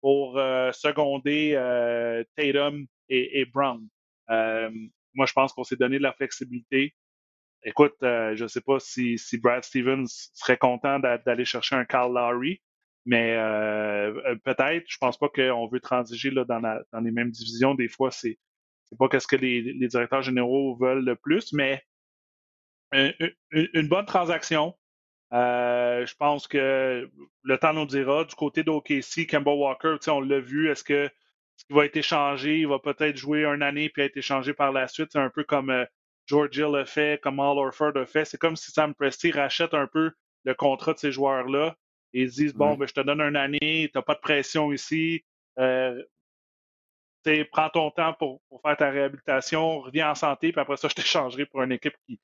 pour 0.00 0.36
euh, 0.38 0.72
seconder 0.72 1.52
euh, 1.54 2.24
Tatum 2.36 2.86
et, 3.08 3.44
Brown. 3.46 3.86
Moi, 4.28 5.26
je 5.26 5.32
pense 5.32 5.52
qu'on 5.52 5.64
s'est 5.64 5.76
donné 5.76 5.98
de 5.98 6.02
la 6.02 6.12
flexibilité. 6.12 6.94
Écoute, 7.64 7.96
je 8.00 8.42
ne 8.42 8.48
sais 8.48 8.60
pas 8.60 8.78
si, 8.78 9.18
Brad 9.42 9.64
Stevens 9.64 10.06
serait 10.34 10.56
content 10.56 10.98
d'aller 10.98 11.44
chercher 11.44 11.74
un 11.74 11.84
Carl 11.84 12.12
Lowry, 12.12 12.62
mais 13.04 13.36
peut-être. 14.44 14.84
Je 14.88 14.98
pense 14.98 15.18
pas 15.18 15.28
qu'on 15.28 15.68
veut 15.68 15.80
transiger 15.80 16.30
là, 16.30 16.44
dans, 16.44 17.00
les 17.00 17.10
mêmes 17.10 17.30
divisions. 17.30 17.74
Des 17.74 17.88
fois, 17.88 18.10
c'est 18.10 18.38
c'est 18.88 18.96
pas 18.96 19.20
ce 19.20 19.26
que 19.26 19.36
les, 19.36 19.88
directeurs 19.88 20.22
généraux 20.22 20.76
veulent 20.76 21.04
le 21.04 21.16
plus, 21.16 21.52
mais 21.52 21.82
une, 22.92 23.88
bonne 23.88 24.06
transaction. 24.06 24.74
Euh, 25.34 26.06
je 26.06 26.14
pense 26.14 26.48
que 26.48 27.10
le 27.42 27.58
temps 27.58 27.74
nous 27.74 27.86
dira. 27.86 28.24
Du 28.24 28.34
côté 28.34 28.62
d'OKC, 28.62 29.26
Kemba 29.28 29.52
Walker, 29.52 29.96
on 30.08 30.20
l'a 30.20 30.40
vu, 30.40 30.70
est-ce 30.70 30.84
que 30.84 31.10
va 31.70 31.84
être 31.84 31.96
échangé, 31.96 32.60
il 32.60 32.68
va 32.68 32.78
peut-être 32.78 33.16
jouer 33.16 33.44
une 33.44 33.62
année 33.62 33.90
puis 33.90 34.02
être 34.02 34.16
échangé 34.16 34.54
par 34.54 34.72
la 34.72 34.88
suite. 34.88 35.10
C'est 35.12 35.18
un 35.18 35.30
peu 35.30 35.44
comme 35.44 35.86
euh, 36.32 36.36
George 36.36 36.56
Hill 36.56 36.76
a 36.76 36.84
fait, 36.84 37.20
comme 37.20 37.40
Al 37.40 37.58
Orford 37.58 37.96
a 37.96 38.06
fait. 38.06 38.24
C'est 38.24 38.38
comme 38.38 38.56
si 38.56 38.70
Sam 38.70 38.94
Presti 38.94 39.30
rachète 39.30 39.74
un 39.74 39.86
peu 39.86 40.12
le 40.44 40.54
contrat 40.54 40.94
de 40.94 40.98
ces 40.98 41.12
joueurs-là 41.12 41.76
et 42.12 42.22
ils 42.22 42.30
disent 42.30 42.54
Bon, 42.54 42.74
ben, 42.76 42.86
je 42.86 42.94
te 42.94 43.00
donne 43.00 43.20
une 43.20 43.36
année, 43.36 43.90
tu 43.92 43.92
n'as 43.94 44.02
pas 44.02 44.14
de 44.14 44.20
pression 44.20 44.72
ici. 44.72 45.24
Euh, 45.58 46.02
prends 47.52 47.68
ton 47.68 47.90
temps 47.90 48.14
pour, 48.14 48.40
faire 48.62 48.76
ta 48.76 48.90
réhabilitation, 48.90 49.80
reviens 49.80 50.10
en 50.10 50.14
santé, 50.14 50.52
puis 50.52 50.60
après 50.60 50.76
ça, 50.76 50.88
je 50.88 50.94
t'échangerai 50.94 51.46
pour 51.46 51.62
une 51.62 51.72
équipe 51.72 51.96
qui, 52.06 52.18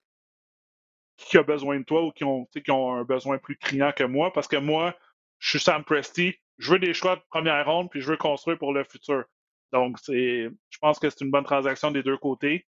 qui 1.16 1.36
a 1.36 1.42
besoin 1.42 1.78
de 1.78 1.84
toi 1.84 2.02
ou 2.02 2.10
qui 2.10 2.24
ont, 2.24 2.46
qui 2.46 2.70
ont 2.70 2.94
un 2.94 3.04
besoin 3.04 3.38
plus 3.38 3.56
criant 3.56 3.92
que 3.92 4.04
moi. 4.04 4.32
Parce 4.32 4.48
que 4.48 4.56
moi, 4.56 4.96
je 5.38 5.50
suis 5.50 5.60
Sam 5.60 5.84
Presti, 5.84 6.34
je 6.58 6.72
veux 6.72 6.78
des 6.78 6.94
choix 6.94 7.16
de 7.16 7.22
première 7.28 7.66
ronde, 7.66 7.90
puis 7.90 8.00
je 8.00 8.08
veux 8.08 8.16
construire 8.16 8.58
pour 8.58 8.72
le 8.72 8.84
futur. 8.84 9.24
Donc, 9.72 9.98
c'est, 10.00 10.48
je 10.70 10.78
pense 10.78 10.98
que 10.98 11.10
c'est 11.10 11.20
une 11.22 11.30
bonne 11.30 11.44
transaction 11.44 11.90
des 11.90 12.02
deux 12.02 12.16
côtés, 12.16 12.66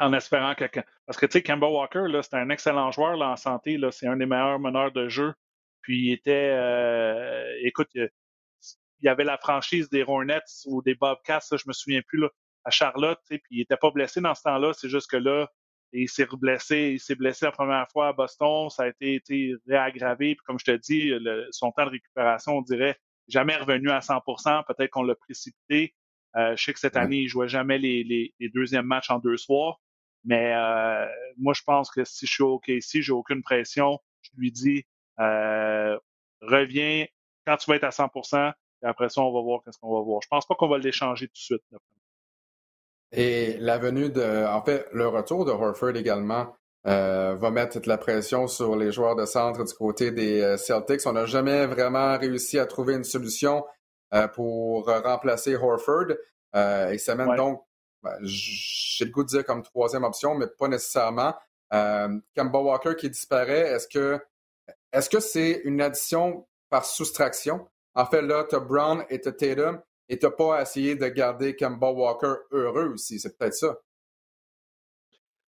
en 0.00 0.12
espérant 0.12 0.54
que. 0.54 0.64
Parce 1.06 1.18
que, 1.18 1.26
tu 1.26 1.32
sais, 1.32 1.42
Kemba 1.42 1.68
Walker, 1.68 2.04
là, 2.08 2.22
c'est 2.22 2.34
un 2.34 2.50
excellent 2.50 2.90
joueur 2.90 3.16
là, 3.16 3.30
en 3.30 3.36
santé, 3.36 3.76
là, 3.76 3.92
c'est 3.92 4.06
un 4.06 4.16
des 4.16 4.26
meilleurs 4.26 4.58
meneurs 4.58 4.92
de 4.92 5.08
jeu. 5.08 5.32
Puis, 5.82 6.06
il 6.06 6.12
était. 6.12 6.50
Euh, 6.52 7.54
écoute, 7.62 7.88
il 7.94 8.08
y 9.02 9.08
avait 9.08 9.24
la 9.24 9.38
franchise 9.38 9.88
des 9.88 10.02
Hornets 10.02 10.40
ou 10.66 10.82
des 10.82 10.94
Bobcats, 10.94 11.40
je 11.52 11.64
me 11.66 11.72
souviens 11.72 12.02
plus, 12.06 12.18
là, 12.18 12.28
à 12.64 12.70
Charlotte, 12.70 13.18
puis 13.28 13.40
il 13.50 13.60
était 13.62 13.76
pas 13.76 13.90
blessé 13.90 14.20
dans 14.20 14.34
ce 14.34 14.42
temps-là, 14.42 14.72
c'est 14.74 14.88
juste 14.88 15.10
que 15.10 15.16
là, 15.16 15.48
il 15.92 16.08
s'est 16.08 16.26
blessé, 16.32 16.92
il 16.94 17.00
s'est 17.00 17.14
blessé 17.14 17.46
la 17.46 17.52
première 17.52 17.86
fois 17.90 18.08
à 18.08 18.12
Boston, 18.12 18.68
ça 18.68 18.84
a 18.84 18.88
été, 18.88 19.14
été 19.14 19.54
réaggravé, 19.66 20.34
puis 20.34 20.44
comme 20.44 20.58
je 20.58 20.66
te 20.66 20.76
dis, 20.76 21.12
son 21.50 21.72
temps 21.72 21.86
de 21.86 21.90
récupération, 21.90 22.58
on 22.58 22.62
dirait, 22.62 22.98
jamais 23.28 23.56
revenu 23.56 23.90
à 23.90 24.00
100% 24.00 24.64
peut-être 24.66 24.90
qu'on 24.90 25.02
l'a 25.02 25.14
précipité. 25.14 25.94
Euh, 26.36 26.54
je 26.56 26.64
sais 26.64 26.72
que 26.72 26.78
cette 26.78 26.96
année, 26.96 27.18
il 27.18 27.28
jouait 27.28 27.48
jamais 27.48 27.78
les, 27.78 28.04
les, 28.04 28.34
les, 28.38 28.48
deuxièmes 28.50 28.86
matchs 28.86 29.10
en 29.10 29.18
deux 29.18 29.36
soirs, 29.36 29.80
mais 30.24 30.54
euh, 30.54 31.06
moi, 31.38 31.54
je 31.54 31.62
pense 31.62 31.90
que 31.90 32.04
si 32.04 32.26
je 32.26 32.32
suis 32.32 32.42
OK 32.42 32.68
ici, 32.68 33.02
j'ai 33.02 33.12
aucune 33.12 33.42
pression, 33.42 33.98
je 34.22 34.30
lui 34.36 34.52
dis, 34.52 34.84
euh, 35.18 35.98
reviens 36.42 37.06
quand 37.46 37.56
tu 37.56 37.70
vas 37.70 37.76
être 37.76 37.84
à 37.84 37.90
100% 37.90 38.52
et 38.82 38.86
après 38.86 39.08
ça, 39.08 39.22
on 39.22 39.32
va 39.32 39.40
voir 39.40 39.60
qu'est-ce 39.64 39.78
qu'on 39.78 39.94
va 39.94 40.02
voir. 40.02 40.20
Je 40.22 40.28
pense 40.28 40.46
pas 40.46 40.54
qu'on 40.54 40.68
va 40.68 40.78
l'échanger 40.78 41.26
tout 41.26 41.34
de 41.34 41.38
suite. 41.38 41.62
Et 43.12 43.56
la 43.58 43.78
venue 43.78 44.10
de, 44.10 44.46
en 44.46 44.62
fait, 44.62 44.86
le 44.92 45.08
retour 45.08 45.44
de 45.44 45.50
Horford 45.50 45.96
également 45.96 46.54
euh, 46.86 47.34
va 47.34 47.50
mettre 47.50 47.74
toute 47.74 47.86
la 47.86 47.98
pression 47.98 48.46
sur 48.46 48.76
les 48.76 48.92
joueurs 48.92 49.16
de 49.16 49.26
centre 49.26 49.64
du 49.64 49.74
côté 49.74 50.12
des 50.12 50.56
Celtics. 50.56 51.00
On 51.06 51.12
n'a 51.12 51.26
jamais 51.26 51.66
vraiment 51.66 52.16
réussi 52.16 52.58
à 52.58 52.66
trouver 52.66 52.94
une 52.94 53.04
solution 53.04 53.64
euh, 54.14 54.28
pour 54.28 54.86
remplacer 54.86 55.56
Horford. 55.56 56.12
et 56.54 56.98
ça 56.98 57.14
mène 57.16 57.34
donc, 57.36 57.62
ben, 58.02 58.16
j'ai 58.22 59.04
le 59.04 59.10
goût 59.10 59.22
de 59.22 59.28
dire 59.28 59.44
comme 59.44 59.62
troisième 59.62 60.04
option, 60.04 60.34
mais 60.34 60.46
pas 60.46 60.68
nécessairement. 60.68 61.34
Kemba 61.70 62.58
Walker 62.58 62.96
qui 62.96 63.10
disparaît, 63.10 63.72
est-ce 63.72 63.86
que 63.86 64.20
est-ce 64.92 65.08
que 65.08 65.20
c'est 65.20 65.62
une 65.64 65.80
addition 65.80 66.46
par 66.68 66.84
soustraction? 66.84 67.68
En 67.94 68.06
fait, 68.06 68.22
là, 68.22 68.44
tu 68.48 68.56
as 68.56 68.60
Brown 68.60 69.04
et 69.08 69.20
tu 69.20 69.32
Tatum 69.32 69.80
et 70.08 70.18
tu 70.18 70.26
n'as 70.26 70.32
pas 70.32 70.60
essayé 70.60 70.96
de 70.96 71.06
garder 71.06 71.54
Kemba 71.54 71.90
Walker 71.90 72.34
heureux 72.50 72.92
aussi. 72.94 73.20
C'est 73.20 73.36
peut-être 73.36 73.54
ça. 73.54 73.76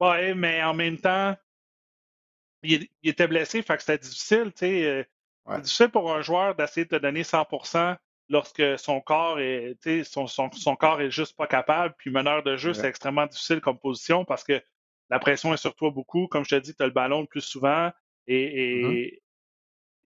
Oui, 0.00 0.34
mais 0.34 0.62
en 0.62 0.74
même 0.74 0.98
temps, 0.98 1.36
il, 2.62 2.88
était 3.02 3.28
blessé, 3.28 3.62
fait 3.62 3.76
que 3.76 3.82
c'était 3.82 3.98
difficile. 3.98 4.52
Euh, 4.62 5.04
c'est 5.48 5.60
difficile 5.62 5.88
pour 5.88 6.12
un 6.12 6.22
joueur 6.22 6.54
d'essayer 6.54 6.84
de 6.84 6.96
te 6.96 7.02
donner 7.02 7.24
100 7.24 7.46
lorsque 8.28 8.78
son 8.78 9.00
corps 9.00 9.40
est 9.40 9.76
son, 10.04 10.26
son, 10.26 10.50
son, 10.52 10.76
corps 10.76 11.00
est 11.00 11.10
juste 11.10 11.36
pas 11.36 11.46
capable. 11.46 11.94
Puis 11.98 12.10
meneur 12.10 12.42
de 12.42 12.56
jeu, 12.56 12.72
c'est 12.72 12.88
extrêmement 12.88 13.26
difficile 13.26 13.60
comme 13.60 13.78
position 13.78 14.24
parce 14.24 14.44
que 14.44 14.60
la 15.10 15.18
pression 15.18 15.52
est 15.52 15.58
sur 15.58 15.74
toi 15.74 15.90
beaucoup. 15.90 16.26
Comme 16.28 16.44
je 16.44 16.56
te 16.56 16.60
dis, 16.60 16.74
tu 16.74 16.82
as 16.82 16.86
le 16.86 16.92
ballon 16.92 17.20
le 17.20 17.26
plus 17.26 17.42
souvent. 17.42 17.90
Et, 18.26 18.82
mm-hmm 18.82 19.22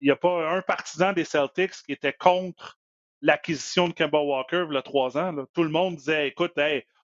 il 0.00 0.06
n'y 0.06 0.10
a 0.10 0.16
pas 0.16 0.50
un 0.50 0.62
partisan 0.62 1.12
des 1.12 1.24
Celtics 1.24 1.82
qui 1.84 1.92
était 1.92 2.12
contre 2.12 2.78
l'acquisition 3.22 3.88
de 3.88 3.94
Kemba 3.94 4.20
Walker 4.20 4.66
il 4.68 4.74
y 4.74 4.76
a 4.76 4.82
trois 4.82 5.16
ans. 5.16 5.34
Tout 5.54 5.62
le 5.62 5.70
monde 5.70 5.96
disait 5.96 6.28
écoute, 6.28 6.52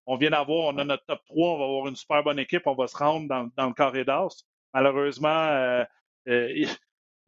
on 0.06 0.16
vient 0.16 0.30
d'avoir, 0.30 0.74
on 0.74 0.78
a 0.78 0.84
notre 0.84 1.04
top 1.06 1.24
3, 1.26 1.48
on 1.50 1.58
va 1.58 1.64
avoir 1.64 1.88
une 1.88 1.96
super 1.96 2.22
bonne 2.22 2.38
équipe, 2.38 2.66
on 2.66 2.74
va 2.74 2.86
se 2.86 2.96
rendre 2.96 3.28
dans, 3.28 3.66
le 3.66 3.72
carré 3.72 4.04
d'as. 4.04 4.44
Malheureusement, 4.74 5.28
euh, 5.28 5.84
euh, 6.28 6.66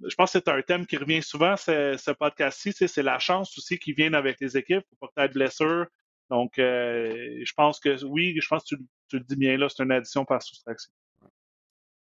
je 0.08 0.14
pense 0.14 0.32
que 0.32 0.38
c'est 0.38 0.48
un 0.48 0.62
thème 0.62 0.86
qui 0.86 0.96
revient 0.96 1.22
souvent, 1.22 1.56
ce, 1.56 2.12
podcast-ci. 2.12 2.72
C'est 2.72 3.02
la 3.02 3.18
chance 3.18 3.56
aussi 3.58 3.78
qui 3.78 3.92
vient 3.92 4.12
avec 4.14 4.40
les 4.40 4.56
équipes. 4.56 4.84
Faut 5.00 5.08
pas 5.14 5.28
que 5.28 5.34
blessure. 5.34 5.86
Donc, 6.30 6.58
euh, 6.58 7.40
je 7.44 7.52
pense 7.54 7.80
que 7.80 8.04
oui, 8.04 8.34
je 8.40 8.48
pense 8.48 8.62
que 8.62 8.76
tu, 8.76 8.82
tu 9.08 9.18
le 9.18 9.24
dis 9.24 9.36
bien 9.36 9.56
là, 9.56 9.68
c'est 9.68 9.82
une 9.82 9.92
addition 9.92 10.24
par 10.24 10.42
soustraction. 10.42 10.90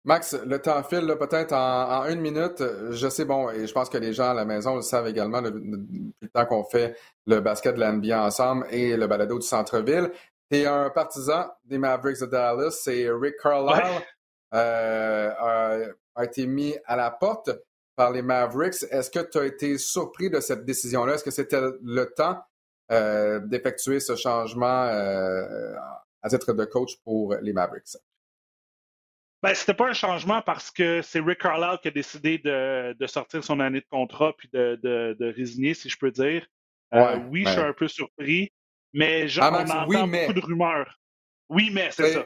Max, 0.06 0.38
le 0.46 0.62
temps 0.62 0.84
file 0.84 1.16
peut-être 1.20 1.52
en, 1.54 2.06
une 2.06 2.22
minute. 2.22 2.64
Je 2.92 3.10
sais, 3.10 3.26
bon, 3.26 3.50
et 3.50 3.66
je 3.66 3.74
pense 3.74 3.90
que 3.90 3.98
les 3.98 4.14
gens 4.14 4.30
à 4.30 4.34
la 4.36 4.46
maison 4.46 4.76
le 4.76 4.84
savent 4.84 5.08
également 5.08 5.42
depuis 5.42 6.14
le 6.22 6.30
temps 6.30 6.46
qu'on 6.46 6.64
fait 6.64 6.96
le 7.26 7.40
basket 7.40 7.76
de 7.76 7.80
la 7.80 8.24
ensemble 8.24 8.68
et 8.70 8.96
le 8.96 9.08
balado 9.08 9.40
du 9.40 9.46
centre-ville. 9.46 10.12
Tu 10.52 10.60
es 10.60 10.68
un 10.68 10.92
partisan 10.92 11.48
des 11.64 11.80
Mavericks 11.80 12.22
de 12.22 12.28
Dallas. 12.28 12.80
C'est 12.84 13.10
Rick 13.10 13.38
Carlisle 13.42 14.04
euh, 14.54 15.32
a, 16.16 16.24
été 16.24 16.46
mis 16.46 16.76
à 16.86 16.96
la 16.96 17.10
porte 17.10 17.50
par 17.96 18.12
les 18.12 18.22
Mavericks. 18.22 18.84
Est-ce 18.92 19.10
que 19.10 19.20
tu 19.30 19.38
as 19.38 19.46
été 19.46 19.78
surpris 19.78 20.30
de 20.30 20.40
cette 20.40 20.66
décision-là? 20.66 21.16
Est-ce 21.16 21.24
que 21.24 21.32
c'était 21.32 21.62
le 21.82 22.06
temps 22.16 22.40
euh, 22.92 23.40
d'effectuer 23.40 24.00
ce 24.00 24.16
changement 24.16 24.84
euh, 24.84 25.74
à 26.22 26.30
titre 26.30 26.54
de 26.54 26.66
coach 26.66 26.98
pour 27.04 27.36
les 27.36 27.54
Mavericks? 27.54 27.98
Ben, 29.42 29.54
c'était 29.54 29.74
pas 29.76 29.90
un 29.90 29.94
changement 29.94 30.42
parce 30.42 30.72
que 30.72 31.02
c'est 31.04 31.20
Rick 31.20 31.40
Carlisle 31.40 31.78
qui 31.82 31.90
a 31.90 31.92
décidé 31.92 32.40
de, 32.40 33.06
sortir 33.06 33.44
son 33.44 33.60
année 33.60 33.82
de 33.82 33.86
contrat 33.90 34.34
puis 34.36 34.50
de, 34.52 35.34
résigner, 35.36 35.74
si 35.74 35.90
je 35.90 35.98
peux 35.98 36.12
dire. 36.12 36.48
Euh, 36.94 37.18
oui, 37.30 37.44
je 37.46 37.52
suis 37.52 37.62
un 37.62 37.74
peu 37.74 37.88
surpris, 37.88 38.52
mais 38.94 39.28
ah, 39.40 39.52
on 39.52 39.56
entend 39.56 39.86
beaucoup 39.86 40.34
de 40.34 40.40
rumeurs. 40.40 41.00
Oui, 41.50 41.70
mais 41.72 41.92
c'est 41.92 42.14
ça. 42.14 42.26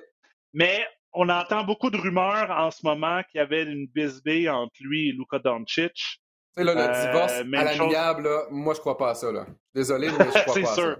Mais 0.53 0.85
on 1.13 1.29
entend 1.29 1.63
beaucoup 1.63 1.89
de 1.89 1.97
rumeurs 1.97 2.51
en 2.51 2.71
ce 2.71 2.85
moment 2.85 3.21
qu'il 3.23 3.39
y 3.39 3.41
avait 3.41 3.63
une 3.63 3.87
bisbée 3.87 4.49
entre 4.49 4.75
lui 4.81 5.09
et 5.09 5.11
Luka 5.11 5.39
Doncic. 5.39 6.21
Tu 6.55 6.63
le 6.63 6.69
euh, 6.69 7.05
divorce 7.05 7.33
à 7.33 7.43
l'amiable, 7.43 8.29
moi, 8.51 8.73
je 8.73 8.79
crois 8.79 8.97
pas 8.97 9.11
à 9.11 9.15
ça. 9.15 9.31
Là. 9.31 9.45
Désolé, 9.73 10.07
mais 10.19 10.25
je 10.25 10.43
crois 10.43 10.61
pas 10.61 10.71
à 10.71 10.75
ça 10.75 10.95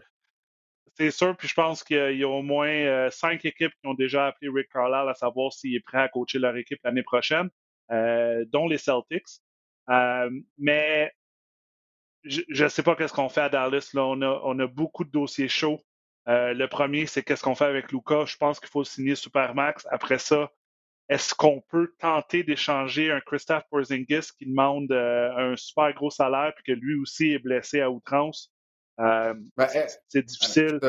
c'est 1.00 1.12
sûr. 1.12 1.36
Puis 1.38 1.48
je 1.48 1.54
pense 1.54 1.84
qu'il 1.84 2.18
y 2.18 2.24
a 2.24 2.28
au 2.28 2.42
moins 2.42 2.68
euh, 2.68 3.10
cinq 3.10 3.46
équipes 3.46 3.72
qui 3.82 3.88
ont 3.88 3.94
déjà 3.94 4.28
appelé 4.28 4.52
Rick 4.54 4.70
Carlisle 4.70 5.10
à 5.10 5.14
savoir 5.14 5.54
s'il 5.54 5.76
est 5.76 5.80
prêt 5.80 6.00
à 6.02 6.10
coacher 6.10 6.40
leur 6.40 6.56
équipe 6.58 6.80
l'année 6.84 7.04
prochaine, 7.04 7.50
euh, 7.92 8.44
dont 8.50 8.68
les 8.68 8.78
Celtics. 8.78 9.40
Euh, 9.90 10.30
mais 10.58 11.12
je 12.26 12.64
ne 12.64 12.68
sais 12.68 12.84
pas 12.84 12.96
qu'est-ce 12.96 13.14
qu'on 13.14 13.30
fait 13.30 13.42
à 13.42 13.50
Dallas. 13.50 13.92
Là. 13.94 14.04
On, 14.04 14.22
a, 14.22 14.42
on 14.44 14.60
a 14.60 14.68
beaucoup 14.68 15.06
de 15.06 15.10
dossiers 15.10 15.48
chauds. 15.48 15.82
Le 16.30 16.66
premier, 16.68 17.06
c'est 17.06 17.24
qu'est-ce 17.24 17.44
qu'on 17.44 17.56
fait 17.56 17.66
avec 17.66 17.92
Luca. 17.92 18.26
Je 18.26 18.38
pense 18.38 18.60
qu'il 18.60 18.70
faut 18.70 18.84
signer 18.84 19.16
Supermax. 19.16 19.88
Après 19.90 20.20
ça, 20.20 20.52
est-ce 21.10 21.34
qu'on 21.34 21.62
peut 21.70 21.92
tenter 21.98 22.44
d'échanger 22.44 23.12
un 23.12 23.20
Christophe 23.20 23.64
Porzingis 23.72 24.30
qui 24.38 24.46
demande 24.46 24.92
un 24.92 25.56
super 25.56 25.92
gros 25.94 26.12
salaire 26.12 26.54
puis 26.56 26.74
que 26.74 26.80
lui 26.80 27.00
aussi 27.02 27.32
est 27.32 27.40
blessé 27.40 27.82
à 27.82 27.90
outrance? 27.90 28.52
Euh, 29.00 29.34
ben, 29.56 29.68
eh, 29.74 29.86
c'est 30.08 30.26
difficile. 30.26 30.80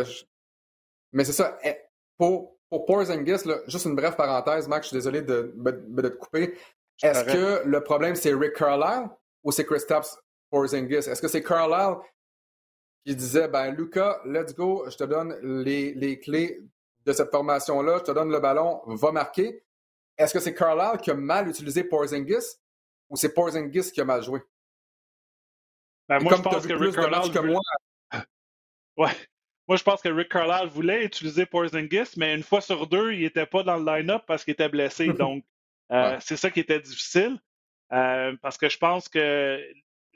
Mais 1.12 1.24
c'est 1.24 1.32
ça. 1.32 1.58
Eh, 1.64 1.74
pour, 2.18 2.56
pour 2.68 2.84
Porzingis, 2.84 3.48
juste 3.66 3.86
une 3.86 3.96
brève 3.96 4.16
parenthèse, 4.16 4.68
Max, 4.68 4.86
je 4.86 4.88
suis 4.88 4.96
désolé 4.96 5.22
de, 5.22 5.54
de, 5.56 6.08
te 6.08 6.16
couper. 6.16 6.54
Est-ce 7.02 7.24
que 7.24 7.66
le 7.66 7.82
problème, 7.82 8.14
c'est 8.14 8.34
Rick 8.34 8.54
Carlisle 8.54 9.08
ou 9.42 9.52
c'est 9.52 9.64
Kristaps 9.64 10.18
Porzingis? 10.50 11.08
Est-ce 11.08 11.22
que 11.22 11.28
c'est 11.28 11.42
Carlisle 11.42 11.96
qui 13.04 13.16
disait, 13.16 13.48
ben 13.48 13.70
Lucas, 13.72 14.20
let's 14.24 14.54
go, 14.54 14.84
je 14.90 14.96
te 14.96 15.04
donne 15.04 15.36
les, 15.42 15.94
les 15.94 16.20
clés 16.20 16.60
de 17.04 17.12
cette 17.12 17.30
formation-là, 17.30 17.98
je 17.98 18.04
te 18.04 18.10
donne 18.12 18.30
le 18.30 18.40
ballon, 18.40 18.82
va 18.86 19.12
marquer. 19.12 19.64
Est-ce 20.18 20.34
que 20.34 20.40
c'est 20.40 20.54
Carlisle 20.54 21.00
qui 21.00 21.10
a 21.10 21.14
mal 21.14 21.48
utilisé 21.48 21.82
Porzingis 21.82 22.58
ou 23.08 23.16
c'est 23.16 23.32
Porzingis 23.32 23.90
qui 23.90 24.00
a 24.00 24.04
mal 24.04 24.22
joué? 24.22 24.40
Ben, 26.08 26.20
moi, 26.22 26.34
je 26.36 26.42
pense 26.42 26.66
que 26.66 26.72
Rick 26.74 26.94
Carlisle... 26.94 27.32
Que 27.32 27.38
moi, 27.38 27.60
Ouais. 28.96 29.12
Moi, 29.66 29.76
je 29.76 29.84
pense 29.84 30.02
que 30.02 30.08
Rick 30.08 30.28
Carlisle 30.28 30.68
voulait 30.68 31.04
utiliser 31.04 31.46
Porzingis, 31.46 32.10
mais 32.16 32.34
une 32.34 32.42
fois 32.42 32.60
sur 32.60 32.86
deux, 32.86 33.12
il 33.12 33.20
n'était 33.20 33.46
pas 33.46 33.62
dans 33.62 33.76
le 33.76 33.84
line-up 33.84 34.24
parce 34.26 34.44
qu'il 34.44 34.52
était 34.52 34.68
blessé. 34.68 35.06
Donc, 35.12 35.44
euh, 35.92 36.16
c'est 36.20 36.36
ça 36.36 36.50
qui 36.50 36.60
était 36.60 36.80
difficile. 36.80 37.40
Euh, 37.92 38.36
parce 38.42 38.58
que 38.58 38.68
je 38.68 38.78
pense 38.78 39.08
que 39.08 39.60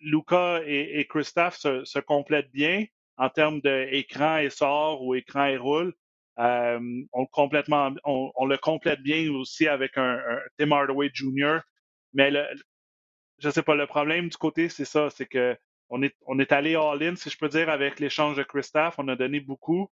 Luca 0.03 0.61
et, 0.65 1.01
et 1.01 1.07
Christophe 1.07 1.57
se, 1.57 1.99
complètent 2.01 2.51
bien 2.51 2.85
en 3.17 3.29
termes 3.29 3.61
d'écran 3.61 4.39
et 4.39 4.51
sort 4.51 5.03
ou 5.03 5.15
écran 5.15 5.47
et 5.47 5.57
roule. 5.57 5.95
Euh, 6.39 6.81
on, 7.13 7.27
complètement, 7.27 7.95
on, 8.05 8.47
le 8.47 8.59
complète 8.59 9.01
bien 9.01 9.31
aussi 9.33 9.69
avec 9.69 9.97
un, 9.97 10.21
Tim 10.59 10.73
Hardaway 10.73 11.11
Jr. 11.13 11.59
Mais 12.13 12.31
le, 12.31 12.45
je 13.39 13.51
sais 13.51 13.63
pas, 13.63 13.75
le 13.75 13.87
problème 13.87 14.29
du 14.29 14.37
côté, 14.37 14.69
c'est 14.69 14.85
ça, 14.85 15.11
c'est 15.11 15.27
que 15.27 15.57
on 15.91 16.03
est, 16.03 16.15
on 16.27 16.39
est 16.39 16.51
allé 16.53 16.75
all-in, 16.77 17.15
si 17.15 17.31
je 17.31 17.39
peux 17.39 17.49
dire, 17.49 17.69
avec 17.69 18.01
l'échange 18.01 18.37
de 18.37 18.43
Christophe. 18.43 18.95
On 18.99 19.09
a 19.09 19.17
donné 19.17 19.41
beaucoup. 19.41 19.91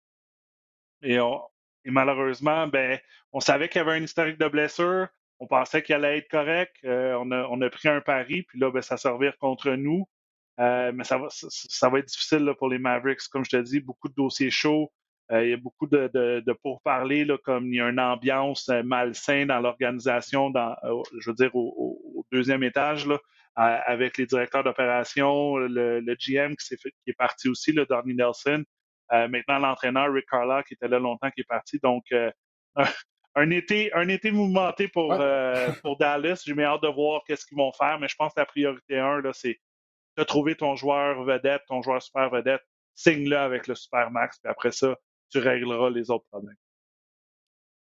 Et, 1.01 1.19
malheureusement, 1.85 2.67
ben, 2.67 2.99
on 3.31 3.39
savait 3.39 3.69
qu'il 3.69 3.79
y 3.79 3.81
avait 3.81 3.93
un 3.93 4.03
historique 4.03 4.39
de 4.39 4.47
blessure. 4.47 5.07
On 5.39 5.47
pensait 5.47 5.83
qu'il 5.83 5.95
allait 5.95 6.19
être 6.19 6.29
correct. 6.29 6.75
Euh, 6.85 7.13
on, 7.19 7.61
a, 7.61 7.69
pris 7.69 7.89
un 7.89 8.01
pari, 8.01 8.43
puis 8.43 8.59
là, 8.59 8.71
ben, 8.71 8.81
ça 8.81 8.97
servir 8.97 9.37
contre 9.37 9.71
nous. 9.71 10.07
Euh, 10.59 10.93
mais 10.93 11.03
ça 11.03 11.17
va, 11.17 11.27
ça, 11.29 11.89
va 11.89 11.99
être 11.99 12.07
difficile 12.07 12.53
pour 12.57 12.69
les 12.69 12.79
Mavericks. 12.79 13.27
Comme 13.29 13.43
je 13.43 13.51
te 13.51 13.61
dis, 13.61 13.81
beaucoup 13.81 14.07
de 14.07 14.13
dossiers 14.15 14.51
chauds. 14.51 14.91
Euh, 15.31 15.43
il 15.43 15.49
y 15.49 15.53
a 15.53 15.57
beaucoup 15.57 15.87
de, 15.87 16.09
de, 16.13 16.53
pourparlers, 16.61 17.27
comme 17.43 17.73
il 17.73 17.77
y 17.77 17.81
a 17.81 17.89
une 17.89 17.99
ambiance 17.99 18.69
malsaine 18.85 19.47
dans 19.47 19.59
l'organisation, 19.59 20.53
je 21.19 21.29
veux 21.29 21.35
dire, 21.35 21.53
au, 21.55 22.25
deuxième 22.31 22.63
étage. 22.63 23.05
Là 23.05 23.19
avec 23.57 24.17
les 24.17 24.25
directeurs 24.25 24.65
d'opération, 24.65 25.55
le, 25.55 26.15
GM 26.19 26.55
qui, 26.57 26.73
est 26.73 26.77
qui 26.77 27.09
est 27.09 27.17
parti 27.17 27.47
aussi, 27.47 27.71
le 27.71 27.85
Donnie 27.85 28.13
Nelson. 28.13 28.65
Maintenant, 29.09 29.59
l'entraîneur 29.59 30.11
Rick 30.11 30.25
Carla, 30.29 30.61
qui 30.63 30.73
était 30.73 30.89
là 30.89 30.99
longtemps, 30.99 31.31
qui 31.31 31.39
est 31.39 31.47
parti. 31.47 31.79
Donc, 31.81 32.03
un, 33.35 33.49
été, 33.51 33.93
un 33.93 34.07
été 34.07 34.31
mouvementé 34.31 34.87
pour, 34.87 35.13
euh, 35.13 35.71
pour 35.83 35.97
Dallas. 35.97 36.41
J'ai 36.45 36.63
hâte 36.63 36.81
de 36.81 36.87
voir 36.87 37.21
qu'est-ce 37.27 37.45
qu'ils 37.45 37.57
vont 37.57 37.71
faire, 37.73 37.99
mais 37.99 38.07
je 38.07 38.15
pense 38.15 38.33
que 38.33 38.39
la 38.39 38.45
priorité 38.45 38.97
1, 38.97 39.21
c'est 39.33 39.59
de 40.17 40.23
trouver 40.23 40.55
ton 40.55 40.75
joueur 40.75 41.23
vedette, 41.23 41.61
ton 41.67 41.81
joueur 41.81 42.01
super 42.01 42.29
vedette, 42.29 42.61
signe-le 42.93 43.37
avec 43.37 43.67
le 43.67 43.75
super 43.75 44.11
max, 44.11 44.39
puis 44.39 44.49
après 44.49 44.71
ça, 44.71 44.95
tu 45.29 45.39
régleras 45.39 45.89
les 45.89 46.09
autres 46.09 46.25
problèmes. 46.31 46.55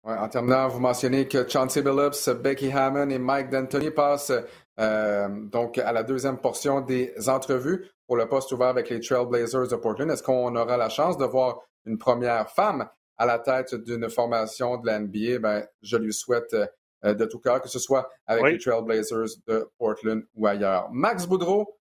en 0.03 0.27
terminant, 0.27 0.67
vous 0.67 0.79
mentionnez 0.79 1.27
que 1.27 1.47
Chauncey 1.47 1.83
Billups, 1.83 2.29
Becky 2.41 2.71
Hammond 2.71 3.09
et 3.09 3.19
Mike 3.19 3.51
D'Antoni 3.51 3.91
passent 3.91 4.33
euh, 4.79 5.27
donc, 5.29 5.77
à 5.77 5.91
la 5.91 6.01
deuxième 6.01 6.39
portion 6.39 6.81
des 6.81 7.13
entrevues 7.29 7.87
pour 8.07 8.17
le 8.17 8.27
poste 8.27 8.51
ouvert 8.51 8.69
avec 8.69 8.89
les 8.89 8.99
Trailblazers 8.99 9.67
de 9.67 9.75
Portland, 9.75 10.09
est-ce 10.09 10.23
qu'on 10.23 10.55
aura 10.55 10.77
la 10.77 10.89
chance 10.89 11.17
de 11.17 11.25
voir 11.25 11.59
une 11.85 11.99
première 11.99 12.49
femme 12.49 12.89
à 13.17 13.25
la 13.25 13.39
tête 13.39 13.75
d'une 13.75 14.09
formation 14.09 14.77
de 14.77 14.85
la 14.85 14.99
NBA? 14.99 15.39
Ben, 15.39 15.67
je 15.81 15.97
lui 15.97 16.13
souhaite 16.13 16.53
euh, 16.53 17.13
de 17.13 17.25
tout 17.25 17.39
cœur, 17.39 17.61
que 17.61 17.69
ce 17.69 17.79
soit 17.79 18.09
avec 18.25 18.45
les 18.45 18.57
Trailblazers 18.57 19.37
de 19.47 19.69
Portland 19.77 20.23
ou 20.35 20.47
ailleurs. 20.47 20.89
Max 20.91 21.25
Boudreau, 21.25 21.77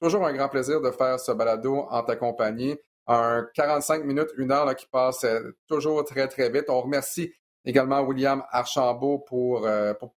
toujours 0.00 0.26
un 0.26 0.32
grand 0.32 0.48
plaisir 0.48 0.80
de 0.80 0.90
faire 0.90 1.18
ce 1.18 1.32
balado 1.32 1.86
en 1.90 2.02
ta 2.02 2.16
compagnie. 2.16 2.76
Un 3.06 3.48
45 3.54 4.04
minutes, 4.04 4.28
une 4.36 4.52
heure 4.52 4.74
qui 4.76 4.86
passe 4.86 5.24
euh, 5.24 5.56
toujours 5.66 6.04
très, 6.04 6.28
très 6.28 6.50
vite. 6.50 6.66
On 6.68 6.80
remercie 6.80 7.32
également 7.64 8.00
William 8.00 8.42
Archambault 8.50 9.18
pour, 9.20 9.68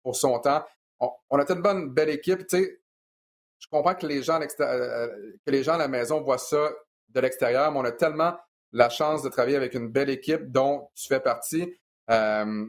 pour 0.03 0.15
son 0.15 0.39
temps 0.39 0.63
on, 0.99 1.39
a 1.39 1.51
une 1.51 1.61
bonne, 1.61 1.89
belle 1.89 2.09
équipe. 2.09 2.41
je 2.51 3.67
comprends 3.71 3.95
que 3.95 4.05
les, 4.05 4.21
gens 4.21 4.39
euh, 4.41 4.47
euh, 4.61 5.33
que 5.45 5.51
les 5.51 5.63
gens 5.63 5.73
à 5.73 5.77
la 5.77 5.87
maison 5.87 6.21
voient 6.21 6.37
ça 6.37 6.69
de 7.09 7.19
l'extérieur, 7.19 7.71
mais 7.71 7.79
on 7.79 7.85
a 7.85 7.91
tellement 7.91 8.37
la 8.71 8.89
chance 8.89 9.23
de 9.23 9.29
travailler 9.29 9.57
avec 9.57 9.73
une 9.73 9.89
belle 9.89 10.09
équipe 10.09 10.51
dont 10.51 10.89
tu 10.95 11.07
fais 11.07 11.19
partie. 11.19 11.73
Euh, 12.09 12.65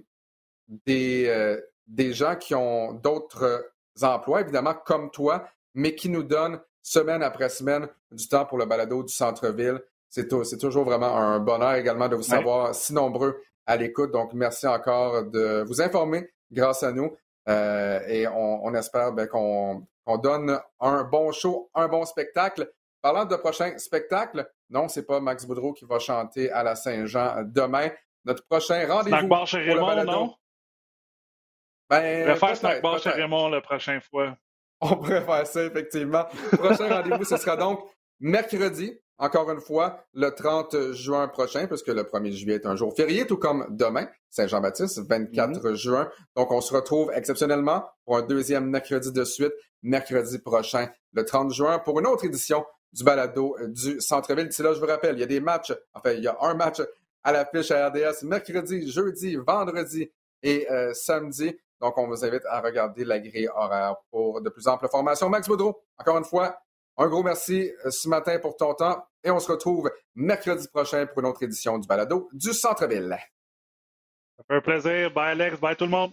des, 0.87 1.59
des 1.87 2.13
gens 2.13 2.37
qui 2.37 2.55
ont 2.55 2.93
d'autres 2.93 3.73
emplois, 4.03 4.43
évidemment, 4.43 4.75
comme 4.75 5.11
toi, 5.11 5.45
mais 5.75 5.95
qui 5.95 6.09
nous 6.09 6.23
donnent 6.23 6.61
semaine 6.83 7.23
après 7.23 7.49
semaine 7.49 7.89
du 8.11 8.29
temps 8.29 8.47
pour 8.47 8.59
le 8.59 8.67
balado 8.67 9.03
du 9.03 9.13
centre-ville. 9.13 9.83
C'est 10.09 10.29
toujours 10.29 10.85
vraiment 10.85 11.17
un 11.17 11.39
bonheur 11.39 11.75
également 11.75 12.09
de 12.09 12.17
vous 12.17 12.23
savoir 12.23 12.75
si 12.75 12.93
nombreux 12.93 13.41
à 13.67 13.77
l'écoute. 13.77 14.11
Donc, 14.11 14.33
merci 14.33 14.67
encore 14.67 15.25
de 15.25 15.65
vous 15.67 15.81
informer 15.81 16.29
grâce 16.51 16.83
à 16.83 16.93
nous. 16.93 17.17
Euh, 17.49 18.01
et 18.09 18.27
on, 18.29 18.75
espère 18.75 19.13
ben, 19.13 19.27
qu'on 19.29 19.87
donne 20.19 20.59
un 20.81 21.05
bon 21.05 21.31
show, 21.31 21.71
un 21.75 21.87
bon 21.87 22.05
spectacle. 22.05 22.71
Parlant 23.03 23.25
de 23.25 23.37
prochain 23.37 23.77
spectacle, 23.79 24.49
non, 24.69 24.89
c'est 24.89 25.07
pas 25.07 25.21
Max 25.21 25.47
Boudreau 25.47 25.73
qui 25.73 25.85
va 25.85 25.99
chanter 25.99 26.51
à 26.51 26.63
la 26.63 26.75
Saint-Jean 26.75 27.43
demain. 27.45 27.91
Notre 28.25 28.45
prochain 28.45 28.87
rendez-vous. 28.87 29.17
Snack 29.17 29.47
chez 29.47 29.59
Raymond, 29.59 30.05
non? 30.05 30.35
Ben, 31.89 32.23
on 32.23 32.31
préfère 32.31 32.57
Snack 32.57 32.83
Bar 32.83 32.99
chez 32.99 33.11
Raymond 33.11 33.49
la 33.49 33.61
prochaine 33.61 34.01
fois. 34.01 34.37
On 34.81 34.97
préfère 34.97 35.47
ça, 35.47 35.65
effectivement. 35.65 36.25
Prochain 36.53 36.89
rendez-vous, 37.03 37.25
ce 37.25 37.37
sera 37.37 37.57
donc 37.57 37.81
mercredi, 38.21 38.93
encore 39.19 39.51
une 39.51 39.61
fois, 39.61 40.05
le 40.15 40.31
30 40.31 40.93
juin 40.93 41.27
prochain, 41.29 41.67
puisque 41.67 41.89
le 41.89 42.03
1er 42.03 42.33
juillet 42.33 42.55
est 42.57 42.67
un 42.67 42.77
jour 42.77 42.95
férié, 42.95 43.27
tout 43.27 43.37
comme 43.39 43.67
demain, 43.71 44.07
Saint-Jean-Baptiste, 44.29 45.01
24 45.09 45.63
mhm. 45.63 45.75
juin. 45.75 46.11
Donc, 46.37 46.53
on 46.53 46.61
se 46.61 46.73
retrouve 46.75 47.11
exceptionnellement 47.15 47.85
pour 48.05 48.17
un 48.19 48.23
deuxième 48.23 48.67
mercredi 48.67 49.13
de 49.13 49.25
suite, 49.25 49.53
mercredi 49.83 50.39
prochain, 50.39 50.89
le 51.13 51.25
30 51.25 51.53
juin, 51.53 51.79
pour 51.79 51.99
une 51.99 52.07
autre 52.07 52.25
édition 52.25 52.65
du 52.93 53.05
balado 53.05 53.57
du 53.69 54.01
Centre-Ville. 54.01 54.49
D'ici 54.49 54.63
là, 54.63 54.73
je 54.75 54.81
vous 54.81 54.87
rappelle, 54.87 55.17
il 55.17 55.21
y 55.21 55.25
a 55.25 55.27
des 55.27 55.41
matchs, 55.41 55.73
enfin, 55.95 56.13
il 56.13 56.23
y 56.23 56.29
a 56.29 56.37
un 56.41 56.55
match 56.55 56.81
à 57.23 57.33
l'affiche 57.33 57.71
à 57.71 57.89
RDS 57.89 58.23
mercredi, 58.25 58.91
jeudi, 58.91 59.37
vendredi 59.37 60.11
et 60.43 60.71
euh, 60.71 60.93
samedi. 60.95 61.57
Donc, 61.81 61.97
on 61.97 62.07
vous 62.07 62.25
invite 62.25 62.45
à 62.47 62.61
regarder 62.61 63.05
la 63.05 63.19
grille 63.19 63.49
horaire 63.49 63.97
pour 64.11 64.41
de 64.41 64.51
plus 64.51 64.69
amples 64.69 64.89
formations. 64.89 65.29
Max 65.29 65.49
Boudreau, 65.49 65.83
encore 65.99 66.19
une 66.19 66.25
fois, 66.25 66.61
un 66.97 67.09
gros 67.09 67.23
merci 67.23 67.73
euh, 67.85 67.91
ce 67.91 68.09
matin 68.09 68.39
pour 68.39 68.57
ton 68.57 68.75
temps 68.75 69.05
et 69.25 69.31
on 69.31 69.41
se 69.41 69.51
retrouve 69.51 69.91
mercredi 70.15 70.69
prochain 70.69 71.07
pour 71.07 71.21
une 71.21 71.27
autre 71.27 71.43
édition 71.43 71.79
du 71.79 71.87
balado 71.87 72.29
du 72.33 72.53
Centre-Ville. 72.53 73.17
Ça 74.37 74.45
fait 74.47 74.55
un 74.55 74.61
plaisir. 74.61 75.11
Bye 75.13 75.33
Alex, 75.33 75.61
bye 75.61 75.77
tout 75.77 75.85
le 75.85 75.91
monde. 75.91 76.13